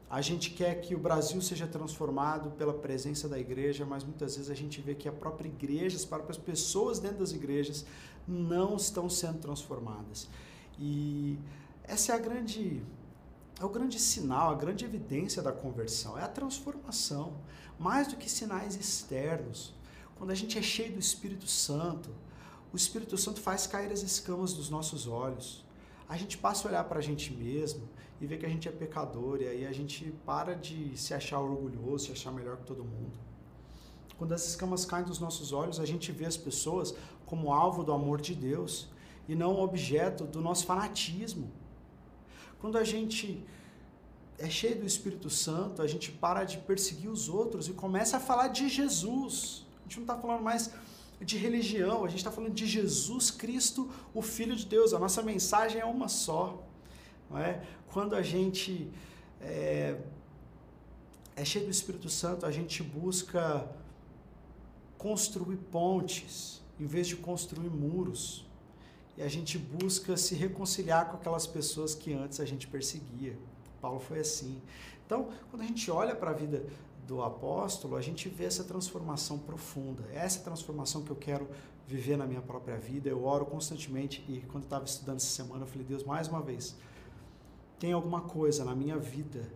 A 0.09 0.23
gente 0.23 0.51
quer 0.51 0.81
que 0.81 0.95
o 0.95 0.99
Brasil 0.99 1.43
seja 1.43 1.67
transformado 1.67 2.51
pela 2.53 2.73
presença 2.73 3.29
da 3.29 3.39
igreja, 3.39 3.85
mas 3.85 4.05
muitas 4.05 4.37
vezes 4.37 4.51
a 4.51 4.55
gente 4.55 4.81
vê 4.81 4.95
que 4.95 5.09
a 5.09 5.13
própria 5.13 5.49
igreja, 5.49 5.97
as 5.97 6.05
próprias 6.05 6.39
pessoas 6.39 7.01
dentro 7.01 7.19
das 7.19 7.33
igrejas 7.33 7.85
não 8.27 8.77
estão 8.77 9.11
sendo 9.11 9.39
transformadas. 9.39 10.29
E 10.79 11.37
essa 11.83 12.13
é 12.13 12.15
a 12.15 12.19
grande 12.19 12.83
é 13.59 13.65
o 13.65 13.69
grande 13.71 13.99
sinal, 13.99 14.51
a 14.51 14.55
grande 14.55 14.85
evidência 14.85 15.43
da 15.43 15.51
conversão, 15.51 16.19
é 16.19 16.23
a 16.23 16.29
transformação, 16.29 17.33
mais 17.79 18.07
do 18.07 18.17
que 18.17 18.31
sinais 18.31 18.77
externos. 18.77 19.73
Quando 20.17 20.31
a 20.31 20.35
gente 20.35 20.59
é 20.59 20.63
cheio 20.63 20.93
do 20.93 20.99
Espírito 20.99 21.47
Santo, 21.47 22.11
o 22.73 22.77
Espírito 22.77 23.17
Santo 23.17 23.41
faz 23.41 23.67
cair 23.67 23.91
as 23.91 24.03
escamas 24.03 24.53
dos 24.53 24.69
nossos 24.69 25.07
olhos. 25.07 25.65
A 26.09 26.17
gente 26.17 26.39
passa 26.39 26.67
a 26.67 26.71
olhar 26.71 26.85
para 26.85 26.99
a 26.99 27.03
gente 27.03 27.33
mesmo 27.33 27.89
e 28.21 28.27
ver 28.27 28.39
que 28.39 28.47
a 28.47 28.49
gente 28.49 28.69
é 28.69 28.73
pecador, 28.73 29.43
e 29.43 29.49
aí 29.49 29.67
a 29.67 29.73
gente 29.73 30.13
para 30.25 30.55
de 30.55 30.97
se 30.97 31.13
achar 31.13 31.41
orgulhoso, 31.41 32.07
se 32.07 32.13
achar 32.13 32.33
melhor 32.33 32.57
que 32.59 32.65
todo 32.65 32.85
mundo. 32.85 33.19
Quando 34.17 34.33
as 34.33 34.47
escamas 34.49 34.85
caem 34.85 35.05
dos 35.05 35.19
nossos 35.19 35.53
olhos, 35.53 35.79
a 35.79 35.85
gente 35.85 36.11
vê 36.13 36.25
as 36.25 36.37
pessoas 36.37 36.95
como 37.27 37.53
alvo 37.53 37.85
do 37.85 37.93
amor 37.93 38.21
de 38.21 38.35
Deus 38.35 38.89
e 39.29 39.35
não 39.35 39.61
objeto 39.61 40.25
do 40.25 40.41
nosso 40.41 40.65
fanatismo. 40.65 41.51
Quando 42.61 42.79
a 42.79 42.85
gente 42.85 43.45
é 44.39 44.49
cheio 44.49 44.79
do 44.79 44.87
Espírito 44.87 45.29
Santo, 45.29 45.83
a 45.83 45.87
gente 45.87 46.11
para 46.11 46.45
de 46.45 46.59
perseguir 46.59 47.11
os 47.11 47.29
outros 47.29 47.69
e 47.69 47.73
começa 47.73 48.17
a 48.17 48.21
falar 48.21 48.49
de 48.49 48.69
Jesus. 48.69 49.67
A 49.81 49.83
gente 49.83 49.97
não 49.97 50.03
está 50.05 50.17
falando 50.17 50.43
mais 50.43 50.73
de 51.21 51.37
religião, 51.37 52.05
a 52.05 52.09
gente 52.09 52.19
está 52.19 52.31
falando 52.31 52.53
de 52.53 52.67
Jesus 52.67 53.31
Cristo, 53.31 53.91
o 54.13 54.21
Filho 54.21 54.55
de 54.55 54.67
Deus. 54.67 54.93
A 54.93 54.99
nossa 54.99 55.23
mensagem 55.23 55.81
é 55.81 55.85
uma 55.85 56.09
só. 56.09 56.63
Não 57.31 57.39
é? 57.39 57.63
Quando 57.93 58.15
a 58.15 58.23
gente 58.23 58.91
é, 59.41 59.99
é 61.35 61.45
cheio 61.45 61.65
do 61.65 61.71
Espírito 61.71 62.09
Santo, 62.09 62.45
a 62.45 62.51
gente 62.51 62.83
busca 62.83 63.69
construir 64.99 65.57
pontes 65.57 66.63
em 66.79 66.87
vez 66.87 67.07
de 67.07 67.17
construir 67.17 67.71
muros. 67.71 68.45
E 69.17 69.23
a 69.23 69.29
gente 69.29 69.57
busca 69.57 70.17
se 70.17 70.35
reconciliar 70.35 71.09
com 71.11 71.17
aquelas 71.17 71.47
pessoas 71.47 71.95
que 71.95 72.13
antes 72.13 72.39
a 72.39 72.45
gente 72.45 72.69
perseguia. 72.69 73.37
Paulo 73.81 73.99
foi 73.99 74.19
assim. 74.21 74.61
Então, 75.07 75.31
quando 75.51 75.63
a 75.63 75.67
gente 75.67 75.91
olha 75.91 76.15
para 76.15 76.31
a 76.31 76.35
vida 76.35 76.65
do 77.07 77.23
apóstolo, 77.23 77.97
a 77.97 78.03
gente 78.03 78.29
vê 78.29 78.45
essa 78.45 78.65
transformação 78.65 79.39
profunda. 79.39 80.05
Essa 80.13 80.41
transformação 80.41 81.03
que 81.03 81.11
eu 81.11 81.17
quero 81.17 81.49
viver 81.87 82.17
na 82.17 82.27
minha 82.27 82.43
própria 82.43 82.77
vida. 82.77 83.09
Eu 83.09 83.25
oro 83.25 83.47
constantemente 83.47 84.25
e 84.29 84.41
quando 84.49 84.65
estava 84.65 84.85
estudando 84.85 85.17
essa 85.17 85.27
semana, 85.27 85.63
eu 85.63 85.67
falei: 85.67 85.87
Deus, 85.87 86.03
mais 86.03 86.29
uma 86.29 86.43
vez, 86.43 86.77
tem 87.79 87.93
alguma 87.93 88.21
coisa 88.21 88.65
na 88.65 88.75
minha 88.75 88.99
vida, 88.99 89.49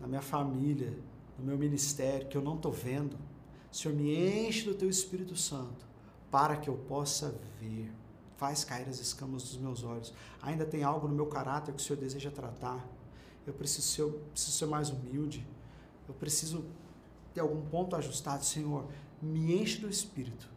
na 0.00 0.06
minha 0.06 0.22
família, 0.22 0.98
no 1.38 1.44
meu 1.44 1.56
ministério 1.56 2.28
que 2.28 2.36
eu 2.36 2.42
não 2.42 2.56
estou 2.56 2.72
vendo. 2.72 3.16
Senhor, 3.70 3.94
me 3.94 4.48
enche 4.48 4.64
do 4.64 4.74
teu 4.74 4.88
Espírito 4.88 5.36
Santo 5.36 5.86
para 6.30 6.56
que 6.56 6.68
eu 6.68 6.74
possa 6.74 7.38
ver. 7.60 7.92
Faz 8.36 8.64
cair 8.64 8.88
as 8.88 8.98
escamas 8.98 9.42
dos 9.44 9.56
meus 9.56 9.82
olhos. 9.82 10.12
Ainda 10.42 10.66
tem 10.66 10.82
algo 10.82 11.08
no 11.08 11.14
meu 11.14 11.26
caráter 11.26 11.74
que 11.74 11.80
o 11.80 11.84
Senhor 11.84 11.98
deseja 11.98 12.30
tratar. 12.30 12.86
Eu 13.46 13.54
preciso 13.54 13.86
ser, 13.86 14.02
eu 14.02 14.12
preciso 14.32 14.52
ser 14.52 14.66
mais 14.66 14.90
humilde. 14.90 15.46
Eu 16.08 16.14
preciso 16.14 16.64
ter 17.36 17.40
algum 17.40 17.60
ponto 17.66 17.94
ajustado. 17.94 18.42
Senhor, 18.42 18.86
me 19.20 19.60
enche 19.60 19.78
do 19.78 19.90
Espírito 19.90 20.48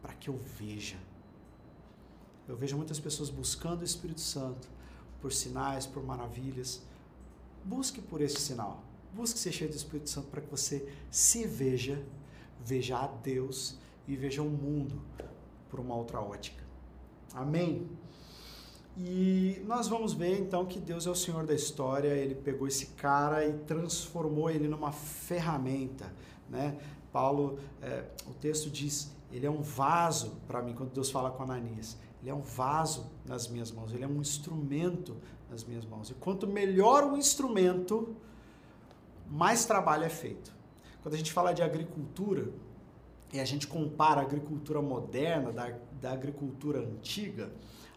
para 0.00 0.14
que 0.14 0.30
eu 0.30 0.36
veja. 0.36 0.96
Eu 2.46 2.56
vejo 2.56 2.76
muitas 2.76 3.00
pessoas 3.00 3.30
buscando 3.30 3.80
o 3.80 3.84
Espírito 3.84 4.20
Santo 4.20 4.68
por 5.20 5.32
sinais, 5.32 5.86
por 5.86 6.04
maravilhas. 6.04 6.82
Busque 7.64 8.00
por 8.00 8.20
esse 8.20 8.40
sinal. 8.40 8.82
Busque 9.12 9.40
ser 9.40 9.50
cheio 9.50 9.70
do 9.70 9.76
Espírito 9.76 10.08
Santo 10.08 10.28
para 10.28 10.40
que 10.40 10.48
você 10.48 10.88
se 11.10 11.46
veja, 11.46 12.00
veja 12.60 12.98
a 12.98 13.08
Deus 13.08 13.76
e 14.06 14.14
veja 14.14 14.40
o 14.40 14.48
mundo 14.48 15.02
por 15.68 15.80
uma 15.80 15.96
outra 15.96 16.20
ótica. 16.20 16.62
Amém? 17.34 17.88
E 19.02 19.62
nós 19.66 19.88
vamos 19.88 20.12
ver 20.12 20.38
então 20.38 20.66
que 20.66 20.78
Deus 20.78 21.06
é 21.06 21.10
o 21.10 21.14
Senhor 21.14 21.46
da 21.46 21.54
história, 21.54 22.08
ele 22.08 22.34
pegou 22.34 22.68
esse 22.68 22.88
cara 22.88 23.46
e 23.46 23.54
transformou 23.60 24.50
ele 24.50 24.68
numa 24.68 24.92
ferramenta, 24.92 26.12
né? 26.50 26.76
Paulo, 27.10 27.58
é, 27.80 28.04
o 28.26 28.34
texto 28.34 28.68
diz, 28.68 29.10
ele 29.32 29.46
é 29.46 29.50
um 29.50 29.62
vaso 29.62 30.36
para 30.46 30.60
mim, 30.60 30.74
quando 30.74 30.92
Deus 30.92 31.10
fala 31.10 31.30
com 31.30 31.42
Ananias, 31.42 31.96
ele 32.20 32.28
é 32.28 32.34
um 32.34 32.42
vaso 32.42 33.10
nas 33.24 33.48
minhas 33.48 33.72
mãos, 33.72 33.90
ele 33.94 34.04
é 34.04 34.06
um 34.06 34.20
instrumento 34.20 35.16
nas 35.50 35.64
minhas 35.64 35.86
mãos. 35.86 36.10
E 36.10 36.14
quanto 36.14 36.46
melhor 36.46 37.04
o 37.04 37.16
instrumento, 37.16 38.14
mais 39.30 39.64
trabalho 39.64 40.04
é 40.04 40.10
feito. 40.10 40.52
Quando 41.02 41.14
a 41.14 41.16
gente 41.16 41.32
fala 41.32 41.54
de 41.54 41.62
agricultura, 41.62 42.52
e 43.32 43.40
a 43.40 43.46
gente 43.46 43.66
compara 43.66 44.20
a 44.20 44.24
agricultura 44.24 44.82
moderna 44.82 45.50
da, 45.50 45.72
da 46.02 46.12
agricultura 46.12 46.80
antiga, 46.80 47.50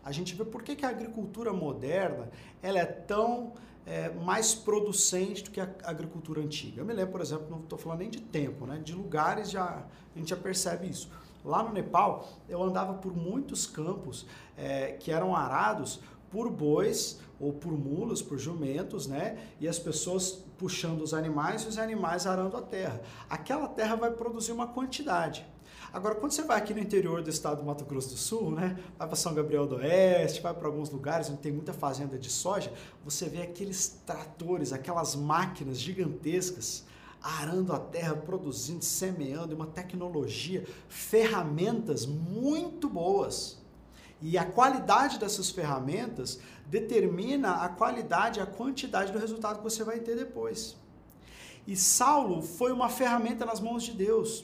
a 0.04 0.12
gente 0.12 0.36
vê 0.36 0.44
por 0.44 0.64
que, 0.64 0.76
que 0.76 0.86
a 0.86 0.90
agricultura 0.90 1.54
moderna 1.54 2.30
ela 2.62 2.80
é 2.80 2.86
tão 2.86 3.54
é, 3.86 4.10
mais 4.10 4.54
producente 4.54 5.44
do 5.44 5.52
que 5.52 5.60
a 5.60 5.70
agricultura 5.84 6.42
antiga. 6.42 6.82
Eu 6.82 6.86
me 6.86 6.94
lembro, 6.94 7.12
por 7.12 7.22
exemplo, 7.22 7.48
não 7.50 7.60
estou 7.60 7.78
falando 7.78 8.00
nem 8.00 8.10
de 8.10 8.22
tempo, 8.22 8.66
né? 8.66 8.80
de 8.84 8.94
lugares 8.94 9.50
já 9.50 9.86
a 10.16 10.20
gente 10.20 10.30
já 10.30 10.38
percebe 10.38 10.88
isso. 10.88 11.10
Lá 11.44 11.62
no 11.62 11.74
Nepal, 11.74 12.28
eu 12.48 12.62
andava 12.64 12.94
por 12.94 13.16
muitos 13.16 13.66
campos 13.66 14.26
é, 14.58 14.94
que 14.94 15.12
eram 15.12 15.36
arados 15.36 16.00
por 16.32 16.50
bois 16.50 17.20
ou 17.40 17.52
por 17.52 17.74
mulas, 17.74 18.22
por 18.22 18.38
jumentos, 18.38 19.08
né? 19.08 19.38
E 19.60 19.68
as 19.68 19.78
pessoas 19.78 20.44
puxando 20.58 21.02
os 21.02 21.14
animais 21.14 21.64
e 21.64 21.68
os 21.68 21.78
animais 21.78 22.26
arando 22.26 22.56
a 22.56 22.62
terra. 22.62 23.02
Aquela 23.30 23.68
terra 23.68 23.96
vai 23.96 24.12
produzir 24.12 24.54
uma 24.54 24.68
quantidade. 24.68 25.46
Agora, 25.94 26.16
quando 26.16 26.32
você 26.32 26.42
vai 26.42 26.58
aqui 26.58 26.74
no 26.74 26.80
interior 26.80 27.22
do 27.22 27.30
estado 27.30 27.58
do 27.58 27.64
Mato 27.64 27.86
Grosso 27.86 28.10
do 28.10 28.18
Sul, 28.18 28.50
né, 28.50 28.80
vai 28.98 29.08
para 29.08 29.16
São 29.16 29.32
Gabriel 29.32 29.68
do 29.68 29.76
Oeste, 29.76 30.42
vai 30.42 30.52
para 30.52 30.68
alguns 30.68 30.90
lugares 30.90 31.30
onde 31.30 31.38
tem 31.38 31.52
muita 31.52 31.72
fazenda 31.72 32.18
de 32.18 32.32
soja, 32.32 32.74
você 33.06 33.30
vê 33.30 33.44
aqueles 33.44 34.02
tratores, 34.04 34.74
aquelas 34.74 35.16
máquinas 35.16 35.80
gigantescas 35.80 36.84
arando 37.22 37.72
a 37.74 37.80
terra, 37.80 38.16
produzindo, 38.16 38.84
semeando, 38.84 39.56
uma 39.56 39.68
tecnologia, 39.68 40.66
ferramentas 40.90 42.08
muito 42.08 42.90
boas. 42.90 43.62
E 44.20 44.36
a 44.36 44.46
qualidade 44.46 45.20
dessas 45.20 45.52
ferramentas 45.52 46.40
determina 46.66 47.58
a 47.58 47.70
qualidade, 47.70 48.40
a 48.40 48.48
quantidade 48.48 49.12
do 49.12 49.20
resultado 49.20 49.58
que 49.58 49.64
você 49.64 49.84
vai 49.84 50.00
ter 50.00 50.16
depois. 50.16 50.76
E 51.68 51.78
Saulo 51.78 52.42
foi 52.42 52.72
uma 52.72 52.90
ferramenta 52.90 53.46
nas 53.46 53.60
mãos 53.60 53.84
de 53.84 53.92
Deus. 53.92 54.44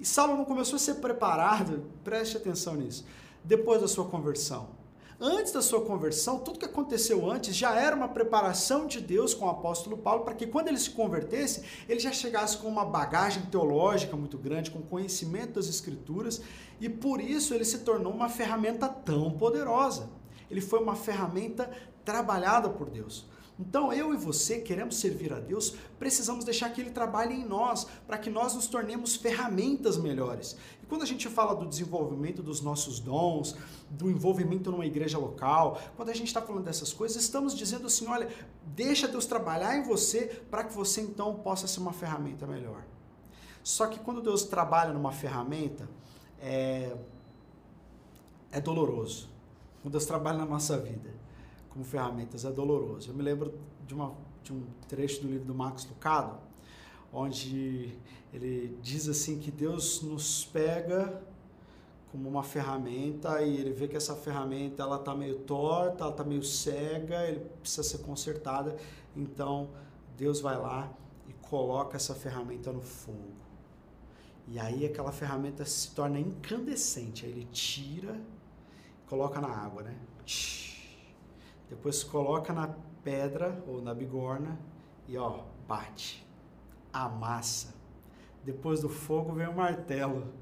E 0.00 0.04
Saulo 0.04 0.36
não 0.36 0.44
começou 0.44 0.76
a 0.76 0.78
ser 0.78 0.94
preparado, 0.94 1.84
preste 2.04 2.36
atenção 2.36 2.76
nisso, 2.76 3.04
depois 3.44 3.80
da 3.80 3.88
sua 3.88 4.04
conversão. 4.04 4.78
Antes 5.20 5.50
da 5.50 5.60
sua 5.60 5.80
conversão, 5.80 6.38
tudo 6.38 6.60
que 6.60 6.64
aconteceu 6.64 7.28
antes 7.28 7.56
já 7.56 7.74
era 7.74 7.96
uma 7.96 8.06
preparação 8.06 8.86
de 8.86 9.00
Deus 9.00 9.34
com 9.34 9.46
o 9.46 9.50
apóstolo 9.50 9.98
Paulo 9.98 10.22
para 10.22 10.34
que 10.34 10.46
quando 10.46 10.68
ele 10.68 10.78
se 10.78 10.90
convertesse, 10.90 11.64
ele 11.88 11.98
já 11.98 12.12
chegasse 12.12 12.56
com 12.56 12.68
uma 12.68 12.84
bagagem 12.84 13.42
teológica 13.46 14.16
muito 14.16 14.38
grande, 14.38 14.70
com 14.70 14.80
conhecimento 14.80 15.54
das 15.54 15.66
escrituras, 15.66 16.40
e 16.80 16.88
por 16.88 17.20
isso 17.20 17.52
ele 17.52 17.64
se 17.64 17.78
tornou 17.78 18.12
uma 18.12 18.28
ferramenta 18.28 18.88
tão 18.88 19.32
poderosa. 19.32 20.08
Ele 20.48 20.60
foi 20.60 20.80
uma 20.80 20.94
ferramenta 20.94 21.68
trabalhada 22.04 22.70
por 22.70 22.88
Deus. 22.88 23.26
Então, 23.58 23.92
eu 23.92 24.14
e 24.14 24.16
você 24.16 24.60
queremos 24.60 24.96
servir 24.96 25.32
a 25.32 25.40
Deus, 25.40 25.74
precisamos 25.98 26.44
deixar 26.44 26.70
que 26.70 26.80
Ele 26.80 26.90
trabalhe 26.90 27.34
em 27.34 27.44
nós, 27.44 27.88
para 28.06 28.16
que 28.16 28.30
nós 28.30 28.54
nos 28.54 28.68
tornemos 28.68 29.16
ferramentas 29.16 29.96
melhores. 29.96 30.56
E 30.80 30.86
quando 30.86 31.02
a 31.02 31.06
gente 31.06 31.28
fala 31.28 31.56
do 31.56 31.66
desenvolvimento 31.66 32.40
dos 32.40 32.60
nossos 32.60 33.00
dons, 33.00 33.56
do 33.90 34.08
envolvimento 34.08 34.70
numa 34.70 34.86
igreja 34.86 35.18
local, 35.18 35.80
quando 35.96 36.10
a 36.10 36.14
gente 36.14 36.28
está 36.28 36.40
falando 36.40 36.64
dessas 36.64 36.92
coisas, 36.92 37.20
estamos 37.20 37.52
dizendo 37.52 37.88
assim: 37.88 38.06
olha, 38.06 38.28
deixa 38.64 39.08
Deus 39.08 39.26
trabalhar 39.26 39.76
em 39.76 39.82
você 39.82 40.40
para 40.48 40.62
que 40.62 40.72
você 40.72 41.00
então 41.00 41.34
possa 41.34 41.66
ser 41.66 41.80
uma 41.80 41.92
ferramenta 41.92 42.46
melhor. 42.46 42.84
Só 43.64 43.88
que 43.88 43.98
quando 43.98 44.22
Deus 44.22 44.44
trabalha 44.44 44.92
numa 44.92 45.10
ferramenta, 45.10 45.88
é, 46.40 46.96
é 48.52 48.60
doloroso. 48.60 49.28
Quando 49.82 49.92
Deus 49.92 50.06
trabalha 50.06 50.38
na 50.38 50.46
nossa 50.46 50.78
vida 50.78 51.17
como 51.78 51.84
ferramentas 51.84 52.44
é 52.44 52.50
doloroso. 52.50 53.10
Eu 53.10 53.14
me 53.14 53.22
lembro 53.22 53.54
de, 53.86 53.94
uma, 53.94 54.12
de 54.42 54.52
um 54.52 54.64
trecho 54.88 55.22
do 55.22 55.28
livro 55.28 55.44
do 55.44 55.54
Max 55.54 55.86
Lucado, 55.88 56.36
onde 57.12 57.96
ele 58.32 58.76
diz 58.82 59.08
assim 59.08 59.38
que 59.38 59.52
Deus 59.52 60.02
nos 60.02 60.44
pega 60.44 61.22
como 62.10 62.28
uma 62.28 62.42
ferramenta 62.42 63.42
e 63.42 63.56
ele 63.56 63.70
vê 63.70 63.86
que 63.86 63.96
essa 63.96 64.16
ferramenta 64.16 64.82
ela 64.82 64.96
está 64.96 65.14
meio 65.14 65.38
torta, 65.40 66.02
ela 66.02 66.10
está 66.10 66.24
meio 66.24 66.42
cega, 66.42 67.28
ele 67.28 67.40
precisa 67.60 67.84
ser 67.84 67.98
consertada. 67.98 68.76
Então 69.14 69.70
Deus 70.16 70.40
vai 70.40 70.58
lá 70.58 70.92
e 71.28 71.32
coloca 71.34 71.96
essa 71.96 72.14
ferramenta 72.14 72.72
no 72.72 72.80
fogo. 72.80 73.36
E 74.48 74.58
aí 74.58 74.84
aquela 74.84 75.12
ferramenta 75.12 75.64
se 75.64 75.92
torna 75.92 76.18
incandescente. 76.18 77.24
Aí 77.24 77.30
ele 77.30 77.46
tira, 77.52 78.20
coloca 79.06 79.40
na 79.40 79.48
água, 79.48 79.84
né? 79.84 79.96
Depois 81.68 82.02
coloca 82.02 82.52
na 82.52 82.74
pedra 83.02 83.62
ou 83.66 83.80
na 83.80 83.94
bigorna 83.94 84.58
e 85.06 85.16
ó, 85.16 85.44
bate, 85.66 86.26
amassa. 86.92 87.74
Depois 88.44 88.80
do 88.80 88.88
fogo 88.88 89.32
vem 89.32 89.46
o 89.46 89.56
martelo. 89.56 90.32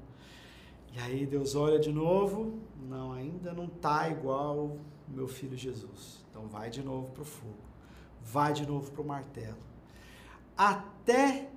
E 0.93 0.99
aí 0.99 1.25
Deus 1.25 1.55
olha 1.55 1.79
de 1.79 1.91
novo, 1.91 2.59
não, 2.87 3.11
ainda 3.11 3.53
não 3.53 3.67
tá 3.67 4.09
igual 4.09 4.77
meu 5.07 5.27
filho 5.27 5.57
Jesus. 5.57 6.25
Então 6.29 6.47
vai 6.47 6.69
de 6.69 6.83
novo 6.83 7.11
pro 7.11 7.25
fogo. 7.25 7.67
Vai 8.21 8.53
de 8.53 8.65
novo 8.65 8.91
pro 8.91 9.03
martelo. 9.03 9.57
Até 10.55 11.49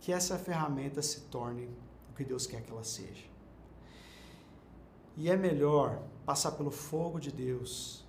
que 0.00 0.12
essa 0.12 0.38
ferramenta 0.38 1.00
se 1.02 1.22
torne 1.22 1.68
o 2.10 2.14
que 2.14 2.24
Deus 2.24 2.46
quer 2.46 2.62
que 2.62 2.70
ela 2.70 2.84
seja. 2.84 3.24
E 5.16 5.30
é 5.30 5.36
melhor 5.36 6.02
passar 6.24 6.52
pelo 6.52 6.70
fogo 6.70 7.18
de 7.18 7.30
Deus 7.32 8.03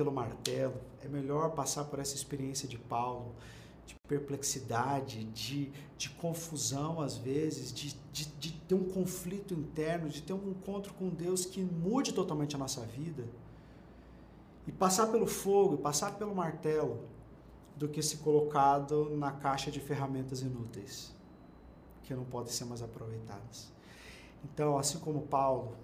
pelo 0.00 0.10
martelo, 0.10 0.80
é 1.04 1.08
melhor 1.08 1.50
passar 1.50 1.84
por 1.84 1.98
essa 1.98 2.14
experiência 2.14 2.66
de 2.66 2.78
Paulo, 2.78 3.34
de 3.86 3.94
perplexidade, 4.08 5.24
de, 5.24 5.70
de 5.98 6.08
confusão 6.08 7.02
às 7.02 7.18
vezes, 7.18 7.70
de, 7.70 7.94
de, 8.10 8.24
de 8.24 8.52
ter 8.52 8.74
um 8.74 8.88
conflito 8.88 9.52
interno, 9.52 10.08
de 10.08 10.22
ter 10.22 10.32
um 10.32 10.52
encontro 10.52 10.94
com 10.94 11.10
Deus 11.10 11.44
que 11.44 11.60
mude 11.62 12.14
totalmente 12.14 12.56
a 12.56 12.58
nossa 12.58 12.80
vida, 12.80 13.28
e 14.66 14.72
passar 14.72 15.08
pelo 15.08 15.26
fogo, 15.26 15.76
passar 15.76 16.16
pelo 16.16 16.34
martelo, 16.34 17.04
do 17.76 17.86
que 17.86 18.00
se 18.00 18.16
colocado 18.18 19.10
na 19.18 19.32
caixa 19.32 19.70
de 19.70 19.80
ferramentas 19.80 20.40
inúteis, 20.40 21.14
que 22.04 22.14
não 22.14 22.24
podem 22.24 22.50
ser 22.50 22.64
mais 22.64 22.82
aproveitadas. 22.82 23.70
Então, 24.42 24.78
assim 24.78 24.98
como 24.98 25.20
Paulo, 25.26 25.76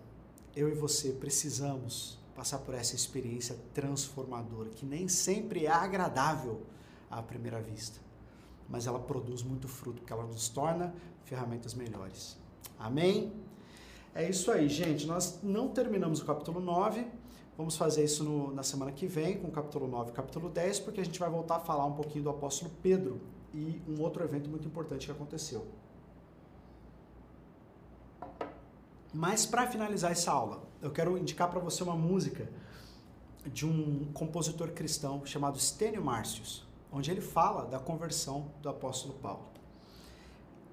eu 0.55 0.71
e 0.71 0.75
você 0.75 1.13
precisamos 1.13 2.19
passar 2.37 2.59
por 2.59 2.75
essa 2.75 2.95
experiência 2.95 3.57
transformadora, 3.73 4.69
que 4.69 4.85
nem 4.85 5.09
sempre 5.09 5.65
é 5.65 5.71
agradável 5.71 6.61
à 7.11 7.23
primeira 7.23 7.61
vista, 7.63 7.99
mas 8.69 8.87
ela 8.87 8.99
produz 8.99 9.43
muito 9.43 9.67
fruto, 9.67 10.03
porque 10.03 10.13
ela 10.13 10.27
nos 10.27 10.49
torna 10.51 10.95
ferramentas 11.25 11.73
melhores. 11.73 12.37
Amém? 12.79 13.33
É 14.15 14.29
isso 14.29 14.51
aí, 14.51 14.69
gente. 14.69 15.07
Nós 15.07 15.41
não 15.43 15.69
terminamos 15.69 16.21
o 16.21 16.25
capítulo 16.27 16.61
9. 16.61 17.07
Vamos 17.57 17.77
fazer 17.77 18.05
isso 18.05 18.23
no, 18.23 18.53
na 18.53 18.63
semana 18.63 18.93
que 18.93 19.07
vem, 19.07 19.39
com 19.39 19.49
o 19.49 19.51
capítulo 19.51 19.89
9 19.89 20.11
e 20.11 20.13
capítulo 20.13 20.51
10, 20.51 20.81
porque 20.81 21.01
a 21.01 21.05
gente 21.05 21.19
vai 21.19 21.31
voltar 21.31 21.57
a 21.57 21.61
falar 21.61 21.87
um 21.87 21.95
pouquinho 21.95 22.25
do 22.25 22.31
apóstolo 22.31 22.71
Pedro 22.83 23.19
e 23.55 23.81
um 23.89 24.03
outro 24.03 24.23
evento 24.23 24.51
muito 24.51 24.69
importante 24.69 25.07
que 25.07 25.13
aconteceu. 25.13 25.67
Mas 29.17 29.47
para 29.47 29.67
finalizar 29.67 30.13
essa 30.13 30.31
aula, 30.31 30.63
eu 30.83 30.91
quero 30.91 31.17
indicar 31.17 31.49
para 31.49 31.59
você 31.59 31.83
uma 31.83 31.97
música 31.97 32.51
de 33.47 33.65
um 33.65 34.13
compositor 34.13 34.73
cristão 34.73 35.25
chamado 35.25 35.59
Stênio 35.59 36.05
Márcios, 36.05 36.67
onde 36.93 37.11
ele 37.11 37.23
fala 37.23 37.65
da 37.65 37.79
conversão 37.79 38.53
do 38.61 38.69
apóstolo 38.69 39.15
Paulo. 39.15 39.47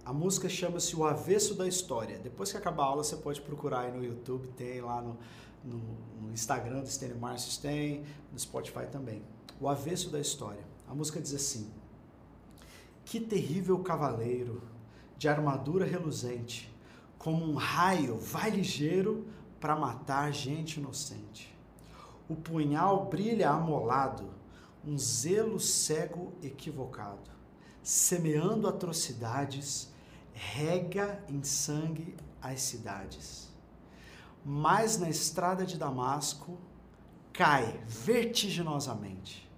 A 0.03 0.11
música 0.11 0.49
chama-se 0.49 0.93
O 0.93 1.05
Avesso 1.05 1.55
da 1.55 1.65
História. 1.65 2.19
Depois 2.19 2.51
que 2.51 2.57
acabar 2.57 2.83
a 2.83 2.87
aula, 2.87 3.05
você 3.05 3.15
pode 3.15 3.39
procurar 3.39 3.83
aí 3.83 3.93
no 3.93 4.03
YouTube, 4.03 4.49
tem 4.57 4.81
lá 4.81 5.01
no, 5.01 5.17
no, 5.63 5.79
no 6.21 6.33
Instagram 6.33 6.81
do 6.81 6.89
Stênio 6.89 7.17
Márcios, 7.17 7.55
tem, 7.55 8.03
no 8.29 8.37
Spotify 8.37 8.87
também. 8.91 9.23
O 9.57 9.69
Avesso 9.69 10.09
da 10.09 10.19
História. 10.19 10.65
A 10.85 10.93
música 10.93 11.21
diz 11.21 11.33
assim: 11.33 11.71
Que 13.05 13.21
terrível 13.21 13.79
cavaleiro, 13.79 14.61
de 15.17 15.29
armadura 15.29 15.85
reluzente, 15.85 16.72
como 17.23 17.49
um 17.49 17.55
raio, 17.55 18.19
vai 18.19 18.49
ligeiro 18.49 19.25
para 19.57 19.77
matar 19.77 20.33
gente 20.33 20.77
inocente. 20.77 21.57
O 22.27 22.35
punhal 22.35 23.05
brilha 23.05 23.49
amolado, 23.49 24.29
um 24.85 24.97
zelo 24.97 25.57
cego 25.57 26.33
equivocado, 26.43 27.31
semeando 27.81 28.67
atrocidades, 28.67 29.89
rega 30.33 31.23
em 31.29 31.41
sangue 31.43 32.13
as 32.41 32.61
cidades. 32.61 33.49
Mas 34.43 34.97
na 34.97 35.09
estrada 35.09 35.65
de 35.65 35.77
Damasco 35.77 36.57
cai 37.31 37.81
vertiginosamente, 37.87 39.49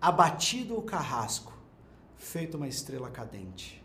abatido 0.00 0.78
o 0.78 0.82
carrasco, 0.82 1.52
feito 2.16 2.56
uma 2.56 2.68
estrela 2.68 3.10
cadente 3.10 3.79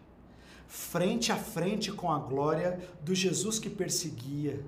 frente 0.76 1.32
a 1.32 1.38
frente 1.38 1.90
com 1.90 2.12
a 2.12 2.20
glória 2.20 2.86
do 3.02 3.16
Jesus 3.16 3.58
que 3.58 3.70
perseguia. 3.70 4.62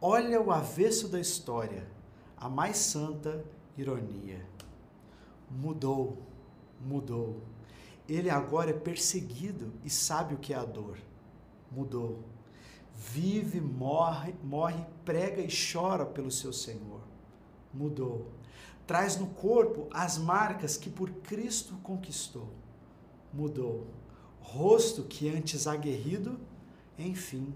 Olha 0.00 0.40
o 0.40 0.52
avesso 0.52 1.08
da 1.08 1.18
história, 1.18 1.84
a 2.36 2.48
mais 2.48 2.76
santa 2.76 3.44
ironia. 3.76 4.46
Mudou, 5.50 6.22
mudou. 6.80 7.42
Ele 8.08 8.30
agora 8.30 8.70
é 8.70 8.72
perseguido 8.72 9.72
e 9.84 9.90
sabe 9.90 10.34
o 10.34 10.38
que 10.38 10.54
é 10.54 10.56
a 10.56 10.64
dor. 10.64 10.96
Mudou. 11.72 12.20
Vive, 12.94 13.60
morre, 13.60 14.34
morre, 14.44 14.84
prega 15.04 15.42
e 15.42 15.48
chora 15.48 16.06
pelo 16.06 16.30
seu 16.30 16.52
Senhor. 16.52 17.00
Mudou. 17.74 18.30
Traz 18.86 19.16
no 19.16 19.26
corpo 19.26 19.88
as 19.92 20.18
marcas 20.18 20.76
que 20.76 20.88
por 20.88 21.10
Cristo 21.10 21.74
conquistou. 21.82 22.48
Mudou. 23.32 23.88
Rosto 24.42 25.04
que 25.04 25.28
antes 25.28 25.66
aguerrido, 25.66 26.38
enfim, 26.98 27.54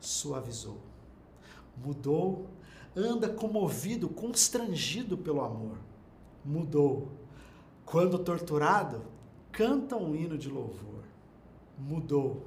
suavizou. 0.00 0.78
Mudou. 1.76 2.46
Anda 2.94 3.28
comovido, 3.28 4.08
constrangido 4.08 5.18
pelo 5.18 5.42
amor. 5.42 5.78
Mudou. 6.44 7.08
Quando 7.84 8.18
torturado, 8.18 9.02
canta 9.52 9.96
um 9.96 10.14
hino 10.14 10.38
de 10.38 10.48
louvor. 10.48 11.02
Mudou. 11.78 12.44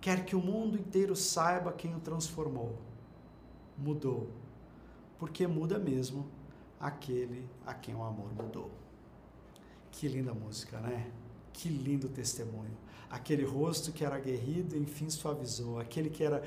Quer 0.00 0.24
que 0.24 0.36
o 0.36 0.40
mundo 0.40 0.78
inteiro 0.78 1.14
saiba 1.14 1.72
quem 1.72 1.94
o 1.94 2.00
transformou. 2.00 2.76
Mudou. 3.76 4.30
Porque 5.18 5.46
muda 5.46 5.78
mesmo 5.78 6.26
aquele 6.78 7.48
a 7.66 7.74
quem 7.74 7.94
o 7.94 8.02
amor 8.02 8.32
mudou. 8.34 8.70
Que 9.90 10.08
linda 10.08 10.32
música, 10.32 10.78
né? 10.78 11.10
Que 11.52 11.68
lindo 11.68 12.08
testemunho. 12.08 12.76
Aquele 13.10 13.44
rosto 13.44 13.92
que 13.92 14.04
era 14.04 14.16
aguerrido, 14.16 14.76
enfim 14.76 15.08
suavizou. 15.08 15.78
Aquele 15.78 16.10
que 16.10 16.24
era 16.24 16.42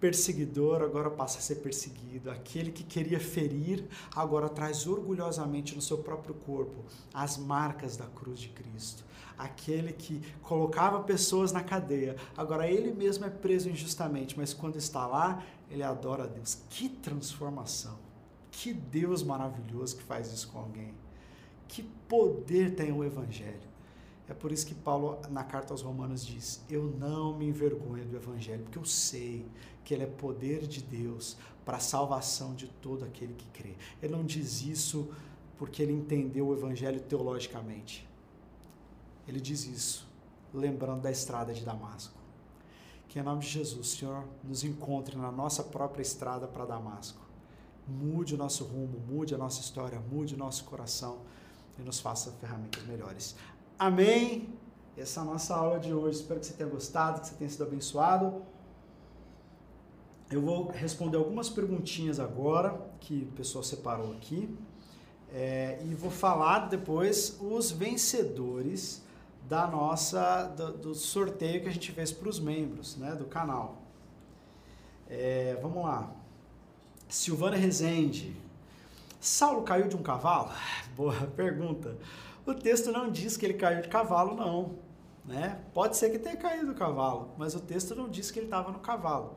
perseguidor 0.00 0.82
agora 0.82 1.10
passa 1.10 1.38
a 1.38 1.40
ser 1.40 1.56
perseguido. 1.56 2.30
Aquele 2.30 2.70
que 2.70 2.84
queria 2.84 3.18
ferir 3.18 3.84
agora 4.14 4.48
traz 4.48 4.86
orgulhosamente 4.86 5.74
no 5.74 5.82
seu 5.82 5.98
próprio 5.98 6.34
corpo 6.34 6.84
as 7.12 7.36
marcas 7.36 7.96
da 7.96 8.06
cruz 8.06 8.38
de 8.38 8.48
Cristo. 8.50 9.04
Aquele 9.38 9.92
que 9.92 10.22
colocava 10.42 11.02
pessoas 11.02 11.52
na 11.52 11.62
cadeia, 11.62 12.16
agora 12.36 12.70
ele 12.70 12.92
mesmo 12.92 13.24
é 13.26 13.30
preso 13.30 13.68
injustamente, 13.68 14.36
mas 14.36 14.54
quando 14.54 14.76
está 14.76 15.06
lá, 15.06 15.44
ele 15.70 15.82
adora 15.82 16.24
a 16.24 16.26
Deus. 16.26 16.58
Que 16.70 16.88
transformação! 16.88 17.98
Que 18.50 18.72
Deus 18.72 19.22
maravilhoso 19.22 19.96
que 19.96 20.02
faz 20.02 20.32
isso 20.32 20.48
com 20.48 20.58
alguém. 20.58 20.94
Que 21.68 21.82
poder 21.82 22.74
tem 22.74 22.90
o 22.90 23.04
Evangelho. 23.04 23.75
É 24.28 24.34
por 24.34 24.50
isso 24.50 24.66
que 24.66 24.74
Paulo, 24.74 25.20
na 25.30 25.44
carta 25.44 25.72
aos 25.72 25.82
Romanos, 25.82 26.26
diz: 26.26 26.64
Eu 26.68 26.84
não 26.84 27.36
me 27.36 27.46
envergonho 27.46 28.04
do 28.04 28.16
Evangelho, 28.16 28.64
porque 28.64 28.78
eu 28.78 28.84
sei 28.84 29.46
que 29.84 29.94
ele 29.94 30.02
é 30.02 30.06
poder 30.06 30.66
de 30.66 30.82
Deus 30.82 31.36
para 31.64 31.76
a 31.76 31.80
salvação 31.80 32.54
de 32.54 32.66
todo 32.66 33.04
aquele 33.04 33.34
que 33.34 33.46
crê. 33.48 33.74
Ele 34.02 34.12
não 34.12 34.24
diz 34.24 34.62
isso 34.62 35.10
porque 35.56 35.82
ele 35.82 35.92
entendeu 35.92 36.48
o 36.48 36.54
Evangelho 36.54 37.00
teologicamente. 37.00 38.06
Ele 39.26 39.40
diz 39.40 39.64
isso 39.66 40.06
lembrando 40.52 41.02
da 41.02 41.10
estrada 41.10 41.52
de 41.52 41.64
Damasco. 41.64 42.14
Que 43.08 43.18
em 43.18 43.22
nome 43.22 43.40
de 43.40 43.48
Jesus, 43.48 43.88
Senhor, 43.88 44.24
nos 44.42 44.64
encontre 44.64 45.16
na 45.16 45.30
nossa 45.30 45.62
própria 45.62 46.02
estrada 46.02 46.46
para 46.46 46.64
Damasco. 46.64 47.20
Mude 47.86 48.34
o 48.34 48.38
nosso 48.38 48.64
rumo, 48.64 48.98
mude 49.06 49.34
a 49.34 49.38
nossa 49.38 49.60
história, 49.60 50.00
mude 50.00 50.34
o 50.34 50.38
nosso 50.38 50.64
coração 50.64 51.20
e 51.78 51.82
nos 51.82 52.00
faça 52.00 52.32
ferramentas 52.32 52.84
melhores. 52.84 53.36
Amém? 53.78 54.48
Essa 54.96 55.20
é 55.20 55.22
a 55.22 55.26
nossa 55.26 55.54
aula 55.54 55.78
de 55.78 55.92
hoje. 55.92 56.20
Espero 56.20 56.40
que 56.40 56.46
você 56.46 56.54
tenha 56.54 56.68
gostado, 56.68 57.20
que 57.20 57.26
você 57.26 57.34
tenha 57.34 57.50
sido 57.50 57.64
abençoado. 57.64 58.42
Eu 60.30 60.40
vou 60.40 60.70
responder 60.70 61.18
algumas 61.18 61.50
perguntinhas 61.50 62.18
agora 62.18 62.80
que 63.00 63.28
o 63.30 63.36
pessoal 63.36 63.62
separou 63.62 64.12
aqui. 64.12 64.48
É, 65.30 65.78
e 65.84 65.94
vou 65.94 66.10
falar 66.10 66.70
depois 66.70 67.36
os 67.38 67.70
vencedores 67.70 69.02
da 69.46 69.66
nossa 69.66 70.44
do, 70.44 70.72
do 70.72 70.94
sorteio 70.94 71.60
que 71.60 71.68
a 71.68 71.72
gente 71.72 71.92
fez 71.92 72.10
para 72.10 72.30
os 72.30 72.40
membros 72.40 72.96
né, 72.96 73.14
do 73.14 73.26
canal. 73.26 73.82
É, 75.06 75.58
vamos 75.60 75.84
lá. 75.84 76.10
Silvana 77.10 77.56
Rezende. 77.56 78.34
Saulo 79.20 79.62
caiu 79.62 79.86
de 79.86 79.96
um 79.96 80.02
cavalo? 80.02 80.50
Boa 80.96 81.14
pergunta. 81.36 81.96
O 82.46 82.54
texto 82.54 82.92
não 82.92 83.10
diz 83.10 83.36
que 83.36 83.44
ele 83.44 83.54
caiu 83.54 83.82
de 83.82 83.88
cavalo, 83.88 84.36
não. 84.36 84.78
Né? 85.24 85.60
Pode 85.74 85.96
ser 85.96 86.10
que 86.10 86.18
tenha 86.18 86.36
caído 86.36 86.66
do 86.66 86.74
cavalo, 86.74 87.34
mas 87.36 87.56
o 87.56 87.60
texto 87.60 87.96
não 87.96 88.08
diz 88.08 88.30
que 88.30 88.38
ele 88.38 88.46
estava 88.46 88.70
no 88.70 88.78
cavalo. 88.78 89.34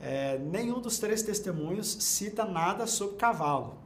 É, 0.00 0.38
nenhum 0.38 0.80
dos 0.80 1.00
três 1.00 1.22
testemunhos 1.22 1.88
cita 1.88 2.44
nada 2.44 2.86
sobre 2.86 3.16
cavalo. 3.16 3.78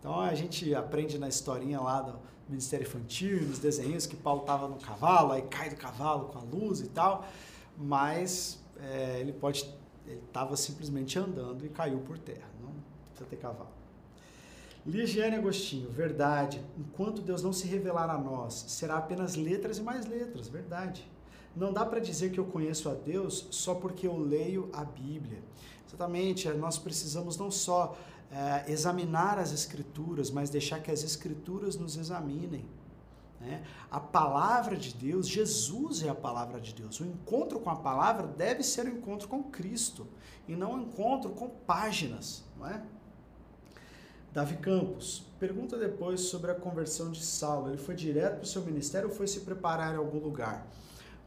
Então 0.00 0.18
a 0.18 0.34
gente 0.34 0.74
aprende 0.74 1.16
na 1.16 1.28
historinha 1.28 1.80
lá 1.80 2.02
do 2.02 2.18
Ministério 2.48 2.84
Infantil, 2.84 3.42
nos 3.42 3.60
desenhos, 3.60 4.06
que 4.06 4.16
Paulo 4.16 4.40
estava 4.40 4.66
no 4.66 4.76
cavalo, 4.76 5.32
aí 5.32 5.42
cai 5.42 5.70
do 5.70 5.76
cavalo 5.76 6.26
com 6.26 6.38
a 6.38 6.42
luz 6.42 6.80
e 6.80 6.88
tal, 6.88 7.24
mas 7.76 8.58
é, 8.80 9.20
ele 9.20 9.32
pode, 9.32 9.72
ele 10.06 10.22
estava 10.26 10.56
simplesmente 10.56 11.16
andando 11.18 11.64
e 11.64 11.68
caiu 11.68 11.98
por 12.00 12.18
terra, 12.18 12.48
não 12.60 12.72
precisa 13.10 13.28
ter 13.28 13.36
cavalo. 13.36 13.77
Ligiane 14.88 15.36
Agostinho, 15.36 15.90
verdade. 15.90 16.64
Enquanto 16.78 17.20
Deus 17.20 17.42
não 17.42 17.52
se 17.52 17.66
revelar 17.66 18.08
a 18.08 18.16
nós, 18.16 18.64
será 18.68 18.96
apenas 18.96 19.36
letras 19.36 19.76
e 19.76 19.82
mais 19.82 20.06
letras, 20.06 20.48
verdade. 20.48 21.06
Não 21.54 21.74
dá 21.74 21.84
para 21.84 22.00
dizer 22.00 22.32
que 22.32 22.40
eu 22.40 22.46
conheço 22.46 22.88
a 22.88 22.94
Deus 22.94 23.48
só 23.50 23.74
porque 23.74 24.06
eu 24.06 24.16
leio 24.16 24.70
a 24.72 24.84
Bíblia. 24.84 25.42
Exatamente, 25.86 26.48
nós 26.54 26.78
precisamos 26.78 27.36
não 27.36 27.50
só 27.50 27.98
é, 28.30 28.64
examinar 28.72 29.38
as 29.38 29.52
Escrituras, 29.52 30.30
mas 30.30 30.48
deixar 30.48 30.80
que 30.80 30.90
as 30.90 31.02
Escrituras 31.02 31.76
nos 31.76 31.98
examinem. 31.98 32.64
Né? 33.38 33.62
A 33.90 34.00
palavra 34.00 34.74
de 34.74 34.94
Deus, 34.94 35.28
Jesus 35.28 36.02
é 36.02 36.08
a 36.08 36.14
palavra 36.14 36.58
de 36.58 36.72
Deus. 36.72 36.98
O 36.98 37.04
encontro 37.04 37.60
com 37.60 37.68
a 37.68 37.76
palavra 37.76 38.26
deve 38.26 38.62
ser 38.62 38.86
o 38.86 38.88
um 38.88 38.96
encontro 38.96 39.28
com 39.28 39.42
Cristo 39.42 40.06
e 40.46 40.56
não 40.56 40.72
um 40.72 40.82
encontro 40.82 41.30
com 41.32 41.46
páginas. 41.46 42.42
Não 42.58 42.66
é? 42.66 42.82
Davi 44.38 44.56
Campos, 44.58 45.24
pergunta 45.40 45.76
depois 45.76 46.20
sobre 46.20 46.52
a 46.52 46.54
conversão 46.54 47.10
de 47.10 47.24
Saulo. 47.24 47.70
Ele 47.70 47.76
foi 47.76 47.96
direto 47.96 48.36
para 48.36 48.44
o 48.44 48.46
seu 48.46 48.62
ministério 48.62 49.08
ou 49.08 49.12
foi 49.12 49.26
se 49.26 49.40
preparar 49.40 49.92
em 49.92 49.98
algum 49.98 50.20
lugar? 50.20 50.64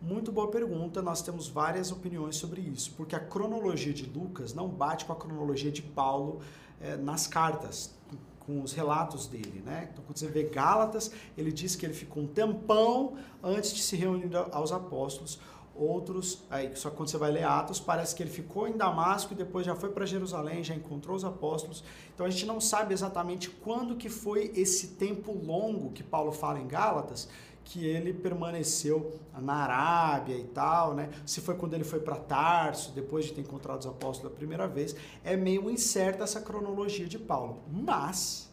Muito 0.02 0.32
boa 0.32 0.50
pergunta, 0.50 1.02
nós 1.02 1.22
temos 1.22 1.50
várias 1.50 1.92
opiniões 1.92 2.38
sobre 2.38 2.62
isso, 2.62 2.94
porque 2.96 3.14
a 3.14 3.20
cronologia 3.20 3.92
de 3.92 4.06
Lucas 4.06 4.54
não 4.54 4.70
bate 4.70 5.04
com 5.04 5.12
a 5.12 5.18
cronologia 5.18 5.70
de 5.74 5.82
Paulo 5.82 6.40
é, 6.80 6.96
nas 6.96 7.28
cartas, 7.28 7.94
com 8.40 8.62
os 8.62 8.72
relatos 8.72 9.28
dele, 9.28 9.62
né? 9.66 9.90
Então, 9.92 10.06
quando 10.08 10.18
você 10.18 10.28
vê 10.30 10.44
Gálatas, 10.44 11.12
ele 11.38 11.52
diz 11.52 11.76
que 11.76 11.86
ele 11.86 11.94
ficou 11.94 12.24
um 12.24 12.28
tempão 12.28 13.18
antes 13.44 13.74
de 13.74 13.82
se 13.82 13.98
reunir 13.98 14.34
aos 14.54 14.72
apóstolos. 14.72 15.38
Outros, 15.74 16.44
aí, 16.50 16.76
só 16.76 16.90
quando 16.92 17.10
você 17.10 17.18
vai 17.18 17.32
ler 17.32 17.44
Atos, 17.44 17.80
parece 17.80 18.14
que 18.14 18.22
ele 18.22 18.30
ficou 18.30 18.68
em 18.68 18.76
Damasco 18.76 19.34
e 19.34 19.36
depois 19.36 19.66
já 19.66 19.74
foi 19.74 19.90
para 19.90 20.06
Jerusalém, 20.06 20.64
já 20.64 20.76
encontrou 20.76 21.16
os 21.16 21.24
apóstolos. 21.24 21.84
Então 22.14 22.26
a 22.26 22.30
gente 22.30 22.46
não 22.46 22.60
sabe 22.60 22.94
exatamente 22.94 23.50
quando 23.50 23.96
que 23.96 24.10
foi 24.10 24.52
esse 24.54 24.90
tempo 24.90 25.32
longo 25.32 25.92
que 25.92 26.04
Paulo 26.04 26.32
fala 26.32 26.60
em 26.60 26.68
Gálatas, 26.68 27.30
que 27.64 27.86
ele 27.86 28.14
permaneceu 28.14 29.18
na 29.40 29.54
Arábia 29.54 30.36
e 30.36 30.44
tal, 30.44 30.94
né? 30.94 31.10
Se 31.26 31.40
foi 31.40 31.56
quando 31.56 31.74
ele 31.74 31.86
foi 31.86 32.00
para 32.00 32.18
Tarso, 32.18 32.92
depois 32.92 33.26
de 33.26 33.34
ter 33.34 33.42
encontrado 33.42 33.80
os 33.80 33.88
apóstolos 33.88 34.34
a 34.34 34.36
primeira 34.36 34.68
vez, 34.68 34.96
é 35.24 35.38
meio 35.38 35.70
incerta 35.70 36.26
essa 36.26 36.42
cronologia 36.42 37.08
de 37.08 37.18
Paulo. 37.18 37.64
Mas 37.72 38.51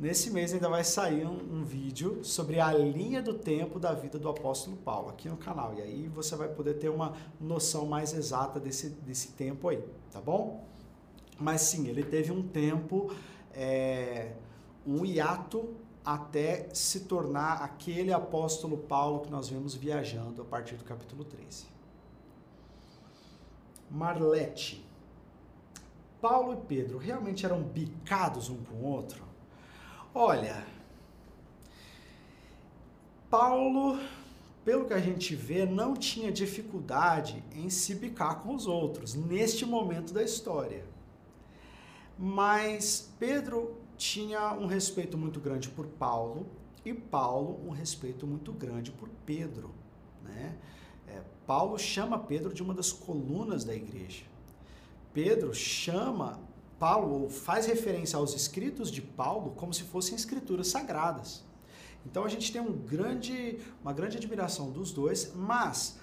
nesse 0.00 0.30
mês 0.30 0.54
ainda 0.54 0.68
vai 0.68 0.82
sair 0.82 1.26
um, 1.26 1.58
um, 1.58 1.62
vídeo 1.62 2.24
sobre 2.24 2.58
a 2.58 2.72
linha 2.72 3.20
do 3.20 3.34
tempo 3.34 3.78
da 3.78 3.92
vida 3.92 4.18
do 4.18 4.30
apóstolo 4.30 4.78
Paulo 4.78 5.10
aqui 5.10 5.28
no 5.28 5.36
canal. 5.36 5.74
E 5.74 5.82
aí 5.82 6.08
você 6.08 6.34
vai 6.34 6.48
poder 6.48 6.74
ter 6.74 6.88
uma 6.88 7.12
noção 7.38 7.84
mais 7.84 8.14
exata 8.14 8.58
desse, 8.58 8.88
desse 8.88 9.32
tempo 9.32 9.68
aí, 9.68 9.84
tá 10.10 10.18
bom? 10.18 10.64
Mas 11.38 11.60
sim, 11.60 11.86
ele 11.86 12.02
teve 12.02 12.32
um 12.32 12.42
tempo, 12.42 13.12
é, 13.52 14.32
um 14.86 15.04
hiato 15.04 15.74
até 16.02 16.68
se 16.72 17.00
tornar 17.00 17.62
aquele 17.62 18.10
apóstolo 18.10 18.78
Paulo 18.78 19.20
que 19.20 19.30
nós 19.30 19.50
vemos 19.50 19.74
viajando 19.74 20.40
a 20.40 20.44
partir 20.46 20.76
do 20.76 20.84
capítulo 20.84 21.24
13. 21.24 21.66
Marlete. 23.90 24.82
Paulo 26.22 26.54
e 26.54 26.56
Pedro 26.56 26.96
realmente 26.96 27.44
eram 27.44 27.62
bicados 27.62 28.48
um 28.48 28.62
com 28.64 28.76
o 28.76 28.84
outro? 28.84 29.29
Olha, 30.12 30.66
Paulo, 33.30 34.00
pelo 34.64 34.84
que 34.84 34.92
a 34.92 34.98
gente 34.98 35.36
vê, 35.36 35.64
não 35.64 35.94
tinha 35.94 36.32
dificuldade 36.32 37.44
em 37.54 37.70
se 37.70 37.94
bicar 37.94 38.40
com 38.40 38.56
os 38.56 38.66
outros 38.66 39.14
neste 39.14 39.64
momento 39.64 40.12
da 40.12 40.20
história. 40.20 40.84
Mas 42.18 43.08
Pedro 43.20 43.76
tinha 43.96 44.52
um 44.54 44.66
respeito 44.66 45.16
muito 45.16 45.38
grande 45.38 45.68
por 45.68 45.86
Paulo 45.86 46.44
e 46.84 46.92
Paulo 46.92 47.60
um 47.64 47.70
respeito 47.70 48.26
muito 48.26 48.52
grande 48.52 48.90
por 48.90 49.08
Pedro. 49.24 49.70
Né? 50.24 50.56
É, 51.06 51.22
Paulo 51.46 51.78
chama 51.78 52.18
Pedro 52.18 52.52
de 52.52 52.64
uma 52.64 52.74
das 52.74 52.90
colunas 52.90 53.62
da 53.62 53.76
igreja. 53.76 54.24
Pedro 55.14 55.54
chama 55.54 56.40
Paulo, 56.80 57.28
faz 57.28 57.66
referência 57.66 58.16
aos 58.16 58.34
escritos 58.34 58.90
de 58.90 59.02
Paulo 59.02 59.50
como 59.50 59.74
se 59.74 59.82
fossem 59.82 60.16
escrituras 60.16 60.68
sagradas. 60.68 61.44
Então 62.06 62.24
a 62.24 62.28
gente 62.28 62.50
tem 62.50 62.62
um 62.62 62.72
grande, 62.72 63.58
uma 63.82 63.92
grande 63.92 64.16
admiração 64.16 64.70
dos 64.70 64.90
dois, 64.90 65.32
mas 65.34 65.98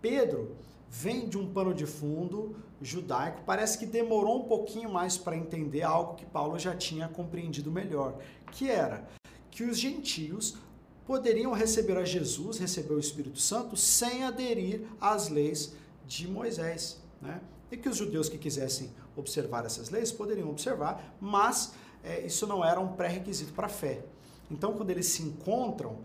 Pedro 0.00 0.56
vem 0.88 1.28
de 1.28 1.36
um 1.36 1.52
pano 1.52 1.74
de 1.74 1.86
fundo 1.86 2.54
judaico. 2.80 3.42
Parece 3.44 3.76
que 3.76 3.84
demorou 3.84 4.44
um 4.44 4.48
pouquinho 4.48 4.92
mais 4.92 5.18
para 5.18 5.36
entender 5.36 5.82
algo 5.82 6.14
que 6.14 6.24
Paulo 6.24 6.56
já 6.56 6.76
tinha 6.76 7.08
compreendido 7.08 7.72
melhor, 7.72 8.20
que 8.52 8.70
era 8.70 9.08
que 9.50 9.64
os 9.64 9.76
gentios 9.76 10.56
poderiam 11.04 11.52
receber 11.52 11.96
a 11.96 12.04
Jesus, 12.04 12.58
receber 12.58 12.94
o 12.94 13.00
Espírito 13.00 13.40
Santo, 13.40 13.76
sem 13.76 14.22
aderir 14.22 14.86
às 15.00 15.28
leis 15.28 15.74
de 16.06 16.28
Moisés. 16.28 17.02
Né? 17.20 17.40
E 17.72 17.76
que 17.76 17.88
os 17.88 17.96
judeus 17.96 18.28
que 18.28 18.38
quisessem 18.38 18.88
observar 19.16 19.64
essas 19.64 19.90
leis 19.90 20.10
poderiam 20.10 20.48
observar, 20.48 21.14
mas 21.20 21.74
é, 22.02 22.20
isso 22.26 22.46
não 22.46 22.64
era 22.64 22.80
um 22.80 22.88
pré-requisito 22.88 23.52
para 23.52 23.66
a 23.66 23.70
fé. 23.70 24.04
Então, 24.50 24.74
quando 24.74 24.90
eles 24.90 25.06
se 25.06 25.22
encontram, 25.22 25.98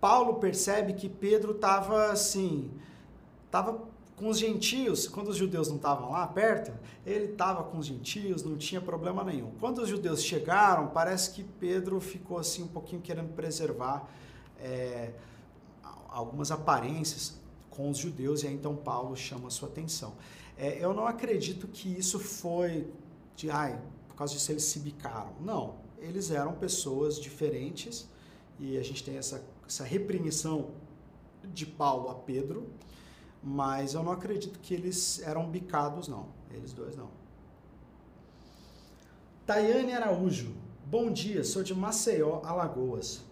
Paulo 0.00 0.34
percebe 0.34 0.94
que 0.94 1.08
Pedro 1.08 1.52
estava 1.52 2.10
assim, 2.10 2.70
estava 3.46 3.80
com 4.16 4.28
os 4.28 4.38
gentios, 4.38 5.08
quando 5.08 5.28
os 5.28 5.36
judeus 5.36 5.68
não 5.68 5.76
estavam 5.76 6.12
lá 6.12 6.26
perto, 6.26 6.72
ele 7.04 7.32
estava 7.32 7.64
com 7.64 7.78
os 7.78 7.86
gentios, 7.86 8.42
não 8.42 8.56
tinha 8.56 8.80
problema 8.80 9.24
nenhum. 9.24 9.50
Quando 9.58 9.78
os 9.78 9.88
judeus 9.88 10.22
chegaram, 10.22 10.88
parece 10.88 11.32
que 11.32 11.42
Pedro 11.42 12.00
ficou 12.00 12.38
assim 12.38 12.62
um 12.62 12.68
pouquinho 12.68 13.02
querendo 13.02 13.34
preservar 13.34 14.08
é, 14.60 15.10
algumas 16.08 16.50
aparências 16.50 17.34
com 17.70 17.90
os 17.90 17.98
judeus, 17.98 18.44
e 18.44 18.46
aí 18.46 18.54
então 18.54 18.76
Paulo 18.76 19.16
chama 19.16 19.48
a 19.48 19.50
sua 19.50 19.68
atenção. 19.68 20.12
É, 20.56 20.84
eu 20.84 20.94
não 20.94 21.06
acredito 21.06 21.66
que 21.68 21.88
isso 21.88 22.18
foi 22.18 22.88
de, 23.36 23.50
ai, 23.50 23.80
por 24.08 24.16
causa 24.16 24.32
disso 24.34 24.52
eles 24.52 24.64
se 24.64 24.78
bicaram. 24.78 25.34
Não, 25.40 25.76
eles 25.98 26.30
eram 26.30 26.54
pessoas 26.54 27.20
diferentes, 27.20 28.08
e 28.58 28.78
a 28.78 28.82
gente 28.82 29.02
tem 29.02 29.16
essa, 29.16 29.44
essa 29.66 29.84
repreensão 29.84 30.70
de 31.52 31.66
Paulo 31.66 32.08
a 32.08 32.14
Pedro, 32.14 32.68
mas 33.42 33.94
eu 33.94 34.02
não 34.02 34.12
acredito 34.12 34.58
que 34.60 34.72
eles 34.72 35.20
eram 35.22 35.50
bicados, 35.50 36.08
não. 36.08 36.28
Eles 36.50 36.72
dois 36.72 36.96
não. 36.96 37.10
Tayane 39.44 39.92
Araújo. 39.92 40.54
Bom 40.86 41.10
dia, 41.10 41.42
sou 41.44 41.62
de 41.62 41.74
Maceió, 41.74 42.40
Alagoas. 42.44 43.22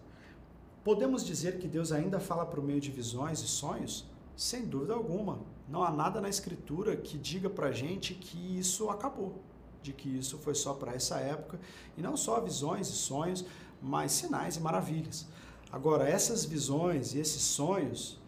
Podemos 0.82 1.24
dizer 1.24 1.58
que 1.58 1.68
Deus 1.68 1.92
ainda 1.92 2.18
fala 2.18 2.44
por 2.44 2.62
meio 2.62 2.80
de 2.80 2.90
visões 2.90 3.40
e 3.40 3.46
sonhos? 3.46 4.04
Sem 4.42 4.66
dúvida 4.66 4.92
alguma. 4.92 5.38
Não 5.68 5.84
há 5.84 5.90
nada 5.92 6.20
na 6.20 6.28
Escritura 6.28 6.96
que 6.96 7.16
diga 7.16 7.48
pra 7.48 7.70
gente 7.70 8.12
que 8.12 8.58
isso 8.58 8.90
acabou, 8.90 9.40
de 9.80 9.92
que 9.92 10.08
isso 10.18 10.36
foi 10.36 10.52
só 10.52 10.74
para 10.74 10.92
essa 10.92 11.20
época. 11.20 11.60
E 11.96 12.02
não 12.02 12.16
só 12.16 12.40
visões 12.40 12.88
e 12.88 12.92
sonhos, 12.92 13.44
mas 13.80 14.10
sinais 14.10 14.56
e 14.56 14.60
maravilhas. 14.60 15.28
Agora, 15.70 16.08
essas 16.08 16.44
visões 16.44 17.14
e 17.14 17.20
esses 17.20 17.40
sonhos 17.40 18.18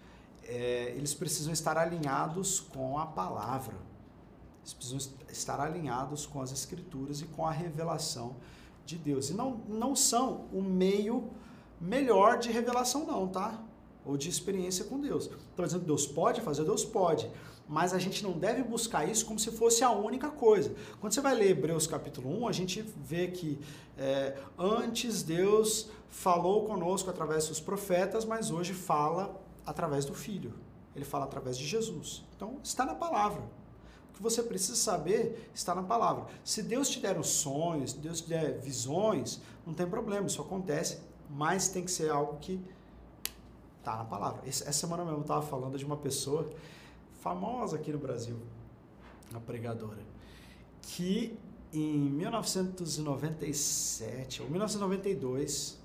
é, 0.44 0.94
eles 0.96 1.12
precisam 1.12 1.52
estar 1.52 1.76
alinhados 1.76 2.60
com 2.60 2.96
a 2.96 3.06
palavra. 3.06 3.74
Eles 4.60 4.72
precisam 4.72 5.12
estar 5.28 5.58
alinhados 5.58 6.26
com 6.26 6.40
as 6.40 6.52
escrituras 6.52 7.22
e 7.22 7.24
com 7.24 7.44
a 7.44 7.50
revelação 7.50 8.36
de 8.86 8.96
Deus. 8.96 9.30
E 9.30 9.34
não, 9.34 9.56
não 9.68 9.96
são 9.96 10.46
o 10.52 10.62
meio 10.62 11.28
melhor 11.80 12.38
de 12.38 12.52
revelação, 12.52 13.04
não, 13.04 13.26
tá? 13.26 13.60
Ou 14.04 14.16
de 14.16 14.28
experiência 14.28 14.84
com 14.84 15.00
Deus. 15.00 15.24
Estou 15.24 15.64
dizendo 15.64 15.80
que 15.80 15.86
Deus 15.86 16.06
pode 16.06 16.40
fazer, 16.40 16.64
Deus 16.64 16.84
pode. 16.84 17.30
Mas 17.66 17.94
a 17.94 17.98
gente 17.98 18.22
não 18.22 18.32
deve 18.32 18.62
buscar 18.62 19.08
isso 19.08 19.24
como 19.24 19.38
se 19.38 19.50
fosse 19.50 19.82
a 19.82 19.90
única 19.90 20.28
coisa. 20.28 20.74
Quando 21.00 21.14
você 21.14 21.20
vai 21.20 21.34
ler 21.34 21.50
Hebreus 21.50 21.86
capítulo 21.86 22.42
1, 22.42 22.48
a 22.48 22.52
gente 22.52 22.82
vê 22.82 23.28
que 23.28 23.58
é, 23.96 24.36
antes 24.58 25.22
Deus 25.22 25.88
falou 26.10 26.66
conosco 26.66 27.08
através 27.08 27.48
dos 27.48 27.60
profetas, 27.60 28.24
mas 28.24 28.50
hoje 28.50 28.74
fala 28.74 29.40
através 29.64 30.04
do 30.04 30.14
Filho. 30.14 30.52
Ele 30.94 31.04
fala 31.04 31.24
através 31.24 31.56
de 31.56 31.66
Jesus. 31.66 32.24
Então, 32.36 32.58
está 32.62 32.84
na 32.84 32.94
palavra. 32.94 33.42
O 34.10 34.16
que 34.16 34.22
você 34.22 34.42
precisa 34.42 34.76
saber 34.76 35.50
está 35.52 35.74
na 35.74 35.82
palavra. 35.82 36.26
Se 36.44 36.62
Deus 36.62 36.88
te 36.88 37.00
der 37.00 37.18
os 37.18 37.28
sonhos, 37.28 37.92
Deus 37.92 38.20
te 38.20 38.28
der 38.28 38.60
visões, 38.60 39.40
não 39.66 39.74
tem 39.74 39.88
problema, 39.88 40.26
isso 40.26 40.40
acontece, 40.40 41.00
mas 41.28 41.68
tem 41.68 41.84
que 41.84 41.90
ser 41.90 42.10
algo 42.10 42.38
que 42.38 42.60
está 43.84 43.96
na 43.96 44.04
palavra. 44.04 44.42
Essa 44.46 44.72
semana 44.72 45.04
mesmo 45.04 45.18
eu 45.18 45.22
estava 45.22 45.42
falando 45.42 45.76
de 45.76 45.84
uma 45.84 45.98
pessoa 45.98 46.48
famosa 47.20 47.76
aqui 47.76 47.92
no 47.92 47.98
Brasil, 47.98 48.38
uma 49.30 49.40
pregadora, 49.40 50.00
que 50.80 51.38
em 51.70 52.10
1997 52.10 54.40
ou 54.40 54.48
1992 54.48 55.78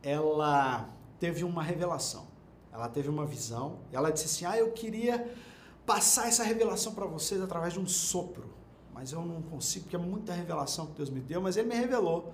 ela 0.00 0.88
teve 1.18 1.42
uma 1.42 1.60
revelação. 1.62 2.28
Ela 2.72 2.88
teve 2.88 3.08
uma 3.08 3.26
visão 3.26 3.80
e 3.90 3.96
ela 3.96 4.12
disse 4.12 4.26
assim: 4.26 4.44
Ah, 4.44 4.56
eu 4.56 4.70
queria 4.70 5.36
passar 5.84 6.28
essa 6.28 6.44
revelação 6.44 6.94
para 6.94 7.06
vocês 7.06 7.42
através 7.42 7.72
de 7.72 7.80
um 7.80 7.86
sopro, 7.86 8.48
mas 8.94 9.10
eu 9.10 9.22
não 9.22 9.42
consigo, 9.42 9.86
porque 9.86 9.96
é 9.96 9.98
muita 9.98 10.32
revelação 10.32 10.86
que 10.86 10.92
Deus 10.92 11.10
me 11.10 11.18
deu. 11.20 11.42
Mas 11.42 11.56
Ele 11.56 11.66
me 11.68 11.74
revelou 11.74 12.32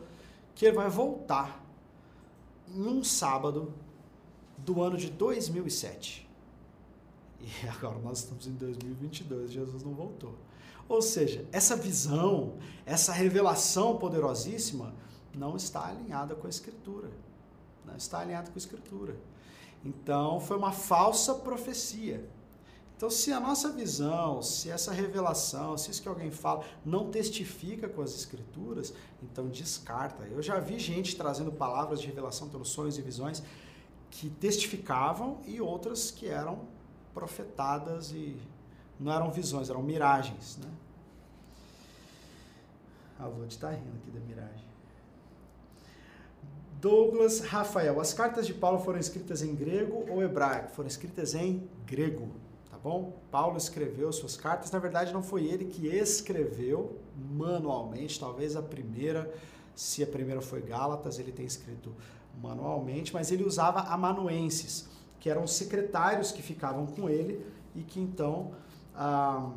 que 0.54 0.66
Ele 0.66 0.76
vai 0.76 0.90
voltar 0.90 1.64
em 2.68 2.86
um 2.86 3.02
sábado 3.02 3.72
do 4.64 4.82
ano 4.82 4.96
de 4.96 5.10
2007. 5.10 6.28
E 7.40 7.68
agora 7.68 7.98
nós 7.98 8.20
estamos 8.20 8.46
em 8.46 8.52
2022, 8.52 9.52
Jesus 9.52 9.82
não 9.82 9.94
voltou. 9.94 10.34
Ou 10.88 11.00
seja, 11.00 11.46
essa 11.50 11.76
visão, 11.76 12.54
essa 12.84 13.12
revelação 13.12 13.96
poderosíssima 13.96 14.94
não 15.34 15.56
está 15.56 15.86
alinhada 15.86 16.34
com 16.34 16.46
a 16.46 16.50
Escritura. 16.50 17.10
Não 17.84 17.96
está 17.96 18.20
alinhada 18.20 18.50
com 18.50 18.56
a 18.56 18.58
Escritura. 18.58 19.16
Então, 19.84 20.40
foi 20.40 20.56
uma 20.56 20.72
falsa 20.72 21.34
profecia. 21.34 22.28
Então, 22.96 23.10
se 23.10 23.32
a 23.32 23.40
nossa 23.40 23.70
visão, 23.70 24.40
se 24.40 24.70
essa 24.70 24.92
revelação, 24.92 25.76
se 25.76 25.90
isso 25.90 26.00
que 26.00 26.08
alguém 26.08 26.30
fala 26.30 26.64
não 26.84 27.10
testifica 27.10 27.88
com 27.88 28.00
as 28.00 28.14
escrituras, 28.14 28.94
então 29.22 29.48
descarta. 29.48 30.24
Eu 30.24 30.40
já 30.40 30.60
vi 30.60 30.78
gente 30.78 31.16
trazendo 31.16 31.50
palavras 31.50 32.00
de 32.00 32.06
revelação 32.06 32.48
pelos 32.48 32.68
sonhos 32.68 32.96
e 32.96 33.02
visões 33.02 33.42
que 34.14 34.30
testificavam 34.30 35.38
e 35.44 35.60
outras 35.60 36.10
que 36.10 36.28
eram 36.28 36.60
profetadas 37.12 38.12
e 38.12 38.36
não 38.98 39.12
eram 39.12 39.30
visões, 39.30 39.68
eram 39.68 39.82
miragens, 39.82 40.56
né? 40.58 40.70
A 43.18 43.26
Lud 43.26 43.52
está 43.52 43.70
rindo 43.70 43.96
aqui 43.96 44.10
da 44.12 44.20
miragem. 44.20 44.64
Douglas 46.80 47.40
Rafael, 47.40 48.00
as 48.00 48.12
cartas 48.12 48.46
de 48.46 48.54
Paulo 48.54 48.78
foram 48.78 49.00
escritas 49.00 49.42
em 49.42 49.54
grego 49.54 50.04
ou 50.08 50.22
hebraico? 50.22 50.70
Foram 50.70 50.86
escritas 50.86 51.34
em 51.34 51.68
grego, 51.84 52.28
tá 52.70 52.78
bom? 52.78 53.18
Paulo 53.32 53.56
escreveu 53.56 54.12
suas 54.12 54.36
cartas, 54.36 54.70
na 54.70 54.78
verdade 54.78 55.12
não 55.12 55.22
foi 55.22 55.44
ele 55.46 55.64
que 55.64 55.88
escreveu 55.88 57.00
manualmente, 57.16 58.20
talvez 58.20 58.54
a 58.54 58.62
primeira, 58.62 59.32
se 59.74 60.04
a 60.04 60.06
primeira 60.06 60.40
foi 60.40 60.60
Gálatas, 60.60 61.18
ele 61.18 61.32
tem 61.32 61.46
escrito 61.46 61.92
manualmente, 62.42 63.12
mas 63.12 63.30
ele 63.30 63.44
usava 63.44 63.80
amanuenses, 63.80 64.88
que 65.20 65.30
eram 65.30 65.46
secretários 65.46 66.32
que 66.32 66.42
ficavam 66.42 66.86
com 66.86 67.08
ele 67.08 67.44
e 67.74 67.82
que 67.82 67.98
então 67.98 68.52
ah, 68.94 69.50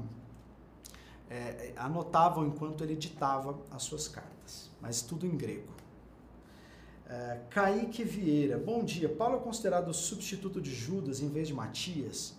é, 1.29 1.73
anotavam 1.75 2.45
enquanto 2.45 2.83
ele 2.83 2.95
ditava 2.95 3.59
as 3.71 3.83
suas 3.83 4.07
cartas, 4.07 4.69
mas 4.81 5.01
tudo 5.01 5.25
em 5.25 5.35
grego. 5.35 5.77
É, 7.09 7.39
Kaique 7.49 8.03
Vieira, 8.03 8.57
bom 8.57 8.83
dia. 8.83 9.07
Paulo 9.07 9.37
é 9.37 9.39
considerado 9.39 9.93
substituto 9.93 10.59
de 10.59 10.73
Judas 10.73 11.21
em 11.21 11.29
vez 11.29 11.47
de 11.47 11.53
Matias? 11.53 12.35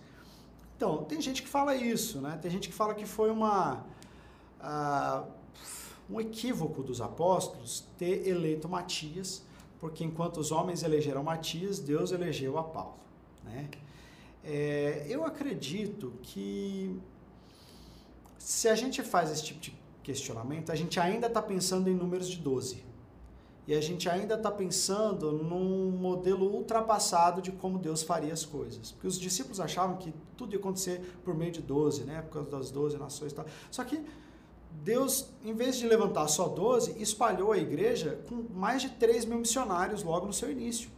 Então, 0.77 1.03
tem 1.03 1.19
gente 1.19 1.41
que 1.41 1.49
fala 1.49 1.75
isso, 1.75 2.21
né? 2.21 2.37
Tem 2.41 2.49
gente 2.49 2.69
que 2.69 2.73
fala 2.73 2.93
que 2.93 3.05
foi 3.05 3.31
uma, 3.31 3.83
uh, 4.61 5.27
um 6.09 6.21
equívoco 6.21 6.81
dos 6.83 7.01
apóstolos 7.01 7.85
ter 7.97 8.27
eleito 8.27 8.69
Matias, 8.69 9.43
porque 9.79 10.03
enquanto 10.03 10.37
os 10.37 10.51
homens 10.51 10.83
elegeram 10.83 11.23
Matias, 11.23 11.79
Deus 11.79 12.11
elegeu 12.11 12.57
a 12.57 12.63
Paulo, 12.63 12.97
né? 13.43 13.69
É, 14.43 15.05
eu 15.09 15.25
acredito 15.25 16.13
que 16.21 16.97
se 18.37 18.67
a 18.67 18.75
gente 18.75 19.03
faz 19.03 19.31
esse 19.31 19.43
tipo 19.43 19.59
de 19.59 19.77
questionamento, 20.01 20.71
a 20.71 20.75
gente 20.75 20.99
ainda 20.99 21.27
está 21.27 21.41
pensando 21.41 21.89
em 21.89 21.95
números 21.95 22.27
de 22.27 22.37
12 22.37 22.83
e 23.67 23.75
a 23.75 23.81
gente 23.81 24.09
ainda 24.09 24.33
está 24.33 24.49
pensando 24.49 25.31
num 25.31 25.91
modelo 25.91 26.51
ultrapassado 26.51 27.39
de 27.39 27.51
como 27.51 27.77
Deus 27.77 28.01
faria 28.01 28.33
as 28.33 28.43
coisas. 28.43 28.91
Porque 28.91 29.05
os 29.05 29.19
discípulos 29.19 29.59
achavam 29.59 29.97
que 29.97 30.11
tudo 30.35 30.53
ia 30.53 30.59
acontecer 30.59 31.19
por 31.23 31.35
meio 31.35 31.51
de 31.51 31.61
12, 31.61 32.03
né? 32.03 32.23
por 32.23 32.33
causa 32.33 32.49
das 32.49 32.71
12 32.71 32.97
nações 32.97 33.31
e 33.31 33.35
tal. 33.35 33.45
Só 33.69 33.83
que 33.83 34.03
Deus, 34.71 35.29
em 35.43 35.53
vez 35.53 35.77
de 35.77 35.87
levantar 35.87 36.27
só 36.27 36.47
12, 36.47 37.01
espalhou 37.01 37.51
a 37.51 37.57
igreja 37.57 38.23
com 38.27 38.45
mais 38.53 38.81
de 38.81 38.89
3 38.89 39.25
mil 39.25 39.39
missionários 39.39 40.03
logo 40.03 40.25
no 40.25 40.33
seu 40.33 40.51
início. 40.51 40.89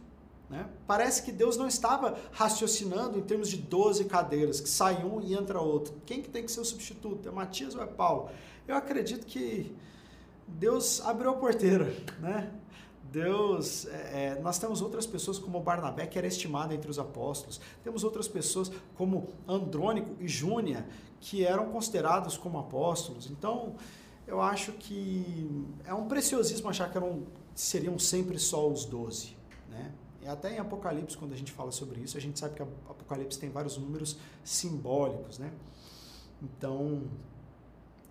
Né? 0.48 0.68
Parece 0.86 1.22
que 1.22 1.32
Deus 1.32 1.56
não 1.56 1.66
estava 1.66 2.18
raciocinando 2.30 3.18
em 3.18 3.22
termos 3.22 3.48
de 3.48 3.56
12 3.56 4.04
cadeiras, 4.04 4.60
que 4.60 4.68
sai 4.68 5.02
um 5.02 5.20
e 5.20 5.34
entra 5.34 5.60
outro. 5.60 5.94
Quem 6.04 6.20
que 6.20 6.28
tem 6.28 6.44
que 6.44 6.52
ser 6.52 6.60
o 6.60 6.64
substituto? 6.64 7.28
É 7.28 7.32
Matias 7.32 7.74
ou 7.74 7.82
é 7.82 7.86
Paulo? 7.86 8.28
Eu 8.68 8.76
acredito 8.76 9.26
que 9.26 9.74
Deus 10.46 11.00
abriu 11.00 11.30
a 11.30 11.34
porteira, 11.34 11.92
né? 12.20 12.52
Deus, 13.12 13.86
é, 13.86 14.36
é, 14.38 14.40
nós 14.40 14.58
temos 14.58 14.80
outras 14.80 15.06
pessoas 15.06 15.38
como 15.38 15.60
Barnabé, 15.60 16.06
que 16.06 16.16
era 16.16 16.26
estimado 16.26 16.72
entre 16.72 16.90
os 16.90 16.98
apóstolos. 16.98 17.60
Temos 17.84 18.02
outras 18.02 18.26
pessoas 18.26 18.72
como 18.96 19.28
Andrônico 19.46 20.16
e 20.18 20.26
Júnia, 20.26 20.86
que 21.20 21.44
eram 21.44 21.70
considerados 21.70 22.38
como 22.38 22.58
apóstolos. 22.58 23.30
Então, 23.30 23.76
eu 24.26 24.40
acho 24.40 24.72
que 24.72 25.46
é 25.84 25.92
um 25.92 26.08
preciosismo 26.08 26.70
achar 26.70 26.90
que 26.90 26.96
eram, 26.96 27.24
seriam 27.54 27.98
sempre 27.98 28.38
só 28.38 28.66
os 28.66 28.86
doze. 28.86 29.36
Né? 29.68 29.92
E 30.22 30.26
até 30.26 30.54
em 30.54 30.58
Apocalipse, 30.58 31.16
quando 31.16 31.34
a 31.34 31.36
gente 31.36 31.52
fala 31.52 31.70
sobre 31.70 32.00
isso, 32.00 32.16
a 32.16 32.20
gente 32.20 32.38
sabe 32.38 32.54
que 32.54 32.62
Apocalipse 32.62 33.38
tem 33.38 33.50
vários 33.50 33.76
números 33.76 34.16
simbólicos. 34.42 35.38
Né? 35.38 35.52
Então, 36.42 37.02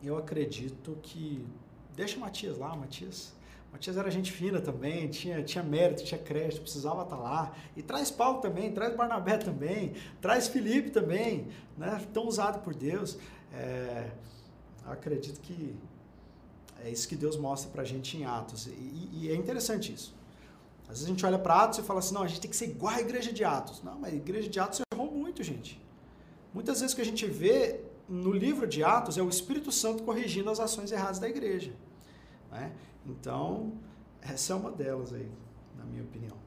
eu 0.03 0.15
acredito 0.15 0.95
que. 1.01 1.43
Deixa 1.95 2.17
Matias 2.17 2.57
lá, 2.57 2.73
Matias 2.75 3.33
Matias 3.71 3.95
era 3.95 4.11
gente 4.11 4.31
fina 4.31 4.59
também, 4.59 5.07
tinha, 5.07 5.41
tinha 5.43 5.63
mérito, 5.63 6.03
tinha 6.03 6.19
crédito, 6.19 6.61
precisava 6.61 7.03
estar 7.03 7.15
tá 7.15 7.21
lá. 7.21 7.55
E 7.75 7.81
traz 7.81 8.11
Paulo 8.11 8.39
também, 8.41 8.71
traz 8.71 8.95
Barnabé 8.95 9.37
também, 9.37 9.93
traz 10.19 10.47
Felipe 10.47 10.89
também, 10.89 11.47
né? 11.77 12.05
tão 12.13 12.27
usado 12.27 12.61
por 12.61 12.75
Deus. 12.75 13.17
É, 13.53 14.11
acredito 14.85 15.39
que 15.39 15.75
é 16.83 16.89
isso 16.89 17.07
que 17.07 17.15
Deus 17.15 17.37
mostra 17.37 17.71
para 17.71 17.83
a 17.83 17.85
gente 17.85 18.17
em 18.17 18.25
Atos. 18.25 18.67
E, 18.67 19.09
e, 19.13 19.31
é 19.31 19.35
interessante 19.35 19.93
isso. 19.93 20.13
Às 20.83 20.95
vezes 20.95 21.05
a 21.05 21.09
gente 21.09 21.25
olha 21.25 21.39
para 21.39 21.63
Atos 21.63 21.79
e 21.79 21.83
fala 21.83 21.99
assim, 21.99 22.13
não, 22.13 22.23
a 22.23 22.27
gente 22.27 22.41
tem 22.41 22.49
que 22.49 22.57
ser 22.57 22.65
igual 22.65 22.93
à 22.93 22.99
igreja 22.99 23.31
de 23.31 23.43
Atos. 23.43 23.81
Não, 23.83 23.97
mas 23.99 24.13
a 24.13 24.15
igreja 24.15 24.49
de 24.49 24.59
Atos 24.59 24.81
errou 24.93 25.09
muito, 25.11 25.41
gente. 25.43 25.79
Muitas 26.53 26.81
vezes 26.81 26.91
o 26.91 26.95
que 26.95 27.01
a 27.01 27.05
gente 27.05 27.25
vê 27.25 27.79
no 28.09 28.31
livro 28.31 28.67
de 28.67 28.83
Atos 28.83 29.17
é 29.17 29.21
o 29.21 29.29
Espírito 29.29 29.71
Santo 29.71 30.03
corrigindo 30.03 30.49
as 30.49 30.59
ações 30.59 30.91
erradas 30.91 31.19
da 31.19 31.29
igreja. 31.29 31.71
Né? 32.51 32.73
Então, 33.05 33.73
essa 34.21 34.53
é 34.53 34.55
uma 34.55 34.71
delas 34.71 35.13
aí, 35.13 35.29
na 35.77 35.83
minha 35.85 36.03
opinião. 36.03 36.37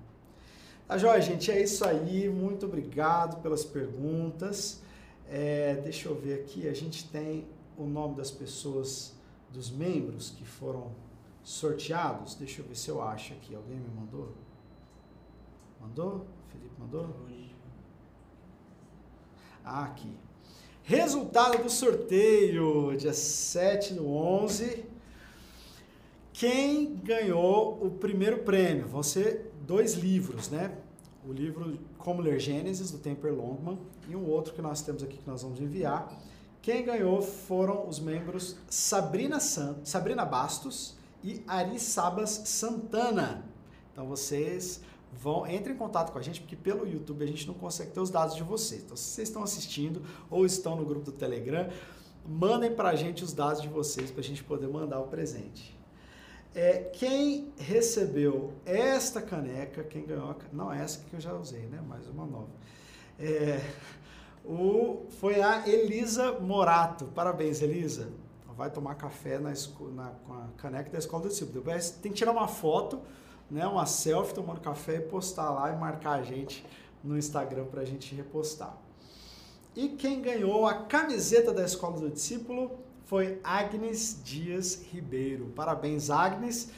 Tá 0.87 0.99
joia, 0.99 1.21
gente? 1.21 1.51
É 1.51 1.63
isso 1.63 1.85
aí. 1.85 2.29
Muito 2.29 2.67
obrigado 2.67 3.41
pelas 3.43 3.65
perguntas. 3.65 4.83
É, 5.29 5.75
deixa 5.77 6.09
eu 6.09 6.15
ver 6.15 6.41
aqui. 6.41 6.69
A 6.69 6.75
gente 6.75 7.09
tem 7.09 7.47
o 7.77 7.85
nome 7.85 8.17
das 8.17 8.31
pessoas, 8.31 9.15
dos 9.51 9.71
membros 9.71 10.31
que 10.31 10.45
foram 10.45 10.93
sorteados. 11.43 12.35
Deixa 12.35 12.61
eu 12.61 12.67
ver 12.67 12.77
se 12.77 12.89
eu 12.89 13.03
acho 13.03 13.33
aqui. 13.33 13.55
Alguém 13.55 13.77
me 13.77 13.89
mandou? 13.89 14.33
Mandou? 15.81 16.27
Felipe 16.51 16.75
mandou? 16.79 17.09
Ah, 19.65 19.85
aqui. 19.85 20.15
Resultado 20.83 21.63
do 21.63 21.71
sorteio, 21.71 22.95
dia 22.99 23.15
7 23.15 23.95
do 23.95 24.07
11 24.07 24.85
quem 26.35 26.97
ganhou 26.97 27.79
o 27.81 27.93
primeiro 27.93 28.39
prêmio? 28.39 28.89
Vão 28.89 29.05
ser 29.05 29.53
dois 29.63 29.95
livros, 29.95 30.51
né? 30.51 30.77
O 31.25 31.33
livro 31.33 31.79
Como 31.97 32.21
Ler 32.21 32.41
Gênesis, 32.41 32.91
do 32.91 32.99
Temper 32.99 33.33
Longman, 33.33 33.79
e 34.09 34.17
um 34.17 34.29
outro 34.29 34.53
que 34.53 34.61
nós 34.61 34.83
temos 34.83 35.05
aqui 35.05 35.17
que 35.17 35.31
nós 35.31 35.43
vamos 35.43 35.61
enviar. 35.61 36.13
Quem 36.61 36.85
ganhou 36.85 37.23
foram 37.23 37.89
os 37.89 38.01
membros 38.01 38.57
Sabrina, 38.69 39.39
San... 39.39 39.77
Sabrina 39.85 40.25
Bastos 40.25 40.97
e 41.23 41.41
Ari 41.47 41.79
Sabas 41.79 42.43
Santana. 42.47 43.45
Então 43.93 44.09
vocês 44.09 44.81
vão 45.13 45.47
entrem 45.47 45.77
em 45.77 45.79
contato 45.79 46.11
com 46.11 46.19
a 46.19 46.23
gente, 46.23 46.41
porque 46.41 46.57
pelo 46.57 46.85
YouTube 46.85 47.23
a 47.23 47.29
gente 47.29 47.47
não 47.47 47.55
consegue 47.55 47.93
ter 47.93 48.01
os 48.01 48.11
dados 48.11 48.35
de 48.35 48.43
vocês. 48.43 48.83
Então, 48.83 48.97
se 48.97 49.05
vocês 49.05 49.29
estão 49.29 49.45
assistindo 49.45 50.03
ou 50.29 50.45
estão 50.45 50.75
no 50.75 50.85
grupo 50.85 51.05
do 51.05 51.13
Telegram, 51.13 51.69
mandem 52.27 52.75
para 52.75 52.89
a 52.89 52.97
gente 52.97 53.23
os 53.23 53.33
dados 53.33 53.63
de 53.63 53.69
vocês 53.69 54.11
para 54.11 54.21
a 54.21 54.25
gente 54.25 54.43
poder 54.43 54.67
mandar 54.67 54.99
o 54.99 55.07
presente. 55.07 55.74
É, 56.55 56.89
quem 56.93 57.53
recebeu 57.59 58.53
esta 58.65 59.21
caneca, 59.21 59.83
quem 59.83 60.07
ganhou, 60.07 60.37
não 60.53 60.73
essa 60.73 61.01
que 61.01 61.15
eu 61.17 61.21
já 61.21 61.35
usei, 61.35 61.67
né? 61.67 61.81
Mais 61.81 62.07
uma 62.07 62.25
nova. 62.25 62.51
É, 63.19 63.61
o, 64.45 65.07
foi 65.19 65.43
a 65.43 65.69
Elisa 65.69 66.39
Morato. 66.39 67.07
Parabéns, 67.07 67.61
Elisa. 67.61 68.09
Vai 68.57 68.71
tomar 68.71 68.95
café 68.95 69.37
na, 69.37 69.51
na, 69.51 70.11
com 70.25 70.33
a 70.33 70.47
caneca 70.57 70.89
da 70.91 70.99
escola 70.99 71.25
do 71.25 71.29
discípulo. 71.29 71.65
Tem 72.01 72.13
que 72.13 72.19
tirar 72.19 72.31
uma 72.31 72.47
foto, 72.47 73.01
né? 73.51 73.67
Uma 73.67 73.85
selfie 73.85 74.33
tomando 74.33 74.61
café 74.61 74.99
e 74.99 75.01
postar 75.01 75.51
lá 75.51 75.73
e 75.73 75.77
marcar 75.77 76.21
a 76.21 76.23
gente 76.23 76.65
no 77.03 77.19
Instagram 77.19 77.65
para 77.65 77.81
a 77.81 77.85
gente 77.85 78.15
repostar. 78.15 78.79
E 79.75 79.89
quem 79.89 80.23
ganhou 80.23 80.67
a 80.67 80.85
camiseta 80.85 81.53
da 81.53 81.65
escola 81.65 81.99
do 81.99 82.11
discípulo 82.11 82.84
foi 83.05 83.39
Agnes 83.45 84.21
Dias 84.25 84.83
Ribeiro. 84.91 85.47
Parabéns, 85.55 86.11
Agnes. 86.11 86.71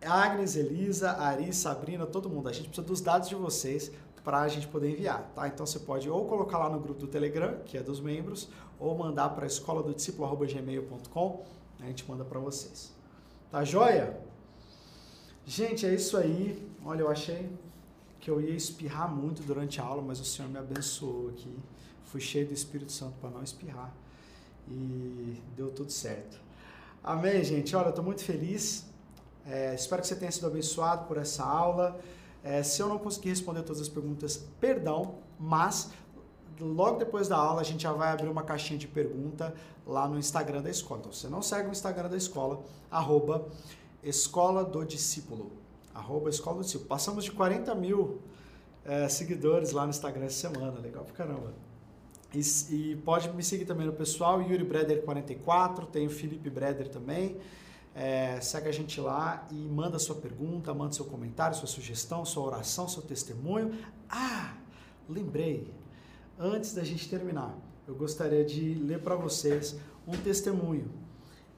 Agnes, 0.00 0.56
Elisa, 0.56 1.10
Ari, 1.12 1.52
Sabrina, 1.52 2.06
todo 2.06 2.28
mundo. 2.28 2.48
A 2.48 2.52
gente 2.52 2.68
precisa 2.68 2.86
dos 2.86 3.00
dados 3.00 3.28
de 3.28 3.34
vocês 3.34 3.90
para 4.22 4.40
a 4.40 4.48
gente 4.48 4.68
poder 4.68 4.90
enviar, 4.90 5.22
tá? 5.34 5.48
Então 5.48 5.66
você 5.66 5.78
pode 5.78 6.08
ou 6.08 6.24
colocar 6.26 6.58
lá 6.58 6.68
no 6.68 6.78
grupo 6.78 7.00
do 7.00 7.06
Telegram, 7.06 7.60
que 7.64 7.78
é 7.78 7.82
dos 7.82 7.98
membros, 7.98 8.48
ou 8.78 8.96
mandar 8.96 9.30
para 9.30 9.46
escola 9.46 9.82
do 9.82 9.94
discípulo@gmail.com, 9.94 11.44
a 11.80 11.86
gente 11.86 12.08
manda 12.08 12.24
para 12.24 12.38
vocês. 12.38 12.92
Tá 13.50 13.64
joia? 13.64 14.20
Gente, 15.46 15.86
é 15.86 15.94
isso 15.94 16.16
aí. 16.16 16.62
Olha, 16.84 17.00
eu 17.00 17.10
achei 17.10 17.50
que 18.20 18.30
eu 18.30 18.40
ia 18.40 18.54
espirrar 18.54 19.10
muito 19.10 19.42
durante 19.42 19.80
a 19.80 19.84
aula, 19.84 20.02
mas 20.02 20.20
o 20.20 20.24
Senhor 20.24 20.50
me 20.50 20.58
abençoou 20.58 21.30
aqui. 21.30 21.56
Fui 22.04 22.20
cheio 22.20 22.46
do 22.46 22.52
Espírito 22.52 22.92
Santo 22.92 23.14
para 23.20 23.30
não 23.30 23.42
espirrar 23.42 23.92
e 24.70 25.42
deu 25.56 25.70
tudo 25.70 25.90
certo. 25.90 26.38
Amém, 27.02 27.42
gente? 27.42 27.74
Olha, 27.74 27.86
eu 27.86 27.90
estou 27.90 28.04
muito 28.04 28.22
feliz. 28.22 28.86
É, 29.46 29.74
espero 29.74 30.02
que 30.02 30.08
você 30.08 30.16
tenha 30.16 30.30
sido 30.30 30.46
abençoado 30.46 31.06
por 31.06 31.16
essa 31.16 31.44
aula. 31.44 31.98
É, 32.42 32.62
se 32.62 32.80
eu 32.80 32.88
não 32.88 32.98
conseguir 32.98 33.30
responder 33.30 33.62
todas 33.62 33.80
as 33.80 33.88
perguntas, 33.88 34.44
perdão, 34.60 35.16
mas 35.38 35.90
logo 36.60 36.98
depois 36.98 37.28
da 37.28 37.36
aula 37.36 37.60
a 37.60 37.64
gente 37.64 37.82
já 37.82 37.92
vai 37.92 38.10
abrir 38.12 38.28
uma 38.28 38.42
caixinha 38.42 38.78
de 38.78 38.86
pergunta 38.86 39.54
lá 39.86 40.06
no 40.06 40.18
Instagram 40.18 40.62
da 40.62 40.70
escola. 40.70 41.00
Então, 41.00 41.12
você 41.12 41.28
não 41.28 41.40
segue 41.40 41.68
o 41.68 41.72
Instagram 41.72 42.08
da 42.08 42.16
escola, 42.16 42.62
arroba 42.90 43.48
Escola 44.02 44.64
do 44.64 44.84
Discípulo. 44.84 45.50
Arroba 45.94 46.30
Escola 46.30 46.58
do 46.58 46.62
Discípulo. 46.62 46.88
Passamos 46.88 47.24
de 47.24 47.32
40 47.32 47.74
mil 47.74 48.20
é, 48.84 49.08
seguidores 49.08 49.72
lá 49.72 49.84
no 49.84 49.90
Instagram 49.90 50.26
essa 50.26 50.48
semana. 50.48 50.78
Legal 50.78 51.04
pra 51.04 51.14
caramba. 51.14 51.52
E, 52.34 52.40
e, 52.74 52.96
pode 52.96 53.30
me 53.30 53.42
seguir 53.42 53.64
também 53.64 53.86
no 53.86 53.92
pessoal, 53.92 54.42
Yuri 54.42 54.64
Breder44, 54.64 55.86
tem 55.86 56.06
o 56.06 56.10
Felipe 56.10 56.50
Breder 56.50 56.88
também. 56.88 57.36
É, 57.94 58.38
segue 58.40 58.68
a 58.68 58.72
gente 58.72 59.00
lá 59.00 59.46
e 59.50 59.54
manda 59.54 59.98
sua 59.98 60.14
pergunta, 60.14 60.72
manda 60.74 60.92
seu 60.92 61.06
comentário, 61.06 61.56
sua 61.56 61.66
sugestão, 61.66 62.24
sua 62.24 62.44
oração, 62.44 62.86
seu 62.86 63.02
testemunho. 63.02 63.74
Ah, 64.08 64.54
lembrei, 65.08 65.72
antes 66.38 66.74
da 66.74 66.84
gente 66.84 67.08
terminar, 67.08 67.56
eu 67.86 67.94
gostaria 67.94 68.44
de 68.44 68.74
ler 68.74 69.00
para 69.00 69.16
vocês 69.16 69.76
um 70.06 70.12
testemunho 70.12 70.90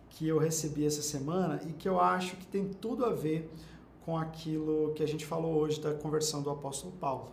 que 0.09 0.27
eu 0.27 0.39
recebi 0.39 0.87
essa 0.87 1.03
semana 1.03 1.61
e 1.69 1.73
que 1.73 1.89
eu 1.89 2.01
acho 2.01 2.37
que 2.37 2.47
tem 2.47 2.69
tudo 2.69 3.05
a 3.05 3.11
ver 3.11 3.51
com 4.05 4.17
aquilo 4.17 4.93
que 4.95 5.03
a 5.03 5.09
gente 5.09 5.27
falou 5.27 5.55
hoje 5.57 5.81
da 5.81 5.95
conversão 5.95 6.43
do 6.43 6.51
apóstolo 6.51 6.93
Paulo. 6.93 7.33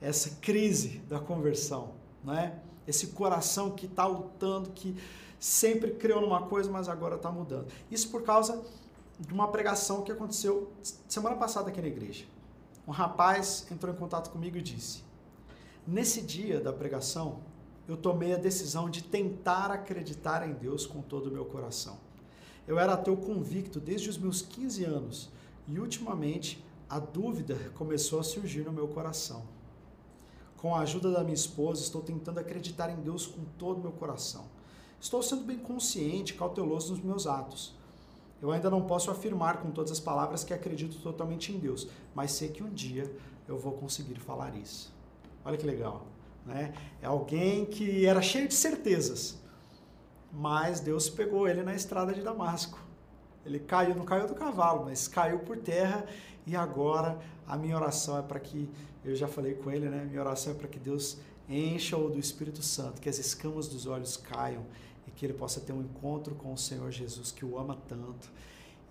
Essa 0.00 0.30
crise 0.40 0.98
da 1.08 1.18
conversão 1.18 1.97
né? 2.24 2.58
Esse 2.86 3.08
coração 3.08 3.70
que 3.70 3.86
está 3.86 4.06
lutando, 4.06 4.70
que 4.70 4.96
sempre 5.38 5.92
criou 5.92 6.20
numa 6.20 6.42
coisa, 6.42 6.70
mas 6.70 6.88
agora 6.88 7.16
está 7.16 7.30
mudando. 7.30 7.68
Isso 7.90 8.08
por 8.10 8.22
causa 8.22 8.62
de 9.18 9.32
uma 9.32 9.48
pregação 9.48 10.02
que 10.02 10.12
aconteceu 10.12 10.72
semana 11.08 11.36
passada 11.36 11.68
aqui 11.68 11.80
na 11.80 11.88
igreja. 11.88 12.24
Um 12.86 12.92
rapaz 12.92 13.66
entrou 13.70 13.92
em 13.92 13.96
contato 13.96 14.30
comigo 14.30 14.56
e 14.56 14.62
disse: 14.62 15.02
Nesse 15.86 16.22
dia 16.22 16.60
da 16.60 16.72
pregação, 16.72 17.40
eu 17.86 17.96
tomei 17.96 18.34
a 18.34 18.38
decisão 18.38 18.88
de 18.88 19.02
tentar 19.02 19.70
acreditar 19.70 20.46
em 20.48 20.52
Deus 20.52 20.86
com 20.86 21.00
todo 21.02 21.28
o 21.28 21.32
meu 21.32 21.44
coração. 21.44 21.98
Eu 22.66 22.78
era 22.78 22.94
ateu 22.94 23.16
convicto 23.16 23.80
desde 23.80 24.10
os 24.10 24.18
meus 24.18 24.42
15 24.42 24.84
anos 24.84 25.30
e 25.66 25.78
ultimamente 25.78 26.62
a 26.88 26.98
dúvida 26.98 27.56
começou 27.74 28.20
a 28.20 28.22
surgir 28.22 28.62
no 28.62 28.72
meu 28.72 28.88
coração. 28.88 29.42
Com 30.58 30.74
a 30.74 30.80
ajuda 30.80 31.12
da 31.12 31.22
minha 31.22 31.34
esposa, 31.34 31.82
estou 31.82 32.02
tentando 32.02 32.40
acreditar 32.40 32.90
em 32.90 32.96
Deus 32.96 33.26
com 33.26 33.44
todo 33.56 33.78
o 33.78 33.80
meu 33.80 33.92
coração. 33.92 34.44
Estou 35.00 35.22
sendo 35.22 35.44
bem 35.44 35.56
consciente, 35.56 36.34
cauteloso 36.34 36.92
nos 36.92 37.02
meus 37.02 37.26
atos. 37.28 37.76
Eu 38.42 38.50
ainda 38.50 38.68
não 38.68 38.82
posso 38.82 39.08
afirmar 39.08 39.62
com 39.62 39.70
todas 39.70 39.92
as 39.92 40.00
palavras 40.00 40.42
que 40.42 40.52
acredito 40.52 41.00
totalmente 41.00 41.52
em 41.52 41.58
Deus, 41.58 41.88
mas 42.12 42.32
sei 42.32 42.48
que 42.48 42.62
um 42.62 42.70
dia 42.70 43.08
eu 43.46 43.56
vou 43.56 43.72
conseguir 43.72 44.18
falar 44.18 44.54
isso. 44.56 44.92
Olha 45.44 45.56
que 45.56 45.64
legal, 45.64 46.06
né? 46.44 46.74
É 47.00 47.06
alguém 47.06 47.64
que 47.64 48.04
era 48.04 48.20
cheio 48.20 48.48
de 48.48 48.54
certezas, 48.54 49.38
mas 50.32 50.80
Deus 50.80 51.08
pegou 51.08 51.46
ele 51.46 51.62
na 51.62 51.74
estrada 51.74 52.12
de 52.12 52.20
Damasco. 52.20 52.87
Ele 53.44 53.58
caiu, 53.58 53.94
não 53.94 54.04
caiu 54.04 54.26
do 54.26 54.34
cavalo, 54.34 54.84
mas 54.84 55.08
caiu 55.08 55.38
por 55.38 55.56
terra 55.56 56.04
e 56.46 56.56
agora 56.56 57.18
a 57.46 57.56
minha 57.56 57.76
oração 57.76 58.18
é 58.18 58.22
para 58.22 58.40
que 58.40 58.68
eu 59.04 59.14
já 59.14 59.28
falei 59.28 59.54
com 59.54 59.70
ele, 59.70 59.88
né? 59.88 60.04
Minha 60.04 60.20
oração 60.20 60.52
é 60.52 60.56
para 60.56 60.68
que 60.68 60.78
Deus 60.78 61.18
encha-o 61.48 62.10
do 62.10 62.18
Espírito 62.18 62.62
Santo, 62.62 63.00
que 63.00 63.08
as 63.08 63.18
escamas 63.18 63.68
dos 63.68 63.86
olhos 63.86 64.16
caiam 64.16 64.64
e 65.06 65.10
que 65.10 65.24
ele 65.24 65.32
possa 65.32 65.60
ter 65.60 65.72
um 65.72 65.80
encontro 65.80 66.34
com 66.34 66.52
o 66.52 66.58
Senhor 66.58 66.90
Jesus, 66.90 67.32
que 67.32 67.44
o 67.44 67.58
ama 67.58 67.78
tanto. 67.88 68.30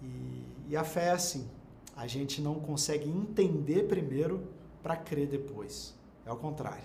E, 0.02 0.44
e 0.70 0.76
a 0.76 0.84
fé 0.84 1.06
é 1.06 1.12
assim. 1.12 1.48
a 1.96 2.08
gente 2.08 2.42
não 2.42 2.56
consegue 2.56 3.10
entender 3.10 3.84
primeiro 3.88 4.48
para 4.82 4.96
crer 4.96 5.28
depois. 5.28 5.94
É 6.26 6.32
o 6.32 6.38
contrário. 6.38 6.84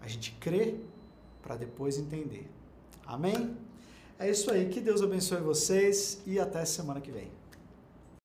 A 0.00 0.08
gente 0.08 0.32
crê 0.40 0.76
para 1.42 1.56
depois 1.56 1.98
entender. 1.98 2.50
Amém? 3.06 3.56
É 4.18 4.28
isso 4.28 4.50
aí. 4.50 4.68
Que 4.68 4.80
Deus 4.80 5.00
abençoe 5.02 5.40
vocês 5.40 6.20
e 6.26 6.40
até 6.40 6.64
semana 6.64 7.00
que 7.00 7.10
vem. 7.10 7.37